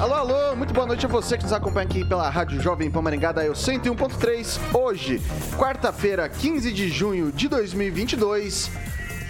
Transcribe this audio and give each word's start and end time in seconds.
Alô, 0.00 0.14
alô, 0.14 0.56
muito 0.56 0.72
boa 0.72 0.86
noite 0.86 1.04
a 1.04 1.08
você 1.10 1.36
que 1.36 1.44
nos 1.44 1.52
acompanha 1.52 1.86
aqui 1.86 2.02
pela 2.06 2.26
Rádio 2.30 2.58
Jovem 2.58 2.90
Pan 2.90 3.02
Maringá, 3.02 3.32
da 3.32 3.44
101.3. 3.44 4.58
Hoje, 4.72 5.20
quarta-feira, 5.58 6.26
15 6.26 6.72
de 6.72 6.88
junho 6.88 7.30
de 7.30 7.48
2022. 7.48 8.70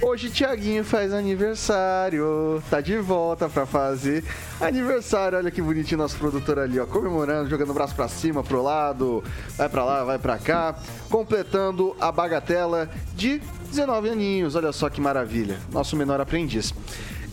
Hoje 0.00 0.30
Tiaguinho 0.30 0.84
faz 0.84 1.12
aniversário, 1.12 2.62
tá 2.70 2.80
de 2.80 2.96
volta 2.98 3.48
pra 3.48 3.66
fazer 3.66 4.22
aniversário. 4.60 5.38
Olha 5.38 5.50
que 5.50 5.60
bonitinho 5.60 5.98
nosso 5.98 6.16
produtor 6.16 6.60
ali, 6.60 6.78
ó, 6.78 6.86
comemorando, 6.86 7.50
jogando 7.50 7.70
o 7.70 7.74
braço 7.74 7.96
pra 7.96 8.06
cima, 8.06 8.44
pro 8.44 8.62
lado, 8.62 9.24
vai 9.56 9.68
pra 9.68 9.84
lá, 9.84 10.04
vai 10.04 10.20
pra 10.20 10.38
cá, 10.38 10.76
completando 11.10 11.96
a 12.00 12.12
bagatela 12.12 12.88
de 13.16 13.42
19 13.70 14.08
aninhos. 14.08 14.54
Olha 14.54 14.70
só 14.70 14.88
que 14.88 15.00
maravilha, 15.00 15.58
nosso 15.72 15.96
menor 15.96 16.20
aprendiz. 16.20 16.72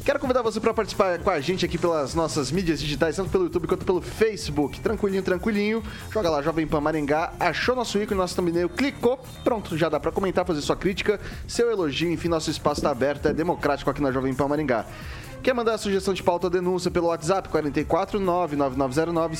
Quero 0.07 0.19
convidar 0.19 0.41
você 0.41 0.57
para 0.61 0.73
participar 0.73 1.19
com 1.19 1.29
a 1.29 1.37
gente 1.41 1.65
aqui 1.65 1.77
pelas 1.77 2.15
nossas 2.15 2.49
mídias 2.49 2.79
digitais, 2.79 3.17
tanto 3.17 3.29
pelo 3.29 3.43
YouTube 3.43 3.67
quanto 3.67 3.85
pelo 3.85 4.01
Facebook. 4.01 4.79
Tranquilinho, 4.79 5.21
tranquilinho. 5.21 5.83
Joga 6.09 6.29
lá, 6.29 6.41
Jovem 6.41 6.65
Pan 6.65 6.79
Maringá. 6.79 7.33
Achou 7.37 7.75
nosso 7.75 8.01
ícone, 8.01 8.17
nosso 8.17 8.33
thumbnail, 8.33 8.69
clicou. 8.69 9.19
Pronto, 9.43 9.77
já 9.77 9.89
dá 9.89 9.99
para 9.99 10.09
comentar, 10.09 10.45
fazer 10.45 10.61
sua 10.61 10.77
crítica, 10.77 11.19
seu 11.45 11.69
elogio. 11.69 12.09
Enfim, 12.09 12.29
nosso 12.29 12.49
espaço 12.49 12.79
está 12.79 12.89
aberto, 12.89 13.27
é 13.27 13.33
democrático 13.33 13.89
aqui 13.89 14.01
na 14.01 14.09
Jovem 14.09 14.33
Pan 14.33 14.47
Maringá. 14.47 14.85
Quer 15.47 15.53
mandar 15.53 15.75
a 15.75 15.77
sugestão 15.77 16.13
de 16.13 16.21
pauta 16.21 16.47
ou 16.47 16.49
denúncia 16.49 16.91
pelo 16.91 17.07
WhatsApp 17.07 17.47
44 17.47 18.19
99909 18.19 19.37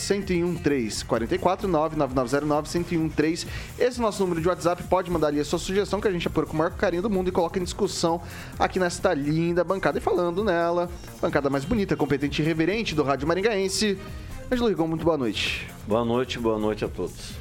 1013. 0.54 1.04
44 1.04 1.68
99909 1.68 2.98
1013. 2.98 3.48
Esse 3.78 3.98
é 3.98 4.00
o 4.00 4.04
nosso 4.04 4.24
número 4.24 4.40
de 4.40 4.48
WhatsApp. 4.48 4.84
Pode 4.84 5.12
mandar 5.12 5.28
ali 5.28 5.42
a 5.42 5.44
sua 5.44 5.60
sugestão 5.60 6.00
que 6.00 6.08
a 6.08 6.12
gente 6.12 6.26
apura 6.26 6.48
com 6.48 6.54
o 6.54 6.56
maior 6.56 6.72
carinho 6.72 7.02
do 7.02 7.10
mundo 7.10 7.28
e 7.28 7.32
coloca 7.34 7.60
em 7.60 7.64
discussão 7.66 8.22
aqui 8.58 8.80
nesta 8.80 9.14
linda 9.14 9.66
bancada. 9.66 9.98
E 9.98 10.02
falando 10.02 10.46
nela, 10.46 10.90
bancada 11.22 11.50
mais 11.50 11.66
bonita, 11.66 11.94
competente 11.98 12.42
e 12.42 12.46
reverente 12.46 12.96
do 12.96 13.04
Rádio 13.04 13.28
Maringaense. 13.28 14.00
Angelo 14.50 14.70
Rigon, 14.70 14.88
muito 14.88 15.04
boa 15.04 15.18
noite. 15.18 15.70
Boa 15.86 16.06
noite, 16.06 16.40
boa 16.40 16.58
noite 16.58 16.86
a 16.86 16.88
todos. 16.88 17.34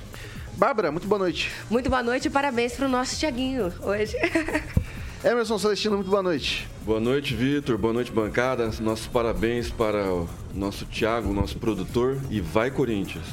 Bárbara, 0.56 0.90
muito 0.90 1.06
boa 1.06 1.20
noite. 1.20 1.52
Muito 1.70 1.88
boa 1.88 2.02
noite 2.02 2.26
e 2.26 2.30
parabéns 2.30 2.72
para 2.72 2.86
o 2.86 2.88
nosso 2.88 3.16
Tiaguinho 3.16 3.72
hoje. 3.80 4.16
Emerson 5.24 5.58
Celestino, 5.58 5.96
muito 5.96 6.10
boa 6.10 6.22
noite. 6.22 6.68
Boa 6.82 7.00
noite, 7.00 7.34
Vitor. 7.34 7.76
Boa 7.78 7.92
noite, 7.92 8.12
bancada. 8.12 8.70
Nossos 8.80 9.06
parabéns 9.06 9.70
para 9.70 10.12
o 10.12 10.28
nosso 10.54 10.84
Thiago, 10.86 11.32
nosso 11.32 11.58
produtor. 11.58 12.18
E 12.30 12.40
vai, 12.40 12.70
Corinthians. 12.70 13.24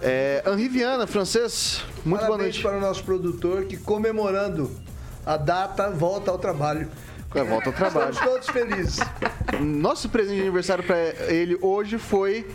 É, 0.00 0.42
Henri 0.46 0.68
Viana, 0.68 1.06
francês, 1.06 1.82
muito 2.04 2.20
parabéns 2.20 2.28
boa 2.28 2.38
noite. 2.38 2.62
para 2.62 2.78
o 2.78 2.80
nosso 2.80 3.04
produtor 3.04 3.64
que, 3.64 3.76
comemorando 3.76 4.70
a 5.26 5.36
data, 5.36 5.90
volta 5.90 6.30
ao 6.30 6.38
trabalho. 6.38 6.88
É, 7.34 7.42
volta 7.42 7.68
ao 7.68 7.74
trabalho. 7.74 8.12
Estamos 8.12 8.32
todos 8.32 8.48
felizes. 8.48 8.98
Nosso 9.60 10.08
presente 10.08 10.36
de 10.36 10.42
aniversário 10.42 10.84
para 10.84 10.96
ele 11.30 11.58
hoje 11.60 11.98
foi 11.98 12.48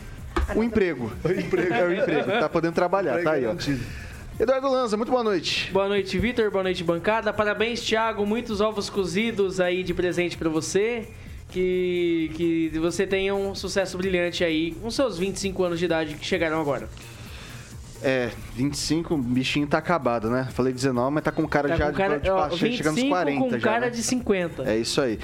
o 0.56 0.64
emprego. 0.64 1.12
O 1.24 1.30
emprego. 1.30 1.74
É 1.74 1.84
o 1.84 1.94
emprego. 1.94 2.32
Tá 2.40 2.50
podendo 2.50 2.74
trabalhar, 2.74 3.22
tá 3.22 3.34
aí, 3.34 3.46
ó. 3.46 3.54
Eduardo 4.40 4.68
Lanza, 4.68 4.98
muito 4.98 5.12
boa 5.12 5.24
noite. 5.24 5.72
Boa 5.72 5.88
noite, 5.88 6.18
Vitor. 6.18 6.50
Boa 6.50 6.64
noite, 6.64 6.84
bancada. 6.84 7.32
Parabéns, 7.32 7.82
Thiago. 7.82 8.26
Muitos 8.26 8.62
ovos 8.62 8.90
cozidos 8.90 9.60
aí 9.60 9.84
de 9.84 9.94
presente 9.94 10.36
para 10.38 10.50
você. 10.50 11.08
Que, 11.50 12.32
que 12.34 12.80
você 12.80 13.06
tenha 13.06 13.36
um 13.36 13.54
sucesso 13.54 13.96
brilhante 13.96 14.44
aí 14.44 14.72
com 14.72 14.90
seus 14.90 15.20
25 15.20 15.64
anos 15.64 15.78
de 15.78 15.86
idade 15.86 16.16
que 16.16 16.26
chegaram 16.26 16.60
agora. 16.60 16.90
É, 18.02 18.32
25, 18.56 19.14
o 19.14 19.18
bichinho 19.18 19.68
tá 19.68 19.78
acabado, 19.78 20.32
né? 20.32 20.50
Falei 20.52 20.74
19, 20.74 21.14
mas 21.14 21.24
tá 21.24 21.32
com 21.32 21.48
cara 21.48 21.70
Tá 21.70 21.76
já 21.76 21.92
com 21.92 21.98
cara, 21.98 22.18
de, 22.18 22.30
ó, 22.30 22.48
de, 22.48 22.56
25 22.56 22.78
chegando 22.78 22.96
nos 23.00 23.08
40 23.08 23.40
com 23.40 23.50
já. 23.52 23.60
cara 23.60 23.86
né? 23.86 23.90
de 23.92 24.02
50. 24.02 24.64
É 24.64 24.78
isso 24.78 25.00
aí. 25.00 25.20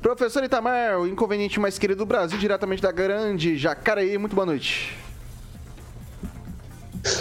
Professor 0.00 0.42
Itamar, 0.42 0.98
o 0.98 1.06
inconveniente 1.06 1.60
mais 1.60 1.78
querido 1.78 1.98
do 1.98 2.06
Brasil, 2.06 2.38
diretamente 2.38 2.80
da 2.80 2.90
grande 2.90 3.58
Jacareí. 3.58 4.16
Muito 4.16 4.34
boa 4.34 4.46
noite. 4.46 5.01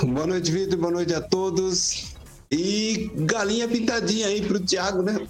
Boa 0.08 0.28
noite, 0.28 0.52
Vitor. 0.52 0.78
Boa 0.78 0.92
noite 0.92 1.14
a 1.14 1.22
todos. 1.22 2.16
E 2.52 3.10
galinha 3.16 3.68
pintadinha 3.68 4.28
aí 4.28 4.42
pro 4.42 4.60
Thiago, 4.60 5.02
né? 5.02 5.28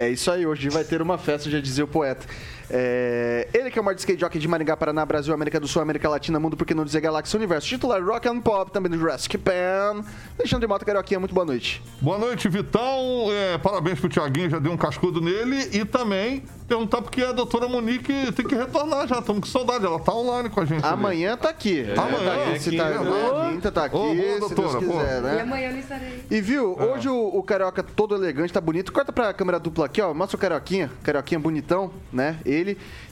É 0.00 0.08
isso 0.08 0.30
aí, 0.30 0.46
hoje 0.46 0.70
vai 0.70 0.82
ter 0.82 1.02
uma 1.02 1.18
festa, 1.18 1.50
já 1.50 1.60
dizia 1.60 1.84
o 1.84 1.88
poeta. 1.88 2.26
É, 2.72 3.48
ele 3.52 3.70
que 3.70 3.78
é 3.78 3.82
o 3.82 3.84
maior 3.84 3.96
skate 3.96 4.20
jockey 4.20 4.38
de 4.38 4.46
Maringá, 4.46 4.76
Paraná, 4.76 5.04
Brasil, 5.04 5.34
América 5.34 5.58
do 5.58 5.66
Sul, 5.66 5.82
América 5.82 6.08
Latina, 6.08 6.38
Mundo, 6.38 6.56
por 6.56 6.64
que 6.66 6.72
não 6.74 6.84
dizer 6.84 7.00
Galáxia 7.00 7.36
Universo. 7.36 7.66
Titular 7.66 8.02
Rock 8.04 8.28
and 8.28 8.40
Pop, 8.40 8.70
também 8.70 8.90
do 8.90 8.96
Jurassic 8.98 9.36
Pan. 9.38 10.04
Alexandre 10.38 10.66
Mota, 10.68 10.84
Carioquinha, 10.84 11.18
muito 11.18 11.34
boa 11.34 11.44
noite. 11.44 11.82
Boa 12.00 12.16
noite, 12.18 12.48
Vitão. 12.48 13.26
É, 13.32 13.58
parabéns 13.58 13.98
pro 13.98 14.08
Tiaguinho, 14.08 14.48
já 14.50 14.58
deu 14.58 14.70
um 14.72 14.76
cascudo 14.76 15.20
nele. 15.20 15.68
E 15.72 15.84
também 15.84 16.44
perguntar 16.68 17.02
porque 17.02 17.20
a 17.22 17.32
doutora 17.32 17.66
Monique 17.66 18.30
tem 18.32 18.46
que 18.46 18.54
retornar 18.54 19.08
já. 19.08 19.18
Estamos 19.18 19.40
com 19.40 19.46
saudade, 19.46 19.84
ela 19.84 19.98
tá 19.98 20.14
online 20.14 20.48
com 20.48 20.60
a 20.60 20.64
gente. 20.64 20.84
ali. 20.84 20.94
Amanhã 20.94 21.36
tá 21.36 21.48
aqui. 21.50 21.84
Amanhã, 21.96 22.34
tá 22.36 22.50
aqui, 22.50 22.58
se 22.60 22.76
tá, 22.76 22.88
aqui, 22.88 23.50
quinta 23.50 23.72
tá 23.72 23.84
aqui, 23.86 23.96
Ô, 23.96 24.14
boa, 24.14 24.38
doutora, 24.38 24.78
quiser, 24.78 25.18
E 25.18 25.22
né? 25.22 25.40
amanhã 25.40 25.70
eu 25.70 25.78
estarei. 25.78 26.24
E 26.30 26.40
viu, 26.40 26.78
hoje 26.80 27.08
o, 27.08 27.38
o 27.38 27.42
Carioca 27.42 27.82
todo 27.82 28.14
elegante, 28.14 28.52
tá 28.52 28.60
bonito. 28.60 28.92
Corta 28.92 29.12
pra 29.12 29.34
câmera 29.34 29.58
dupla 29.58 29.86
aqui, 29.86 30.00
ó. 30.00 30.14
Mostra 30.14 30.36
o 30.36 30.40
Carioquinha. 30.40 30.90
Carioquinha 31.02 31.40
bonitão, 31.40 31.90
né? 32.12 32.38
Ele. 32.46 32.59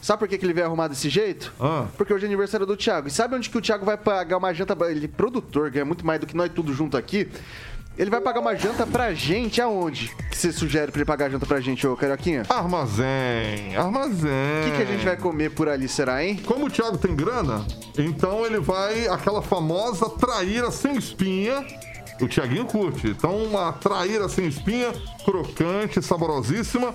Sabe 0.01 0.19
por 0.19 0.29
que, 0.29 0.39
que 0.39 0.45
ele 0.45 0.53
veio 0.53 0.67
arrumar 0.67 0.89
desse 0.89 1.09
jeito? 1.09 1.53
Ah. 1.61 1.87
Porque 1.97 2.13
hoje 2.13 2.25
é 2.25 2.29
aniversário 2.29 2.67
do 2.67 2.77
Thiago. 2.77 3.09
E 3.09 3.11
sabe 3.11 3.35
onde 3.35 3.51
que 3.51 3.59
o 3.59 3.61
Thiago 3.61 3.85
vai 3.85 3.97
pagar 3.97 4.37
uma 4.37 4.53
janta? 4.53 4.77
Ele 4.89 5.05
é 5.05 5.09
produtor, 5.09 5.71
ganha 5.71 5.85
muito 5.85 6.07
mais 6.07 6.21
do 6.21 6.27
que 6.27 6.37
nós 6.37 6.51
tudo 6.53 6.73
junto 6.73 6.97
aqui. 6.97 7.29
Ele 7.99 8.11
vai 8.11 8.21
pagar 8.21 8.39
uma 8.39 8.55
janta 8.55 8.87
pra 8.87 9.13
gente 9.13 9.61
aonde? 9.61 10.15
Que 10.31 10.37
você 10.39 10.53
sugere 10.53 10.93
pra 10.93 11.01
ele 11.01 11.05
pagar 11.05 11.27
a 11.27 11.31
janta 11.31 11.45
pra 11.45 11.61
gente, 11.61 11.85
ô 11.85 11.97
Carioquinha? 11.97 12.45
Armazém, 12.49 13.75
armazém. 13.77 14.31
O 14.63 14.71
que, 14.71 14.77
que 14.77 14.83
a 14.83 14.85
gente 14.85 15.05
vai 15.05 15.17
comer 15.17 15.51
por 15.51 15.69
ali, 15.69 15.89
será, 15.89 16.23
hein? 16.25 16.41
Como 16.47 16.67
o 16.67 16.71
Thiago 16.71 16.97
tem 16.97 17.17
grana, 17.17 17.67
então 17.99 18.47
ele 18.47 18.61
vai 18.61 19.09
aquela 19.09 19.43
famosa 19.43 20.09
traíra 20.11 20.71
sem 20.71 20.97
espinha. 20.97 21.67
O 22.21 22.29
Thiaguinho 22.29 22.67
curte. 22.67 23.09
Então, 23.09 23.37
uma 23.37 23.73
traíra 23.73 24.29
sem 24.29 24.47
espinha, 24.47 24.93
crocante, 25.25 26.01
saborosíssima, 26.01 26.93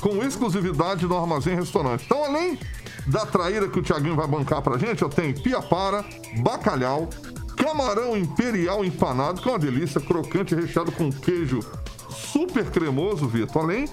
com 0.00 0.22
exclusividade 0.24 1.06
no 1.06 1.16
Armazém 1.16 1.54
Restaurante. 1.54 2.04
Então, 2.04 2.24
além 2.24 2.58
da 3.06 3.26
traíra 3.26 3.68
que 3.68 3.78
o 3.78 3.82
Thiaguinho 3.82 4.16
vai 4.16 4.26
bancar 4.26 4.62
pra 4.62 4.78
gente, 4.78 5.02
eu 5.02 5.08
tenho 5.08 5.38
piapara, 5.40 6.04
bacalhau, 6.38 7.08
camarão 7.56 8.16
imperial 8.16 8.84
empanado, 8.84 9.40
que 9.40 9.48
é 9.48 9.52
uma 9.52 9.58
delícia, 9.58 10.00
crocante, 10.00 10.54
recheado 10.54 10.90
com 10.92 11.12
queijo 11.12 11.60
super 12.08 12.64
cremoso, 12.70 13.28
Vitor. 13.28 13.64
Além 13.64 13.86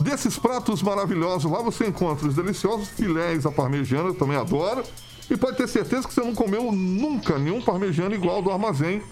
desses 0.00 0.38
pratos 0.38 0.82
maravilhosos, 0.82 1.50
lá 1.50 1.60
você 1.60 1.86
encontra 1.86 2.26
os 2.26 2.34
deliciosos 2.34 2.88
filés 2.88 3.44
à 3.46 3.52
parmegiana, 3.52 4.08
eu 4.08 4.14
também 4.14 4.36
adoro. 4.36 4.82
E 5.28 5.36
pode 5.36 5.56
ter 5.56 5.68
certeza 5.68 6.06
que 6.06 6.14
você 6.14 6.20
não 6.20 6.34
comeu 6.34 6.70
nunca 6.70 7.36
nenhum 7.36 7.60
parmegiano 7.60 8.14
igual 8.14 8.40
do 8.40 8.50
armazém. 8.50 9.02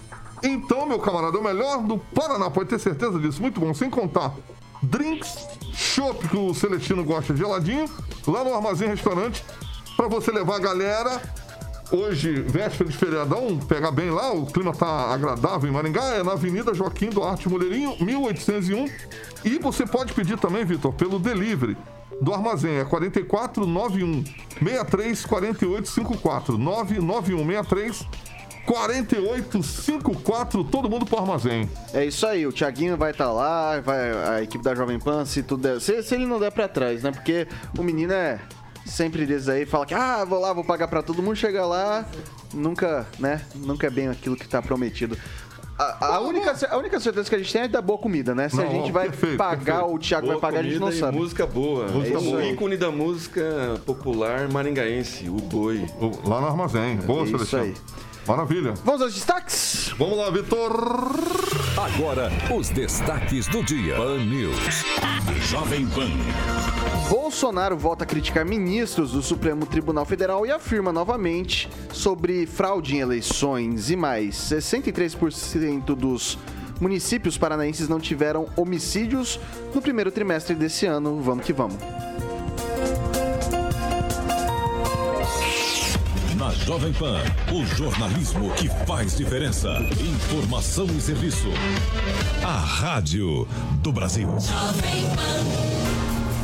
Então, 0.41 0.85
meu 0.85 0.99
camarada, 0.99 1.37
é 1.37 1.39
o 1.39 1.43
melhor 1.43 1.83
do 1.83 1.97
Paraná, 1.97 2.49
pode 2.49 2.69
ter 2.69 2.79
certeza 2.79 3.19
disso. 3.19 3.41
Muito 3.41 3.59
bom, 3.59 3.73
sem 3.73 3.89
contar 3.89 4.33
drinks, 4.81 5.47
chopp 5.73 6.27
que 6.27 6.37
o 6.37 6.53
Celestino 6.53 7.03
gosta 7.03 7.35
geladinho, 7.35 7.89
lá 8.27 8.43
no 8.43 8.53
Armazém 8.53 8.89
Restaurante, 8.89 9.43
para 9.95 10.07
você 10.07 10.31
levar 10.31 10.57
a 10.57 10.59
galera. 10.59 11.21
Hoje, 11.91 12.41
véspera 12.41 12.89
de 12.89 12.97
feriadão, 12.97 13.59
pega 13.59 13.91
bem 13.91 14.09
lá, 14.09 14.33
o 14.33 14.47
clima 14.47 14.73
tá 14.73 15.13
agradável 15.13 15.69
em 15.69 15.73
Maringá, 15.73 16.15
é 16.15 16.23
na 16.23 16.31
Avenida 16.31 16.73
Joaquim 16.73 17.09
Duarte 17.09 17.47
Moleirinho, 17.47 17.95
1801. 17.99 18.89
E 19.43 19.59
você 19.59 19.85
pode 19.85 20.11
pedir 20.13 20.37
também, 20.39 20.65
Vitor, 20.65 20.91
pelo 20.93 21.19
delivery 21.19 21.77
do 22.19 22.33
armazém, 22.33 22.77
é 22.77 22.85
4491 22.85 24.23
63 24.59 25.25
48 25.25 25.87
54 25.89 26.57
991 26.57 27.45
63 27.45 28.07
4854, 28.65 30.63
todo 30.65 30.89
mundo 30.89 31.05
pro 31.05 31.19
armazém. 31.19 31.69
É 31.93 32.05
isso 32.05 32.25
aí, 32.25 32.45
o 32.47 32.51
Thiaguinho 32.53 32.97
vai 32.97 33.11
estar 33.11 33.31
lá, 33.31 33.79
vai 33.79 34.11
a 34.29 34.41
equipe 34.41 34.63
da 34.63 34.73
Jovem 34.75 34.99
Pan, 34.99 35.25
se 35.25 35.43
tudo 35.43 35.63
der, 35.63 35.79
se, 35.81 36.01
se 36.03 36.15
ele 36.15 36.25
não 36.25 36.39
der 36.39 36.51
pra 36.51 36.67
trás, 36.67 37.03
né? 37.03 37.11
Porque 37.11 37.47
o 37.77 37.83
menino 37.83 38.13
é 38.13 38.39
sempre 38.85 39.25
desses 39.25 39.49
aí, 39.49 39.65
fala 39.65 39.85
que, 39.85 39.93
ah, 39.93 40.23
vou 40.25 40.39
lá, 40.39 40.53
vou 40.53 40.63
pagar 40.63 40.87
pra 40.87 41.01
todo 41.01 41.21
mundo, 41.21 41.35
chega 41.35 41.65
lá, 41.65 42.05
nunca, 42.53 43.05
né? 43.19 43.41
Nunca 43.55 43.87
é 43.87 43.89
bem 43.89 44.07
aquilo 44.07 44.35
que 44.35 44.47
tá 44.47 44.61
prometido. 44.61 45.17
A, 45.77 46.15
a 46.15 46.19
única, 46.21 46.55
a 46.69 46.77
única 46.77 46.97
certeza 47.01 47.27
que 47.29 47.35
a 47.35 47.37
gente 47.37 47.51
tem 47.51 47.63
é 47.63 47.67
da 47.67 47.81
boa 47.81 47.99
comida, 47.99 48.33
né? 48.33 48.47
Se 48.47 48.61
a 48.61 48.63
Não, 48.63 48.71
gente 48.71 48.93
vai 48.93 49.09
perfeito, 49.09 49.35
pagar, 49.37 49.57
perfeito. 49.57 49.85
ou 49.89 49.95
o 49.95 49.99
Thiago 49.99 50.27
vai 50.27 50.35
Boa 50.37 50.41
pagar, 50.41 50.59
a 50.61 50.63
gente 50.63 50.79
não 50.79 50.89
sabe. 50.89 51.17
música 51.17 51.45
boa. 51.45 51.87
Música 51.89 52.17
é 52.17 52.21
boa. 52.21 52.37
o 52.37 52.41
ícone 52.41 52.77
da 52.77 52.89
música 52.89 53.43
popular 53.85 54.47
maringaense, 54.47 55.27
o 55.27 55.33
boi. 55.33 55.85
Lá 56.23 56.39
no 56.39 56.47
armazém. 56.47 56.95
Boa, 56.97 57.23
É 57.27 57.31
isso 57.31 57.57
aí. 57.57 57.73
Maravilha. 58.27 58.73
Vamos 58.83 59.01
aos 59.01 59.13
destaques? 59.13 59.93
Vamos 59.97 60.17
lá, 60.17 60.29
Vitor. 60.31 60.71
Agora, 61.77 62.31
os 62.55 62.69
destaques 62.69 63.47
do 63.47 63.63
dia. 63.63 63.95
Pan 63.95 64.17
News. 64.17 64.83
Jovem 65.43 65.85
Pan. 65.87 66.09
Bolsonaro 67.09 67.77
volta 67.77 68.03
a 68.03 68.07
criticar 68.07 68.43
ministros 68.43 69.11
do 69.11 69.21
Supremo 69.21 69.65
Tribunal 69.65 70.05
Federal 70.05 70.45
e 70.45 70.51
afirma 70.51 70.91
novamente 70.91 71.69
sobre 71.93 72.47
fraude 72.47 72.95
em 72.95 72.99
eleições 72.99 73.91
e 73.91 73.95
mais. 73.95 74.35
63% 74.35 75.95
dos 75.95 76.37
municípios 76.81 77.37
paranaenses 77.37 77.87
não 77.87 77.99
tiveram 77.99 78.47
homicídios 78.55 79.39
no 79.73 79.81
primeiro 79.81 80.11
trimestre 80.11 80.55
desse 80.55 80.85
ano. 80.85 81.21
Vamos 81.21 81.45
que 81.45 81.53
vamos. 81.53 81.77
Na 86.45 86.51
Jovem 86.51 86.93
Pan, 86.93 87.17
o 87.51 87.65
jornalismo 87.75 88.53
que 88.53 88.69
faz 88.85 89.17
diferença. 89.17 89.67
Informação 89.99 90.85
e 90.85 91.01
serviço. 91.01 91.47
A 92.43 92.59
Rádio 92.59 93.47
do 93.81 93.91
Brasil. 93.91 94.29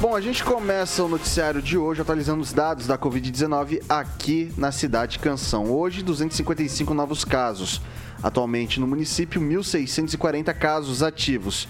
Bom, 0.02 0.16
a 0.16 0.20
gente 0.20 0.44
começa 0.44 1.04
o 1.04 1.08
noticiário 1.08 1.62
de 1.62 1.78
hoje 1.78 2.02
atualizando 2.02 2.42
os 2.42 2.52
dados 2.52 2.88
da 2.88 2.98
Covid-19 2.98 3.84
aqui 3.88 4.52
na 4.58 4.72
cidade 4.72 5.20
Canção. 5.20 5.70
Hoje, 5.70 6.02
255 6.02 6.96
novos 6.96 7.24
casos. 7.24 7.80
Atualmente 8.24 8.80
no 8.80 8.88
município, 8.88 9.40
1.640 9.40 10.52
casos 10.56 11.04
ativos. 11.04 11.68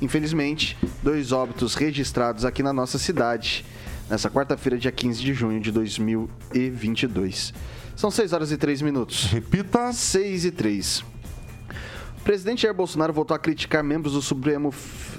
Infelizmente, 0.00 0.74
dois 1.02 1.32
óbitos 1.32 1.74
registrados 1.74 2.46
aqui 2.46 2.62
na 2.62 2.72
nossa 2.72 2.98
cidade 2.98 3.62
nessa 4.08 4.30
quarta-feira, 4.30 4.78
dia 4.78 4.92
15 4.92 5.22
de 5.22 5.34
junho 5.34 5.60
de 5.60 5.70
2022. 5.72 7.54
São 7.96 8.10
6 8.10 8.32
horas 8.32 8.52
e 8.52 8.56
3 8.56 8.82
minutos. 8.82 9.24
Repita. 9.24 9.92
6 9.92 10.44
e 10.46 10.50
3. 10.50 10.98
O 11.00 12.24
presidente 12.24 12.62
Jair 12.62 12.74
Bolsonaro 12.74 13.12
voltou 13.12 13.34
a 13.34 13.38
criticar 13.38 13.84
membros 13.84 14.14
do 14.14 14.22
Supremo, 14.22 14.72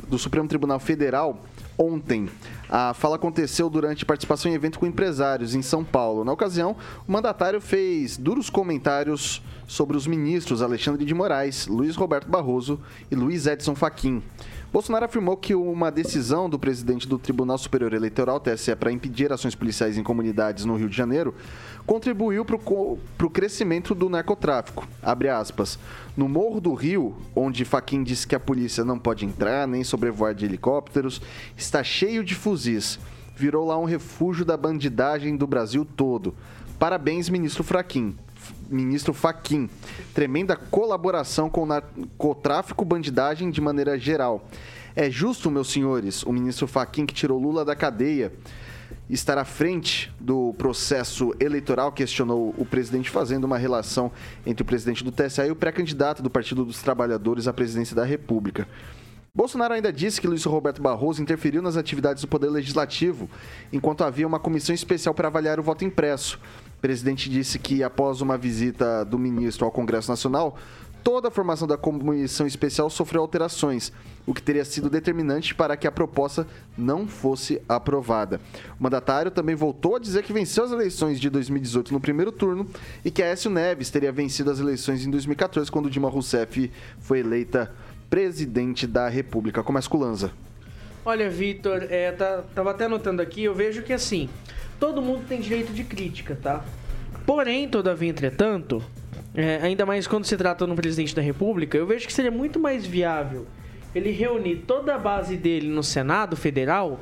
do 0.08 0.18
Supremo 0.18 0.48
Tribunal 0.48 0.80
Federal 0.80 1.44
ontem. 1.78 2.30
A 2.70 2.94
fala 2.94 3.16
aconteceu 3.16 3.70
durante 3.70 4.06
participação 4.06 4.52
em 4.52 4.56
evento 4.56 4.80
com 4.80 4.86
empresários 4.86 5.54
em 5.54 5.62
São 5.62 5.84
Paulo. 5.84 6.24
Na 6.24 6.32
ocasião, 6.32 6.76
o 7.08 7.12
mandatário 7.12 7.62
fez 7.62 8.18
duros 8.18 8.50
comentários 8.50 9.42
sobre 9.68 9.98
os 9.98 10.08
ministros 10.08 10.62
Alexandre 10.62 11.06
de 11.06 11.14
Moraes, 11.14 11.68
Luiz 11.68 11.96
Roberto 11.96 12.30
Barroso 12.30 12.80
e 13.10 13.16
Luiz 13.16 13.48
Edson 13.48 13.76
Fachin. 13.76 14.22
Bolsonaro 14.76 15.06
afirmou 15.06 15.38
que 15.38 15.56
uma 15.56 15.90
decisão 15.90 16.50
do 16.50 16.60
presidente 16.60 17.08
do 17.08 17.18
Tribunal 17.18 17.58
Superior 17.58 17.94
Eleitoral, 17.94 18.42
TSE, 18.42 18.76
para 18.76 18.92
impedir 18.92 19.32
ações 19.32 19.56
policiais 19.56 19.98
em 19.98 20.04
comunidades 20.04 20.66
no 20.66 20.76
Rio 20.76 20.90
de 20.90 20.98
Janeiro, 20.98 21.34
contribuiu 21.86 22.44
para 22.44 22.58
o 22.58 23.30
crescimento 23.30 23.96
do 23.96 24.10
narcotráfico. 24.10 24.86
Aspas. 25.02 25.80
No 26.18 26.28
Morro 26.28 26.60
do 26.60 26.74
Rio, 26.74 27.16
onde 27.34 27.64
Faquin 27.64 28.04
disse 28.04 28.28
que 28.28 28.36
a 28.36 28.40
polícia 28.40 28.84
não 28.84 29.00
pode 29.00 29.26
entrar 29.26 29.66
nem 29.66 29.82
sobrevoar 29.82 30.36
de 30.36 30.44
helicópteros, 30.44 31.22
está 31.56 31.82
cheio 31.82 32.22
de 32.22 32.36
fuzis. 32.36 33.00
Virou 33.34 33.66
lá 33.66 33.78
um 33.78 33.86
refúgio 33.86 34.44
da 34.44 34.58
bandidagem 34.58 35.38
do 35.38 35.48
Brasil 35.48 35.86
todo. 35.96 36.36
Parabéns, 36.78 37.30
ministro 37.30 37.64
Fraquim. 37.64 38.16
Ministro 38.70 39.14
Faquim. 39.14 39.70
Tremenda 40.14 40.56
colaboração 40.56 41.50
com 41.50 41.64
o 41.64 41.66
narcotráfico, 41.66 42.86
bandidagem 42.86 43.50
de 43.50 43.62
maneira 43.62 43.98
geral. 43.98 44.48
É 44.96 45.10
justo, 45.10 45.52
meus 45.52 45.72
senhores, 45.72 46.24
o 46.24 46.32
ministro 46.32 46.68
Faquim 46.68 47.06
que 47.06 47.14
tirou 47.14 47.40
Lula 47.40 47.66
da 47.66 47.76
cadeia 47.76 48.32
estar 49.10 49.38
à 49.38 49.46
frente 49.46 50.12
do 50.20 50.54
processo 50.58 51.34
eleitoral, 51.40 51.92
questionou 51.92 52.54
o 52.58 52.66
presidente, 52.66 53.10
fazendo 53.10 53.44
uma 53.44 53.58
relação 53.58 54.12
entre 54.46 54.64
o 54.64 54.66
presidente 54.66 55.04
do 55.04 55.12
TSE 55.12 55.42
e 55.42 55.52
o 55.52 55.56
pré-candidato 55.56 56.24
do 56.24 56.30
Partido 56.30 56.66
dos 56.66 56.82
Trabalhadores 56.82 57.48
à 57.48 57.54
presidência 57.54 57.96
da 57.96 58.04
República. 58.04 58.68
Bolsonaro 59.34 59.74
ainda 59.74 59.92
disse 59.92 60.22
que 60.22 60.28
Luiz 60.28 60.46
Roberto 60.46 60.82
Barroso 60.82 61.22
interferiu 61.22 61.62
nas 61.62 61.76
atividades 61.76 62.22
do 62.22 62.28
Poder 62.28 62.50
Legislativo, 62.50 63.30
enquanto 63.72 64.06
havia 64.06 64.26
uma 64.26 64.40
comissão 64.40 64.74
especial 64.74 65.14
para 65.14 65.28
avaliar 65.28 65.60
o 65.60 65.64
voto 65.64 65.84
impresso. 65.84 66.40
Presidente 66.86 67.32
disse 67.32 67.58
que, 67.58 67.82
após 67.82 68.22
uma 68.22 68.38
visita 68.38 69.04
do 69.04 69.18
ministro 69.18 69.66
ao 69.66 69.72
Congresso 69.72 70.08
Nacional, 70.08 70.56
toda 71.04 71.30
a 71.30 71.32
formação 71.32 71.68
da 71.68 71.78
comissão 71.78 72.46
especial 72.46 72.92
sofreu 72.92 73.24
alterações, 73.24 73.92
o 74.24 74.36
que 74.36 74.42
teria 74.44 74.64
sido 74.64 74.88
determinante 74.88 75.56
para 75.56 75.76
que 75.76 75.88
a 75.88 75.92
proposta 75.92 76.46
não 76.78 77.08
fosse 77.08 77.60
aprovada. 77.68 78.40
O 78.80 78.84
mandatário 78.84 79.32
também 79.32 79.56
voltou 79.56 79.96
a 79.96 80.00
dizer 80.00 80.22
que 80.22 80.32
venceu 80.32 80.64
as 80.64 80.72
eleições 80.72 81.20
de 81.20 81.28
2018 81.28 81.92
no 81.92 82.00
primeiro 82.00 82.32
turno 82.32 82.68
e 83.04 83.10
que 83.10 83.24
Aécio 83.24 83.50
Neves 83.50 83.90
teria 83.90 84.12
vencido 84.12 84.52
as 84.52 84.60
eleições 84.60 85.04
em 85.08 85.10
2014, 85.10 85.72
quando 85.72 85.90
Dilma 85.90 86.08
Rousseff 86.08 86.72
foi 87.00 87.22
eleita 87.22 87.74
presidente 88.12 88.86
da 88.86 89.10
República. 89.10 89.64
Começa 89.64 89.90
com 89.90 89.98
Lanza. 89.98 90.32
Olha, 91.04 91.32
Vitor, 91.32 91.88
é, 91.90 92.12
tá, 92.12 92.44
tava 92.54 92.70
até 92.70 92.86
anotando 92.86 93.24
aqui, 93.24 93.44
eu 93.44 93.56
vejo 93.56 93.82
que 93.84 93.94
assim, 93.94 94.30
todo 94.80 95.01
mundo 95.01 95.25
tem 95.27 95.39
direito 95.39 95.74
de 95.74 95.83
crítica, 95.83 96.38
tá? 96.42 96.63
Porém, 97.25 97.68
todavia, 97.68 98.10
entretanto, 98.10 98.83
é, 99.33 99.60
ainda 99.62 99.86
mais 99.86 100.07
quando 100.07 100.25
se 100.25 100.38
trata 100.38 100.66
no 100.66 100.75
presidente 100.75 101.16
da 101.16 101.22
República, 101.22 101.77
eu 101.77 101.86
vejo 101.86 102.06
que 102.07 102.13
seria 102.13 102.31
muito 102.31 102.60
mais 102.60 102.86
viável 102.86 103.45
ele 103.94 104.12
reunir 104.12 104.63
toda 104.68 104.95
a 104.95 104.98
base 104.98 105.38
dele 105.38 105.68
no 105.68 105.81
Senado 105.81 106.36
Federal 106.36 107.00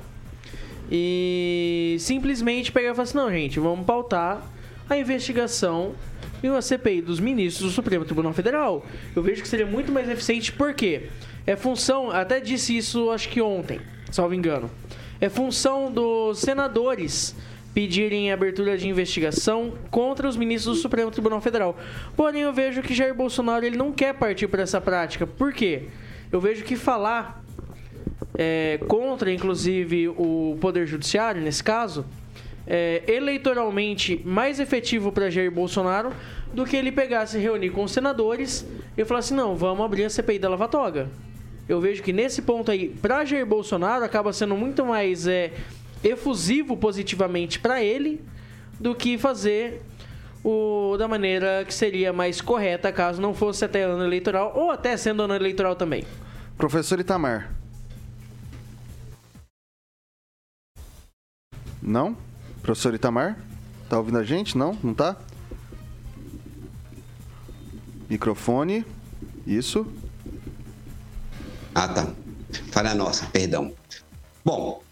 e 0.91 1.97
simplesmente 1.99 2.71
pegar 2.71 2.91
e 2.91 2.93
falar 2.93 3.03
assim: 3.03 3.17
não, 3.17 3.31
gente, 3.31 3.59
vamos 3.59 3.85
pautar 3.85 4.41
a 4.89 4.97
investigação 4.97 5.93
e 6.41 6.49
uma 6.49 6.61
CPI 6.61 7.01
dos 7.01 7.19
ministros 7.19 7.69
do 7.69 7.73
Supremo 7.73 8.05
Tribunal 8.05 8.33
Federal. 8.33 8.85
Eu 9.15 9.23
vejo 9.23 9.41
que 9.41 9.47
seria 9.47 9.65
muito 9.65 9.91
mais 9.91 10.09
eficiente, 10.09 10.51
porque 10.51 11.09
é 11.47 11.55
função, 11.55 12.11
até 12.11 12.39
disse 12.39 12.75
isso 12.75 13.09
acho 13.09 13.29
que 13.29 13.41
ontem, 13.41 13.79
salvo 14.11 14.33
engano, 14.33 14.69
é 15.19 15.29
função 15.29 15.91
dos 15.91 16.39
senadores 16.39 17.35
pedirem 17.73 18.31
abertura 18.31 18.77
de 18.77 18.87
investigação 18.87 19.73
contra 19.89 20.27
os 20.27 20.37
ministros 20.37 20.77
do 20.77 20.81
Supremo 20.81 21.09
Tribunal 21.09 21.41
Federal. 21.41 21.77
Porém, 22.15 22.41
eu 22.41 22.53
vejo 22.53 22.81
que 22.81 22.93
Jair 22.93 23.15
Bolsonaro 23.15 23.65
ele 23.65 23.77
não 23.77 23.91
quer 23.91 24.13
partir 24.13 24.47
para 24.47 24.61
essa 24.61 24.79
prática. 24.79 25.25
Por 25.25 25.51
quê? 25.53 25.83
Eu 26.31 26.39
vejo 26.39 26.63
que 26.63 26.75
falar 26.75 27.43
é, 28.35 28.79
contra, 28.87 29.31
inclusive, 29.31 30.07
o 30.09 30.57
Poder 30.61 30.85
Judiciário, 30.85 31.41
nesse 31.41 31.63
caso, 31.63 32.05
é 32.65 33.03
eleitoralmente 33.07 34.21
mais 34.23 34.59
efetivo 34.59 35.11
para 35.11 35.29
Jair 35.29 35.51
Bolsonaro 35.51 36.11
do 36.53 36.65
que 36.65 36.77
ele 36.77 36.91
pegar, 36.91 37.25
se 37.25 37.37
reunir 37.37 37.71
com 37.71 37.83
os 37.83 37.91
senadores 37.91 38.65
e 38.97 39.03
falar 39.03 39.19
assim: 39.19 39.35
não, 39.35 39.55
vamos 39.55 39.83
abrir 39.83 40.05
a 40.05 40.09
CPI 40.09 40.39
da 40.39 40.49
Lava 40.49 40.67
Toga. 40.67 41.09
Eu 41.67 41.79
vejo 41.79 42.03
que 42.03 42.11
nesse 42.11 42.41
ponto 42.41 42.71
aí, 42.71 42.89
para 43.01 43.23
Jair 43.25 43.45
Bolsonaro, 43.45 44.03
acaba 44.03 44.33
sendo 44.33 44.55
muito 44.55 44.85
mais 44.85 45.27
é, 45.27 45.51
efusivo 46.03 46.75
positivamente 46.75 47.59
para 47.59 47.81
ele 47.83 48.23
do 48.79 48.93
que 48.93 49.17
fazer 49.17 49.81
o, 50.43 50.97
da 50.97 51.07
maneira 51.07 51.63
que 51.65 51.73
seria 51.73 52.11
mais 52.11 52.41
correta 52.41 52.91
caso 52.91 53.21
não 53.21 53.33
fosse 53.33 53.63
até 53.63 53.83
ano 53.83 54.03
eleitoral 54.03 54.51
ou 54.55 54.71
até 54.71 54.97
sendo 54.97 55.23
ano 55.23 55.33
eleitoral 55.33 55.75
também. 55.75 56.03
Professor 56.57 56.99
Itamar. 56.99 57.53
Não? 61.81 62.17
Professor 62.61 62.93
Itamar? 62.93 63.37
Tá 63.89 63.97
ouvindo 63.97 64.17
a 64.17 64.23
gente? 64.23 64.57
Não? 64.57 64.77
Não 64.83 64.93
tá? 64.93 65.15
Microfone. 68.09 68.85
Isso. 69.47 69.85
Ah, 71.73 71.87
tá. 71.87 72.07
Falha 72.71 72.93
nossa, 72.93 73.25
perdão. 73.27 73.73
Bom, 74.45 74.82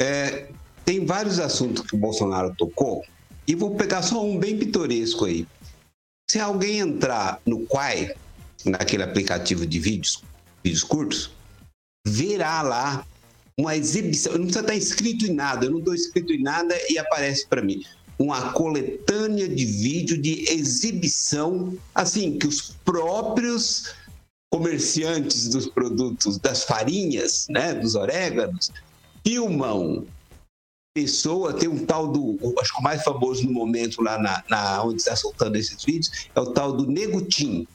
é, 0.00 0.48
tem 0.84 1.04
vários 1.04 1.38
assuntos 1.38 1.86
que 1.86 1.94
o 1.94 1.98
Bolsonaro 1.98 2.54
tocou 2.56 3.04
e 3.46 3.54
vou 3.54 3.74
pegar 3.74 4.02
só 4.02 4.24
um 4.24 4.38
bem 4.38 4.58
pitoresco 4.58 5.26
aí. 5.26 5.46
Se 6.30 6.40
alguém 6.40 6.78
entrar 6.78 7.40
no 7.44 7.66
Quai, 7.66 8.14
naquele 8.64 9.02
aplicativo 9.02 9.66
de 9.66 9.78
vídeos, 9.78 10.22
vídeos 10.64 10.84
curtos, 10.84 11.30
verá 12.06 12.62
lá 12.62 13.06
uma 13.58 13.76
exibição. 13.76 14.32
Não 14.32 14.42
precisa 14.42 14.60
estar 14.60 14.74
inscrito 14.74 15.26
em 15.26 15.34
nada, 15.34 15.66
eu 15.66 15.70
não 15.70 15.80
estou 15.80 15.94
inscrito 15.94 16.32
em 16.32 16.42
nada 16.42 16.74
e 16.88 16.98
aparece 16.98 17.46
para 17.46 17.62
mim. 17.62 17.84
uma 18.18 18.52
coletânea 18.52 19.48
de 19.48 19.64
vídeo 19.64 20.20
de 20.20 20.44
exibição, 20.50 21.74
assim, 21.94 22.38
que 22.38 22.46
os 22.46 22.72
próprios 22.84 23.94
comerciantes 24.52 25.48
dos 25.48 25.66
produtos, 25.66 26.36
das 26.36 26.64
farinhas, 26.64 27.46
né, 27.48 27.72
dos 27.72 27.94
oréganos, 27.94 28.70
filmam 29.26 30.06
pessoa, 30.94 31.52
tem 31.52 31.68
um 31.68 31.84
tal 31.86 32.08
do, 32.08 32.36
acho 32.60 32.74
que 32.74 32.80
o 32.80 32.82
mais 32.82 33.02
famoso 33.02 33.44
no 33.44 33.52
momento 33.52 34.02
lá 34.02 34.18
na, 34.18 34.42
na 34.48 34.82
onde 34.82 35.00
está 35.00 35.14
soltando 35.14 35.56
esses 35.56 35.82
vídeos, 35.84 36.28
é 36.34 36.40
o 36.40 36.46
tal 36.46 36.72
do 36.72 36.86
Negutim. 36.86 37.66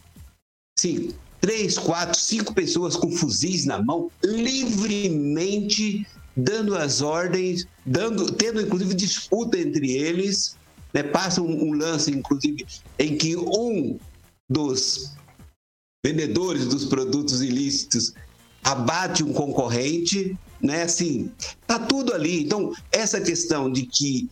Sim, 0.77 1.13
três, 1.39 1.77
quatro, 1.77 2.19
cinco 2.19 2.53
pessoas 2.53 2.95
com 2.95 3.09
fuzis 3.11 3.65
na 3.65 3.81
mão, 3.81 4.11
livremente 4.23 6.05
dando 6.35 6.75
as 6.75 7.01
ordens, 7.01 7.65
dando, 7.85 8.31
tendo 8.33 8.61
inclusive 8.61 8.93
disputa 8.93 9.57
entre 9.57 9.91
eles. 9.91 10.57
Né? 10.93 11.03
Passa 11.03 11.41
um, 11.41 11.69
um 11.69 11.73
lance, 11.73 12.11
inclusive, 12.11 12.65
em 12.99 13.17
que 13.17 13.37
um 13.37 13.97
dos 14.49 15.15
vendedores 16.05 16.65
dos 16.67 16.85
produtos 16.85 17.41
ilícitos 17.41 18.13
abate 18.63 19.23
um 19.23 19.31
concorrente, 19.31 20.37
né? 20.65 20.83
Assim, 20.83 21.31
tá 21.67 21.79
tudo 21.79 22.13
ali. 22.13 22.43
Então, 22.43 22.73
essa 22.91 23.21
questão 23.21 23.71
de 23.71 23.85
que 23.85 24.29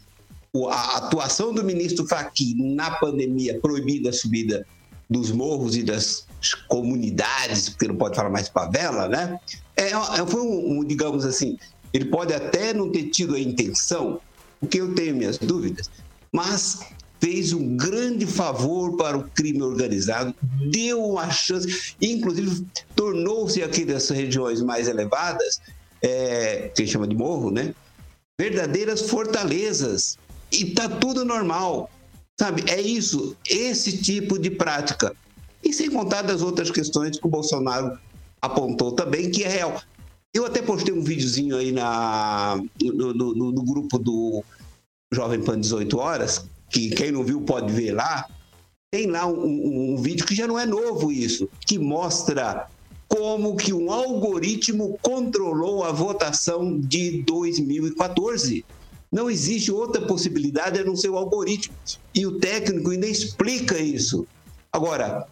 a 0.69 0.97
atuação 0.97 1.53
do 1.53 1.63
ministro 1.63 2.07
Fachin 2.07 2.75
na 2.75 2.91
pandemia 2.91 3.59
proibida 3.59 4.09
a 4.09 4.13
subida 4.13 4.65
dos 5.09 5.31
morros 5.31 5.75
e 5.75 5.83
das 5.83 6.25
comunidades, 6.67 7.69
porque 7.69 7.87
não 7.87 7.95
pode 7.95 8.15
falar 8.15 8.29
mais 8.29 8.49
favela, 8.49 9.07
né? 9.07 9.39
É, 9.75 9.91
é, 9.91 10.27
foi 10.27 10.41
um, 10.41 10.79
um, 10.79 10.83
digamos 10.83 11.25
assim, 11.25 11.57
ele 11.93 12.05
pode 12.05 12.33
até 12.33 12.73
não 12.73 12.91
ter 12.91 13.03
tido 13.09 13.35
a 13.35 13.39
intenção, 13.39 14.19
porque 14.59 14.81
eu 14.81 14.93
tenho 14.93 15.15
minhas 15.15 15.37
dúvidas, 15.37 15.89
mas 16.31 16.79
fez 17.19 17.53
um 17.53 17.77
grande 17.77 18.25
favor 18.25 18.97
para 18.97 19.17
o 19.17 19.23
crime 19.29 19.61
organizado, 19.61 20.35
deu 20.69 21.03
uma 21.03 21.29
chance, 21.31 21.95
inclusive 22.01 22.65
tornou-se 22.95 23.63
aqui 23.63 23.85
dessas 23.85 24.17
regiões 24.17 24.61
mais 24.61 24.87
elevadas, 24.87 25.61
é, 26.03 26.69
que 26.75 26.85
chama 26.85 27.07
de 27.07 27.15
morro, 27.15 27.49
né? 27.49 27.73
Verdadeiras 28.39 29.09
fortalezas. 29.09 30.17
E 30.51 30.65
tá 30.71 30.89
tudo 30.89 31.23
normal. 31.23 31.89
Sabe? 32.39 32.63
É 32.69 32.81
isso, 32.81 33.37
esse 33.49 33.97
tipo 33.99 34.37
de 34.37 34.51
prática. 34.51 35.15
E 35.63 35.71
sem 35.71 35.89
contar 35.89 36.23
das 36.23 36.41
outras 36.41 36.69
questões 36.69 37.17
que 37.17 37.25
o 37.25 37.29
Bolsonaro 37.29 37.97
apontou 38.41 38.91
também, 38.91 39.31
que 39.31 39.43
é 39.43 39.47
real. 39.47 39.81
Eu 40.33 40.45
até 40.45 40.61
postei 40.61 40.93
um 40.93 41.03
videozinho 41.03 41.55
aí 41.55 41.71
na, 41.71 42.59
no, 42.81 43.13
no, 43.13 43.51
no 43.51 43.63
grupo 43.63 43.97
do 43.97 44.43
Jovem 45.13 45.41
Pan 45.41 45.61
18 45.61 45.97
Horas, 45.97 46.45
que 46.69 46.89
quem 46.89 47.11
não 47.11 47.23
viu 47.23 47.41
pode 47.41 47.71
ver 47.71 47.93
lá. 47.93 48.27
Tem 48.91 49.07
lá 49.07 49.25
um, 49.25 49.39
um, 49.39 49.93
um 49.93 49.97
vídeo 49.97 50.25
que 50.25 50.35
já 50.35 50.47
não 50.47 50.59
é 50.59 50.65
novo 50.65 51.11
isso, 51.11 51.47
que 51.65 51.77
mostra 51.77 52.67
como 53.13 53.55
que 53.55 53.71
um 53.71 53.91
algoritmo 53.91 54.97
controlou 54.99 55.83
a 55.83 55.91
votação 55.91 56.79
de 56.79 57.21
2014. 57.21 58.65
Não 59.11 59.29
existe 59.29 59.71
outra 59.71 60.01
possibilidade 60.01 60.79
a 60.79 60.83
não 60.83 60.95
ser 60.95 61.09
o 61.09 61.17
algoritmo. 61.17 61.75
E 62.15 62.25
o 62.25 62.39
técnico 62.39 62.89
ainda 62.89 63.05
explica 63.05 63.77
isso. 63.77 64.25
Agora, 64.71 65.27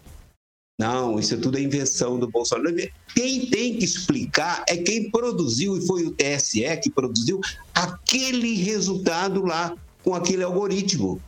não, 0.79 1.19
isso 1.19 1.35
tudo 1.39 1.57
é 1.57 1.61
invenção 1.61 2.19
do 2.19 2.29
Bolsonaro. 2.29 2.75
Quem 3.15 3.47
tem 3.47 3.75
que 3.75 3.85
explicar 3.85 4.63
é 4.67 4.77
quem 4.77 5.09
produziu, 5.09 5.75
e 5.75 5.87
foi 5.87 6.05
o 6.05 6.11
TSE 6.11 6.77
que 6.83 6.91
produziu, 6.91 7.41
aquele 7.73 8.53
resultado 8.57 9.43
lá 9.43 9.75
com 10.03 10.13
aquele 10.13 10.43
algoritmo. 10.43 11.19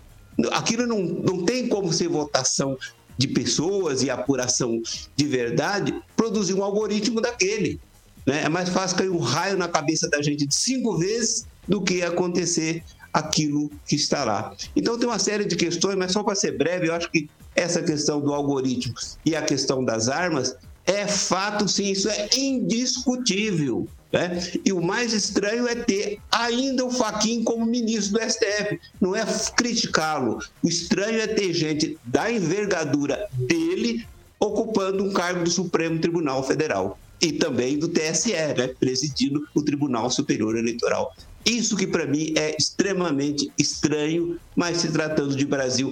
Aquilo 0.52 0.86
não, 0.86 1.02
não 1.02 1.44
tem 1.46 1.68
como 1.68 1.92
ser 1.92 2.10
votação 2.10 2.78
de 3.18 3.28
pessoas 3.28 4.04
e 4.04 4.10
apuração 4.10 4.82
de 5.16 5.26
verdade, 5.26 5.94
produzir 6.16 6.54
um 6.54 6.64
algoritmo 6.64 7.22
daquele. 7.22 7.80
Né? 8.26 8.44
É 8.44 8.50
mais 8.50 8.70
fácil 8.70 8.98
cair 8.98 9.10
um 9.10 9.20
raio 9.20 9.58
na 9.58 9.68
cabeça 9.68 10.10
da 10.10 10.22
gente 10.22 10.46
de 10.46 10.56
cinco 10.56 10.98
vezes 10.98 11.46
do 11.68 11.82
que 11.82 12.02
acontecer 12.02 12.84
aquilo 13.14 13.70
que 13.88 13.96
está 13.96 14.24
lá. 14.24 14.56
Então 14.76 14.98
tem 14.98 15.08
uma 15.08 15.20
série 15.20 15.46
de 15.46 15.56
questões, 15.56 15.96
mas 15.96 16.12
só 16.12 16.24
para 16.24 16.36
ser 16.36 16.58
breve, 16.58 16.88
eu 16.88 16.94
acho 16.96 17.12
que 17.12 17.30
essa 17.56 17.82
questão 17.84 18.20
do 18.20 18.34
algoritmo 18.34 18.96
e 19.24 19.36
a 19.36 19.42
questão 19.42 19.86
das 19.86 20.08
armas 20.08 20.56
é 20.86 21.08
fato, 21.08 21.68
sim, 21.68 21.92
isso 21.92 22.10
é 22.10 22.30
indiscutível. 22.36 23.88
Né? 24.14 24.40
E 24.64 24.72
o 24.72 24.80
mais 24.80 25.12
estranho 25.12 25.68
é 25.68 25.74
ter 25.74 26.20
ainda 26.32 26.86
o 26.86 26.92
Faquin 26.92 27.44
como 27.44 27.66
ministro 27.66 28.20
do 28.20 28.32
STF. 28.32 28.80
Não 29.02 29.16
é 29.16 29.26
criticá-lo. 29.58 30.38
O 30.62 30.68
estranho 30.68 31.20
é 31.20 31.26
ter 31.26 31.52
gente 31.52 31.98
da 32.06 32.32
envergadura 32.32 33.28
dele 33.34 34.06
ocupando 34.40 35.04
um 35.04 35.12
cargo 35.12 35.44
do 35.44 35.50
Supremo 35.50 36.00
Tribunal 36.00 36.44
Federal 36.44 37.00
e 37.20 37.32
também 37.32 37.80
do 37.80 37.88
TSE, 37.88 38.34
né? 38.34 38.68
presidindo 38.80 39.48
o 39.56 39.64
Tribunal 39.64 40.12
Superior 40.12 40.58
Eleitoral. 40.58 41.16
Isso 41.44 41.76
que 41.76 41.88
para 41.88 42.06
mim 42.06 42.34
é 42.38 42.56
extremamente 42.56 43.52
estranho, 43.58 44.40
mas 44.56 44.78
se 44.78 44.92
tratando 44.92 45.36
de 45.36 45.46
Brasil 45.46 45.92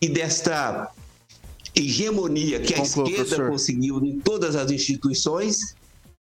e 0.00 0.08
desta 0.08 0.90
hegemonia 1.74 2.58
que 2.58 2.74
a 2.74 2.82
esquerda 2.82 3.14
professor. 3.14 3.50
conseguiu 3.50 4.04
em 4.04 4.18
todas 4.18 4.56
as 4.56 4.70
instituições, 4.70 5.76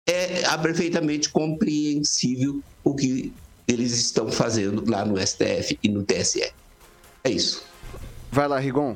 é 0.07 0.57
perfeitamente 0.57 1.29
compreensível 1.29 2.61
o 2.83 2.95
que 2.95 3.33
eles 3.67 3.93
estão 3.93 4.31
fazendo 4.31 4.83
lá 4.89 5.05
no 5.05 5.17
STF 5.17 5.77
e 5.81 5.89
no 5.89 6.03
TSE. 6.03 6.51
É 7.23 7.29
isso. 7.29 7.65
Vai 8.31 8.47
lá, 8.47 8.59
Rigon. 8.59 8.95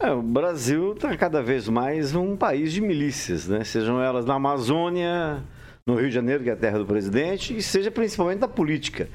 É, 0.00 0.10
o 0.12 0.22
Brasil 0.22 0.92
está 0.92 1.16
cada 1.16 1.42
vez 1.42 1.68
mais 1.68 2.14
um 2.14 2.36
país 2.36 2.72
de 2.72 2.80
milícias, 2.80 3.48
né? 3.48 3.64
Sejam 3.64 4.00
elas 4.00 4.24
na 4.24 4.34
Amazônia, 4.34 5.42
no 5.84 5.96
Rio 5.96 6.08
de 6.08 6.14
Janeiro, 6.14 6.44
que 6.44 6.50
é 6.50 6.52
a 6.52 6.56
terra 6.56 6.78
do 6.78 6.86
presidente, 6.86 7.56
e 7.56 7.62
seja 7.62 7.90
principalmente 7.90 8.38
da 8.38 8.48
política. 8.48 9.08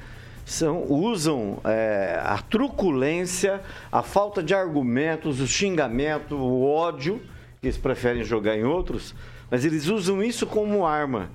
São, 0.44 0.84
usam 0.90 1.58
é, 1.64 2.20
a 2.22 2.36
truculência, 2.38 3.62
a 3.90 4.02
falta 4.02 4.42
de 4.42 4.54
argumentos, 4.54 5.40
o 5.40 5.46
xingamento, 5.46 6.36
o 6.36 6.66
ódio, 6.66 7.18
que 7.62 7.68
eles 7.68 7.78
preferem 7.78 8.22
jogar 8.22 8.54
em 8.54 8.64
outros, 8.64 9.14
mas 9.50 9.64
eles 9.64 9.88
usam 9.88 10.22
isso 10.22 10.46
como 10.46 10.86
arma. 10.86 11.30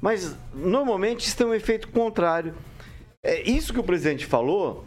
Mas 0.00 0.36
normalmente 0.54 1.26
isso 1.26 1.36
tem 1.36 1.46
um 1.46 1.54
efeito 1.54 1.88
contrário. 1.88 2.54
É 3.22 3.48
isso 3.48 3.72
que 3.72 3.80
o 3.80 3.84
presidente 3.84 4.26
falou. 4.26 4.84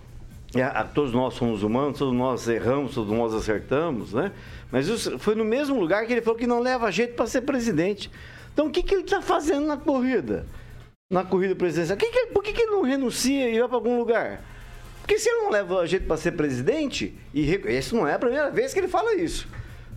É, 0.56 0.66
todos 0.94 1.12
nós 1.12 1.34
somos 1.34 1.64
humanos, 1.64 1.98
todos 1.98 2.14
nós 2.14 2.48
erramos, 2.48 2.94
todos 2.94 3.12
nós 3.12 3.34
acertamos, 3.34 4.14
né? 4.14 4.32
Mas 4.72 4.88
isso 4.88 5.18
foi 5.20 5.36
no 5.36 5.44
mesmo 5.44 5.80
lugar 5.80 6.06
que 6.06 6.14
ele 6.14 6.22
falou 6.22 6.38
que 6.38 6.48
não 6.48 6.60
leva 6.60 6.92
jeito 6.92 7.16
para 7.16 7.26
ser 7.26 7.42
presidente. 7.42 8.12
Então, 8.54 8.68
o 8.68 8.72
que, 8.72 8.82
que 8.82 8.94
ele 8.96 9.04
está 9.04 9.22
fazendo 9.22 9.68
na 9.68 9.78
corrida? 9.78 10.46
Na 11.10 11.24
corrida 11.24 11.56
presidencial? 11.56 11.98
Que 11.98 12.08
que, 12.08 12.28
por 12.28 12.44
que, 12.44 12.54
que 12.54 12.62
ele 12.62 12.72
não 12.72 12.82
renuncia 12.82 13.50
e 13.50 13.60
vai 13.60 13.68
para 13.68 13.78
algum 13.78 13.98
lugar? 13.98 14.44
Porque 15.02 15.20
se 15.20 15.30
ele 15.30 15.44
não 15.44 15.50
leva 15.50 15.86
jeito 15.88 16.06
para 16.06 16.18
ser 16.18 16.34
presidente, 16.34 17.18
e 17.34 17.50
isso 17.78 17.96
não 17.96 18.08
é 18.08 18.14
a 18.14 18.20
primeira 18.20 18.52
vez 18.52 18.74
que 18.74 18.80
ele 18.80 18.88
fala 18.88 19.16
isso. 19.16 19.48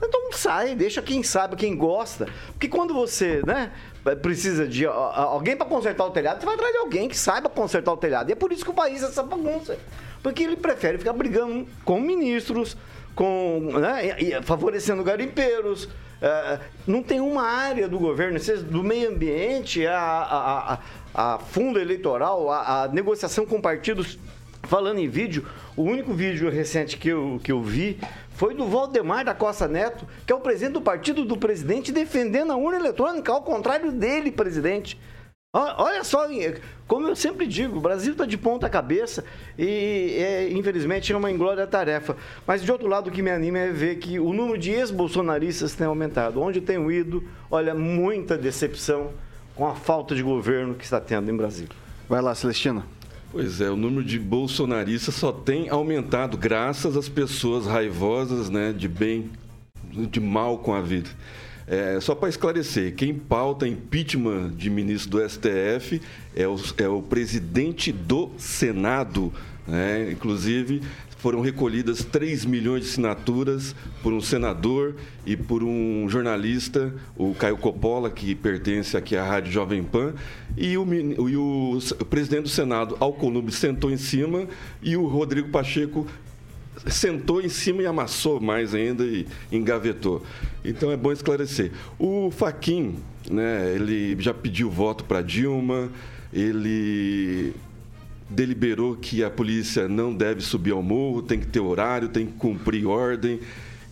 Então 0.02 0.33
sai, 0.33 0.75
deixa 0.75 1.02
quem 1.02 1.23
sabe, 1.23 1.57
quem 1.57 1.76
gosta. 1.76 2.26
Porque 2.52 2.69
quando 2.69 2.95
você, 2.95 3.42
né, 3.45 3.73
precisa 4.23 4.66
de 4.66 4.87
alguém 4.87 5.57
para 5.57 5.66
consertar 5.66 6.07
o 6.07 6.11
telhado, 6.11 6.40
você 6.40 6.47
vai 6.47 6.54
atrás 6.54 6.73
de 6.73 6.78
alguém 6.78 7.09
que 7.09 7.16
saiba 7.16 7.49
consertar 7.49 7.92
o 7.92 7.97
telhado. 7.97 8.30
E 8.30 8.33
é 8.33 8.37
por 8.37 8.52
isso 8.52 8.64
que 8.64 8.71
o 8.71 8.75
país 8.75 9.02
é 9.02 9.07
essa 9.07 9.23
bagunça. 9.23 9.78
Porque 10.23 10.42
ele 10.42 10.57
prefere 10.57 10.99
ficar 10.99 11.12
brigando 11.12 11.66
com 11.85 12.00
ministros, 12.00 12.76
com, 13.14 13.73
né, 13.78 14.40
favorecendo 14.42 15.02
garimpeiros, 15.02 15.88
é, 16.23 16.59
não 16.87 17.02
tem 17.02 17.21
uma 17.21 17.42
área 17.42 17.88
do 17.88 17.99
governo, 17.99 18.38
do 18.64 18.85
meio 18.85 19.11
ambiente, 19.11 19.87
a, 19.87 19.99
a, 19.99 20.75
a, 20.75 21.35
a 21.35 21.38
fundo 21.38 21.78
eleitoral, 21.78 22.50
a, 22.50 22.83
a, 22.83 22.88
negociação 22.88 23.47
com 23.47 23.61
partidos. 23.61 24.19
Falando 24.71 25.00
em 25.00 25.09
vídeo, 25.09 25.45
o 25.77 25.83
único 25.83 26.15
vídeo 26.15 26.49
recente 26.49 26.97
que 26.97 27.09
eu, 27.09 27.41
que 27.43 27.50
eu 27.50 27.61
vi 27.61 27.99
foi 28.37 28.55
do 28.55 28.69
Valdemar 28.69 29.25
da 29.25 29.35
Costa 29.35 29.67
Neto, 29.67 30.07
que 30.25 30.33
é 30.33 30.37
o 30.37 30.39
presidente 30.39 30.75
do 30.75 30.81
partido 30.81 31.25
do 31.25 31.37
presidente, 31.37 31.91
defendendo 31.91 32.53
a 32.53 32.57
urna 32.57 32.79
eletrônica, 32.79 33.33
ao 33.33 33.43
contrário 33.43 33.91
dele, 33.91 34.31
presidente. 34.31 34.97
Olha 35.53 36.05
só, 36.05 36.29
como 36.87 37.09
eu 37.09 37.17
sempre 37.17 37.49
digo, 37.49 37.79
o 37.79 37.81
Brasil 37.81 38.12
está 38.12 38.25
de 38.25 38.39
ponta 38.39 38.71
cabeça 38.71 39.25
e, 39.59 40.15
é, 40.17 40.49
infelizmente, 40.53 41.12
é 41.12 41.17
uma 41.17 41.33
inglória 41.33 41.67
tarefa. 41.67 42.17
Mas, 42.47 42.62
de 42.62 42.71
outro 42.71 42.87
lado, 42.87 43.09
o 43.09 43.11
que 43.11 43.23
me 43.23 43.31
anima 43.33 43.59
é 43.59 43.73
ver 43.73 43.97
que 43.97 44.21
o 44.21 44.33
número 44.33 44.57
de 44.57 44.71
ex-bolsonaristas 44.71 45.75
tem 45.75 45.89
aumentado. 45.89 46.41
Onde 46.41 46.61
tenho 46.61 46.93
ido, 46.93 47.25
olha, 47.50 47.75
muita 47.75 48.39
decepção 48.39 49.11
com 49.57 49.67
a 49.67 49.75
falta 49.75 50.15
de 50.15 50.23
governo 50.23 50.77
que 50.77 50.85
está 50.85 51.00
tendo 51.00 51.29
em 51.29 51.37
Brasília. 51.37 51.75
Vai 52.09 52.23
lá, 52.23 52.37
Celestina. 52.37 52.85
Pois 53.33 53.61
é, 53.61 53.71
o 53.71 53.77
número 53.77 54.03
de 54.03 54.19
bolsonaristas 54.19 55.15
só 55.15 55.31
tem 55.31 55.69
aumentado 55.69 56.37
graças 56.37 56.97
às 56.97 57.09
pessoas 57.09 57.65
raivosas, 57.65 58.51
né, 58.51 58.73
de 58.73 58.89
bem, 58.89 59.31
de 60.11 60.19
mal 60.19 60.59
com 60.59 60.75
a 60.75 60.81
vida. 60.81 61.09
É, 61.65 62.01
só 62.01 62.17
para 62.17 62.29
esclarecer, 62.29 62.97
quem 62.97 63.15
pauta 63.15 63.69
impeachment 63.69 64.51
de 64.57 64.69
ministro 64.69 65.11
do 65.11 65.29
STF 65.29 66.03
é 66.35 66.49
o, 66.49 66.57
é 66.77 66.89
o 66.89 67.01
presidente 67.01 67.93
do 67.93 68.33
Senado. 68.37 69.33
Né? 69.65 70.11
Inclusive, 70.11 70.83
foram 71.23 71.41
recolhidas 71.41 72.03
3 72.03 72.45
milhões 72.47 72.83
de 72.83 72.91
assinaturas 72.91 73.75
por 74.03 74.12
um 74.12 74.21
senador 74.21 74.97
e 75.27 75.37
por 75.37 75.62
um 75.62 76.09
jornalista, 76.09 76.95
o 77.17 77.35
Caio 77.35 77.59
Coppola, 77.59 78.11
que 78.11 78.35
pertence 78.35 78.97
aqui 78.97 79.17
à 79.17 79.25
Rádio 79.25 79.53
Jovem 79.53 79.83
Pan, 79.83 80.15
e 80.57 80.79
o, 80.79 80.87
e 81.29 81.37
o 81.37 81.79
presidente 82.09 82.45
do 82.45 82.49
Senado, 82.49 82.97
Alcolumbre, 83.00 83.53
sentou 83.53 83.91
em 83.91 83.99
cima 83.99 84.47
e 84.83 84.97
o 84.97 85.07
Rodrigo 85.07 85.50
Pacheco 85.50 86.07
sentou 86.87 87.43
em 87.43 87.49
cima 87.49 87.83
e 87.83 87.87
amassou 87.87 88.41
mais 88.41 88.75
ainda 88.75 89.05
e 89.05 89.27
engavetou. 89.53 90.23
Então 90.65 90.91
é 90.91 90.97
bom 90.97 91.12
esclarecer. 91.12 91.73
O 91.99 92.31
Faquin, 92.31 92.97
né, 93.31 93.75
ele 93.75 94.17
já 94.19 94.33
pediu 94.33 94.71
voto 94.71 95.05
para 95.05 95.21
Dilma, 95.21 95.91
ele 96.33 97.53
deliberou 98.31 98.97
que 98.97 99.25
a 99.25 99.31
polícia 99.31 99.89
não 99.89 100.15
deve 100.15 100.41
subir 100.41 100.73
ao 100.73 100.83
morro, 100.83 101.21
tem 101.21 101.39
que 101.39 101.47
ter 101.47 101.61
horário, 101.61 102.09
tem 102.09 102.27
que 102.27 102.33
cumprir 102.35 102.87
ordem. 102.87 103.41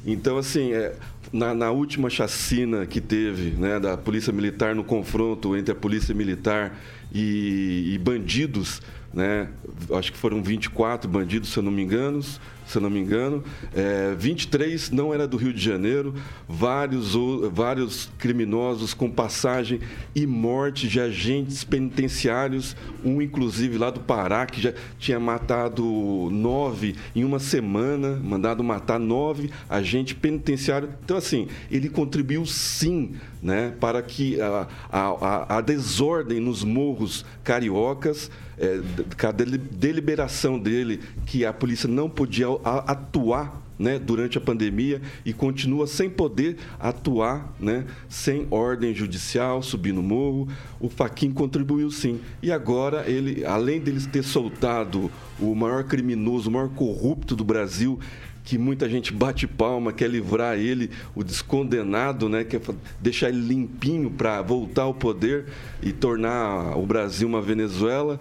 Então, 0.07 0.39
assim, 0.39 0.73
é, 0.73 0.95
na, 1.33 1.55
na 1.55 1.71
última 1.71 2.09
chacina 2.09 2.87
que 2.87 3.01
teve 3.01 3.51
né, 3.51 3.81
da 3.81 3.97
Polícia 3.97 4.33
Militar 4.33 4.75
no 4.75 4.85
confronto 4.85 5.57
entre 5.57 5.73
a 5.73 5.75
Polícia 5.75 6.15
Militar 6.15 6.79
e, 7.13 7.93
e 7.95 7.99
bandidos, 7.99 8.81
né, 9.13 9.49
acho 9.93 10.13
que 10.13 10.19
foram 10.19 10.43
24 10.43 11.11
bandidos, 11.11 11.49
se 11.51 11.59
eu 11.59 11.63
não 11.63 11.73
me 11.73 11.83
engano, 11.83 12.23
se 12.69 12.77
eu 12.79 12.83
não 12.83 12.91
me 12.91 13.01
engano, 13.01 13.43
é, 13.75 14.15
23 14.19 14.91
não 14.91 15.13
era 15.15 15.27
do 15.27 15.37
Rio 15.37 15.53
de 15.53 15.61
Janeiro, 15.63 16.15
vários, 16.49 17.15
vários 17.53 18.11
criminosos 18.19 18.93
com 18.95 19.11
passagem 19.11 19.81
e 20.15 20.27
morte 20.27 20.87
de 20.89 21.01
agentes 21.01 21.65
penitenciários, 21.65 22.77
um 23.05 23.23
inclusive 23.23 23.79
lá 23.79 23.91
do 23.91 24.01
Pará, 24.01 24.45
que 24.47 24.61
já 24.61 24.73
tinha 24.99 25.19
matado 25.19 25.83
nove 26.31 26.95
em 27.15 27.25
uma 27.25 27.39
semana, 27.39 28.17
mandado 28.23 28.63
matar 28.63 28.99
nove 28.99 29.51
agentes 29.69 30.13
penitenciários. 30.15 30.91
Então, 31.05 31.17
assim, 31.17 31.49
ele 31.71 31.89
contribuiu 31.89 32.45
sim 32.47 33.13
né, 33.43 33.73
para 33.81 34.03
que 34.03 34.41
a, 34.41 34.67
a, 34.91 35.57
a- 35.57 35.61
desordem 35.61 36.41
nos 36.41 36.65
morros 36.65 37.25
cariocas, 37.45 38.31
é, 38.59 38.81
a 39.27 39.31
deli- 39.33 39.57
deliberação 39.59 40.59
dele 40.59 41.01
que 41.27 41.45
a 41.45 41.53
polícia 41.53 41.89
não 41.89 42.11
podia 42.11 42.49
a- 42.65 42.93
atuar 42.93 43.63
né, 43.79 43.97
durante 43.97 44.37
a 44.37 44.41
pandemia 44.41 45.01
e 45.25 45.33
continua 45.33 45.87
sem 45.87 46.11
poder 46.11 46.57
atuar, 46.81 47.55
né, 47.61 47.85
sem 48.09 48.45
ordem 48.51 48.93
judicial, 48.93 49.63
subir 49.63 49.93
no 49.93 50.03
morro. 50.03 50.49
O 50.81 50.89
Faquin 50.89 51.31
contribuiu 51.31 51.89
sim. 51.91 52.19
E 52.43 52.51
agora 52.51 53.09
ele, 53.09 53.45
além 53.45 53.79
dele 53.81 54.01
ter 54.07 54.25
soltado 54.25 55.09
o 55.39 55.55
maior 55.55 55.85
criminoso, 55.85 56.51
o 56.51 56.53
maior 56.53 56.71
corrupto 56.71 57.37
do 57.37 57.45
Brasil, 57.45 58.01
que 58.43 58.59
muita 58.59 58.89
gente 58.89 59.13
bate 59.13 59.47
palma, 59.47 59.93
quer 59.93 60.11
livrar 60.11 60.59
ele, 60.59 60.91
o 61.15 61.23
descondenado, 61.23 62.29
né, 62.29 62.43
quer 62.43 62.61
deixar 63.01 63.29
ele 63.29 63.41
limpinho 63.43 64.11
para 64.11 64.43
voltar 64.43 64.83
ao 64.83 64.95
poder 64.95 65.45
e 65.83 65.93
tornar 65.93 66.77
o 66.77 66.85
Brasil 66.85 67.29
uma 67.29 67.41
Venezuela, 67.43 68.19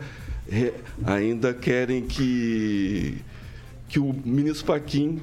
ainda 1.05 1.53
querem 1.53 2.03
que 2.03 3.17
que 3.87 3.99
o 3.99 4.13
ministro 4.25 4.65
Faquim 4.65 5.19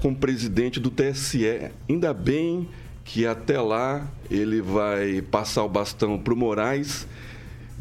como 0.00 0.16
presidente 0.16 0.78
do 0.78 0.90
TSE. 0.90 1.70
Ainda 1.88 2.12
bem 2.12 2.68
que 3.04 3.26
até 3.26 3.60
lá 3.60 4.06
ele 4.30 4.60
vai 4.60 5.22
passar 5.22 5.64
o 5.64 5.68
bastão 5.68 6.18
para 6.18 6.34
o 6.34 6.36
Moraes. 6.36 7.06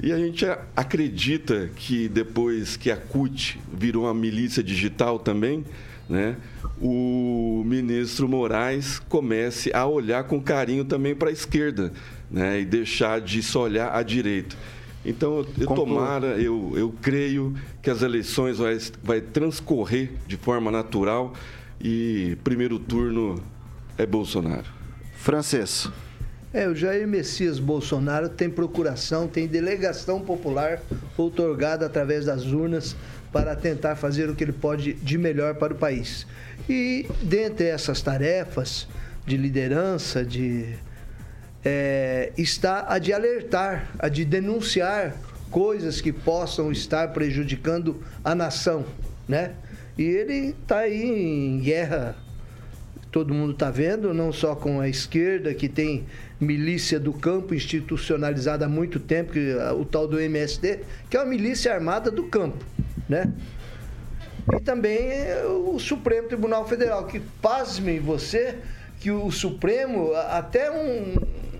E 0.01 0.11
a 0.11 0.17
gente 0.17 0.45
acredita 0.75 1.69
que 1.75 2.07
depois 2.09 2.75
que 2.75 2.91
a 2.91 2.97
CUT 2.97 3.59
virou 3.73 4.03
uma 4.03 4.13
milícia 4.13 4.61
digital 4.61 5.17
também, 5.17 5.63
né, 6.09 6.35
o 6.79 7.63
ministro 7.65 8.27
Moraes 8.27 8.99
comece 8.99 9.71
a 9.73 9.85
olhar 9.85 10.25
com 10.25 10.41
carinho 10.41 10.83
também 10.83 11.15
para 11.15 11.29
a 11.29 11.31
esquerda 11.31 11.93
né, 12.29 12.59
e 12.59 12.65
deixar 12.65 13.21
de 13.21 13.41
só 13.41 13.63
olhar 13.63 13.95
à 13.95 14.03
direita. 14.03 14.55
Então, 15.05 15.45
eu, 15.57 15.67
Conclua. 15.67 15.85
tomara, 15.85 16.27
eu, 16.41 16.73
eu 16.75 16.93
creio 17.01 17.53
que 17.81 17.89
as 17.89 18.01
eleições 18.01 18.57
vai, 18.57 18.77
vai 19.03 19.21
transcorrer 19.21 20.11
de 20.25 20.35
forma 20.35 20.71
natural 20.71 21.33
e 21.79 22.35
primeiro 22.43 22.79
turno 22.79 23.41
é 23.97 24.05
Bolsonaro. 24.05 24.65
Francês. 25.15 25.89
É, 26.51 26.67
o 26.67 26.73
Jair 26.73 27.07
Messias 27.07 27.59
Bolsonaro 27.59 28.29
tem 28.29 28.49
procuração, 28.49 29.27
tem 29.27 29.45
delegação 29.45 30.21
popular 30.21 30.81
outorgada 31.17 31.85
através 31.85 32.25
das 32.25 32.45
urnas 32.45 32.95
para 33.31 33.55
tentar 33.55 33.97
fazer 33.97 34.29
o 34.29 34.35
que 34.35 34.43
ele 34.43 34.53
pode 34.53 34.93
de 34.93 35.17
melhor 35.17 35.55
para 35.55 35.73
o 35.73 35.75
país. 35.75 36.25
E 36.69 37.05
dentre 37.21 37.67
essas 37.67 38.01
tarefas 38.01 38.87
de 39.25 39.35
liderança, 39.35 40.23
de 40.23 40.75
é, 41.65 42.31
está 42.37 42.85
a 42.87 42.99
de 42.99 43.11
alertar, 43.11 43.91
a 43.99 44.07
de 44.07 44.23
denunciar 44.23 45.17
coisas 45.51 45.99
que 45.99 46.13
possam 46.13 46.71
estar 46.71 47.09
prejudicando 47.09 48.01
a 48.23 48.33
nação, 48.35 48.85
né? 49.27 49.53
E 49.97 50.03
ele 50.03 50.55
está 50.61 50.79
aí 50.79 51.03
em 51.03 51.59
guerra 51.59 52.15
todo 53.15 53.33
mundo 53.33 53.53
está 53.53 53.71
vendo, 53.71 54.13
não 54.13 54.33
só 54.33 54.57
com 54.57 54.81
a 54.81 54.89
esquerda, 54.89 55.53
que 55.53 55.69
tem 55.69 56.05
milícia 56.37 56.99
do 56.99 57.13
campo 57.13 57.55
institucionalizada 57.55 58.65
há 58.65 58.67
muito 58.67 58.99
tempo, 58.99 59.31
que, 59.31 59.55
o 59.79 59.85
tal 59.85 60.05
do 60.05 60.19
MST, 60.19 60.81
que 61.09 61.15
é 61.15 61.21
uma 61.21 61.25
milícia 61.25 61.73
armada 61.73 62.11
do 62.11 62.25
campo, 62.25 62.57
né? 63.07 63.31
E 64.53 64.59
também 64.59 64.97
é, 64.97 65.45
o 65.45 65.79
Supremo 65.79 66.27
Tribunal 66.27 66.67
Federal, 66.67 67.07
que 67.07 67.21
pasmem 67.41 68.01
você, 68.01 68.57
que 68.99 69.09
o 69.09 69.31
Supremo, 69.31 70.13
até 70.13 70.69
um, 70.69 71.15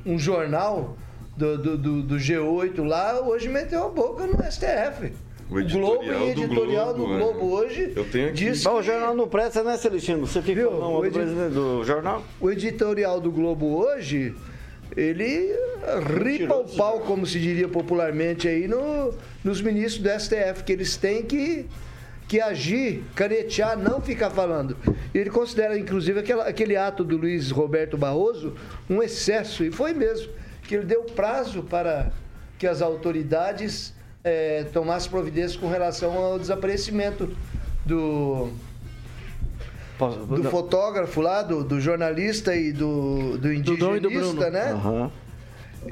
um 0.05 0.17
jornal 0.19 0.97
do, 1.35 1.57
do, 1.57 1.77
do- 1.77 2.01
do 2.03 2.15
G8 2.15 2.83
lá, 2.85 3.19
hoje 3.21 3.49
meteu 3.49 3.85
a 3.85 3.89
boca 3.89 4.25
no 4.27 4.37
STF. 4.51 5.11
O 5.49 5.53
Globo 5.61 6.01
editorial 6.03 6.27
e 6.27 6.33
do 6.33 6.41
editorial 6.43 6.93
do 6.93 7.05
Globo, 7.05 7.13
é. 7.13 7.19
Globo 7.19 7.45
hoje 7.53 7.93
Eu 7.95 8.03
tenho 8.05 8.27
aqui. 8.29 8.35
diz 8.37 8.65
o 8.65 8.81
jornal 8.81 9.13
não 9.15 9.27
presta, 9.27 9.63
né, 9.63 9.77
Celestino? 9.77 10.25
Você 10.25 10.41
fica 10.41 10.61
Viu? 10.61 10.71
não, 10.71 10.95
O 10.95 10.99
do 11.01 11.05
edi- 11.05 11.13
presidente 11.19 11.53
do 11.53 11.83
jornal? 11.83 12.23
o 12.41 12.49
editorial 12.49 13.21
do 13.21 13.31
Globo 13.31 13.67
hoje, 13.77 14.33
ele 14.97 15.53
ripa 16.23 16.55
o 16.55 16.63
pau, 16.65 17.01
como 17.01 17.27
se 17.27 17.39
diria 17.39 17.67
popularmente 17.67 18.47
aí, 18.47 18.67
no, 18.67 19.13
nos 19.43 19.61
ministros 19.61 20.01
do 20.03 20.09
STF, 20.19 20.63
que 20.63 20.71
eles 20.73 20.97
têm 20.97 21.21
que, 21.23 21.67
que 22.27 22.39
agir, 22.41 23.03
canetear, 23.15 23.77
não 23.77 24.01
ficar 24.01 24.29
falando. 24.31 24.75
Ele 25.13 25.29
considera, 25.29 25.77
inclusive, 25.77 26.19
aquela- 26.19 26.47
aquele 26.47 26.75
ato 26.75 27.03
do 27.03 27.15
Luiz 27.17 27.51
Roberto 27.51 27.97
Barroso 27.97 28.55
um 28.89 29.01
excesso, 29.03 29.63
e 29.63 29.71
foi 29.71 29.93
mesmo, 29.93 30.29
que 30.63 30.75
ele 30.75 30.85
deu 30.85 31.03
prazo 31.03 31.61
para 31.63 32.11
que 32.57 32.65
as 32.67 32.81
autoridades 32.81 33.93
eh, 34.27 34.65
tomassem 34.73 35.11
providências 35.11 35.55
com 35.55 35.69
relação 35.69 36.17
ao 36.17 36.39
desaparecimento 36.39 37.29
do 37.85 38.49
Posso- 39.99 40.17
do 40.25 40.41
não. 40.43 40.49
fotógrafo 40.49 41.21
lá, 41.21 41.43
do, 41.43 41.63
do 41.63 41.79
jornalista 41.79 42.55
e 42.55 42.71
do, 42.73 43.38
do 43.38 43.53
e 43.53 43.61
do 43.61 43.77
Bruno. 43.77 43.97
indigenista, 43.97 44.49
né? 44.49 44.71
Aham. 44.71 45.11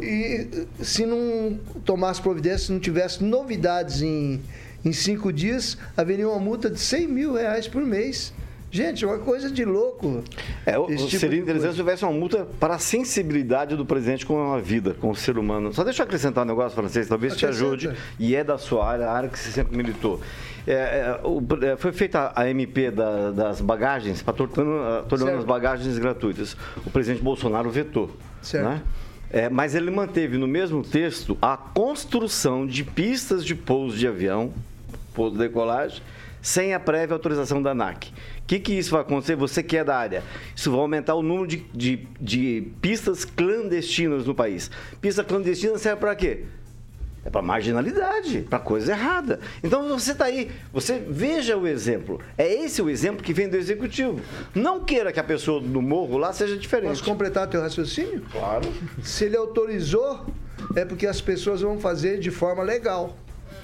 E 0.01 0.65
se 0.81 1.05
não 1.05 1.59
tomasse 1.85 2.19
providência, 2.21 2.65
se 2.65 2.71
não 2.71 2.79
tivesse 2.79 3.23
novidades 3.23 4.01
em, 4.01 4.41
em 4.83 4.91
cinco 4.91 5.31
dias, 5.31 5.77
haveria 5.95 6.27
uma 6.27 6.39
multa 6.39 6.69
de 6.69 6.79
100 6.79 7.07
mil 7.07 7.33
reais 7.33 7.67
por 7.67 7.81
mês. 7.83 8.33
Gente, 8.71 9.03
é 9.05 9.07
uma 9.07 9.19
coisa 9.19 9.51
de 9.51 9.63
louco. 9.63 10.23
É, 10.65 10.71
tipo 10.73 11.07
seria 11.11 11.39
interessante 11.39 11.71
se 11.73 11.77
tivesse 11.77 12.03
uma 12.03 12.11
multa 12.11 12.47
para 12.59 12.73
a 12.73 12.79
sensibilidade 12.79 13.75
do 13.75 13.85
presidente 13.85 14.25
com 14.25 14.51
a 14.51 14.59
vida, 14.59 14.95
com 14.99 15.11
o 15.11 15.15
ser 15.15 15.37
humano. 15.37 15.71
Só 15.71 15.83
deixa 15.83 16.01
eu 16.01 16.05
acrescentar 16.05 16.43
um 16.43 16.47
negócio, 16.47 16.75
francês, 16.75 17.07
talvez 17.07 17.37
te 17.37 17.45
ajude, 17.45 17.91
e 18.17 18.35
é 18.35 18.43
da 18.43 18.57
sua 18.57 18.87
área, 18.89 19.05
a 19.07 19.13
área 19.13 19.29
que 19.29 19.37
você 19.37 19.51
sempre 19.51 19.77
militou. 19.77 20.19
É, 20.65 20.73
é, 20.73 21.19
o- 21.23 21.39
é, 21.63 21.75
foi 21.77 21.91
feita 21.91 22.31
a 22.35 22.49
MP 22.49 22.89
da- 22.89 23.29
das 23.29 23.61
bagagens, 23.61 24.23
para 24.23 24.33
tornando, 24.33 25.03
tornando 25.07 25.29
Certo. 25.31 25.39
as 25.41 25.45
bagagens 25.45 25.99
gratuitas. 25.99 26.57
O 26.83 26.89
presidente 26.89 27.21
Bolsonaro 27.21 27.69
vetou. 27.69 28.09
Certo. 28.41 28.65
né? 28.65 28.81
É, 29.29 29.49
mas 29.49 29.73
ele 29.75 29.89
manteve 29.91 30.37
no 30.37 30.47
mesmo 30.47 30.81
texto 30.83 31.37
a 31.41 31.55
construção 31.57 32.65
de 32.67 32.83
pistas 32.83 33.45
de 33.45 33.53
pouso 33.55 33.97
de 33.97 34.07
avião, 34.07 34.51
pouso 35.13 35.33
de 35.33 35.39
decolagem, 35.39 36.01
sem 36.41 36.73
a 36.73 36.79
prévia 36.79 37.13
autorização 37.13 37.61
da 37.61 37.71
ANAC. 37.71 38.09
O 38.09 38.45
que, 38.45 38.59
que 38.59 38.73
isso 38.73 38.91
vai 38.91 39.01
acontecer? 39.01 39.35
Você 39.35 39.63
que 39.63 39.77
é 39.77 39.83
da 39.83 39.97
área. 39.97 40.21
Isso 40.53 40.69
vai 40.69 40.81
aumentar 40.81 41.15
o 41.15 41.23
número 41.23 41.47
de, 41.47 41.65
de, 41.73 42.07
de 42.19 42.67
pistas 42.81 43.23
clandestinas 43.23 44.25
no 44.25 44.35
país. 44.35 44.69
Pista 44.99 45.23
clandestina 45.23 45.77
serve 45.77 46.01
para 46.01 46.15
quê? 46.15 46.43
É 47.25 47.29
para 47.29 47.41
marginalidade, 47.41 48.41
para 48.49 48.59
coisa 48.59 48.91
errada. 48.91 49.39
Então 49.63 49.87
você 49.87 50.11
está 50.11 50.25
aí, 50.25 50.51
você 50.73 51.01
veja 51.07 51.55
o 51.55 51.65
exemplo. 51.65 52.19
É 52.37 52.53
esse 52.53 52.81
o 52.81 52.89
exemplo 52.89 53.23
que 53.23 53.33
vem 53.33 53.47
do 53.47 53.55
executivo. 53.55 54.19
Não 54.53 54.83
queira 54.83 55.13
que 55.13 55.21
a 55.21 55.23
pessoa 55.23 55.61
do 55.61 55.81
morro 55.81 56.17
lá 56.17 56.33
seja 56.33 56.57
diferente. 56.57 56.89
Posso 56.89 57.05
completar 57.05 57.47
teu 57.47 57.61
raciocínio? 57.61 58.21
Claro. 58.29 58.67
Se 59.01 59.23
ele 59.23 59.37
autorizou, 59.37 60.25
é 60.75 60.83
porque 60.83 61.07
as 61.07 61.21
pessoas 61.21 61.61
vão 61.61 61.79
fazer 61.79 62.19
de 62.19 62.29
forma 62.29 62.61
legal. 62.61 63.17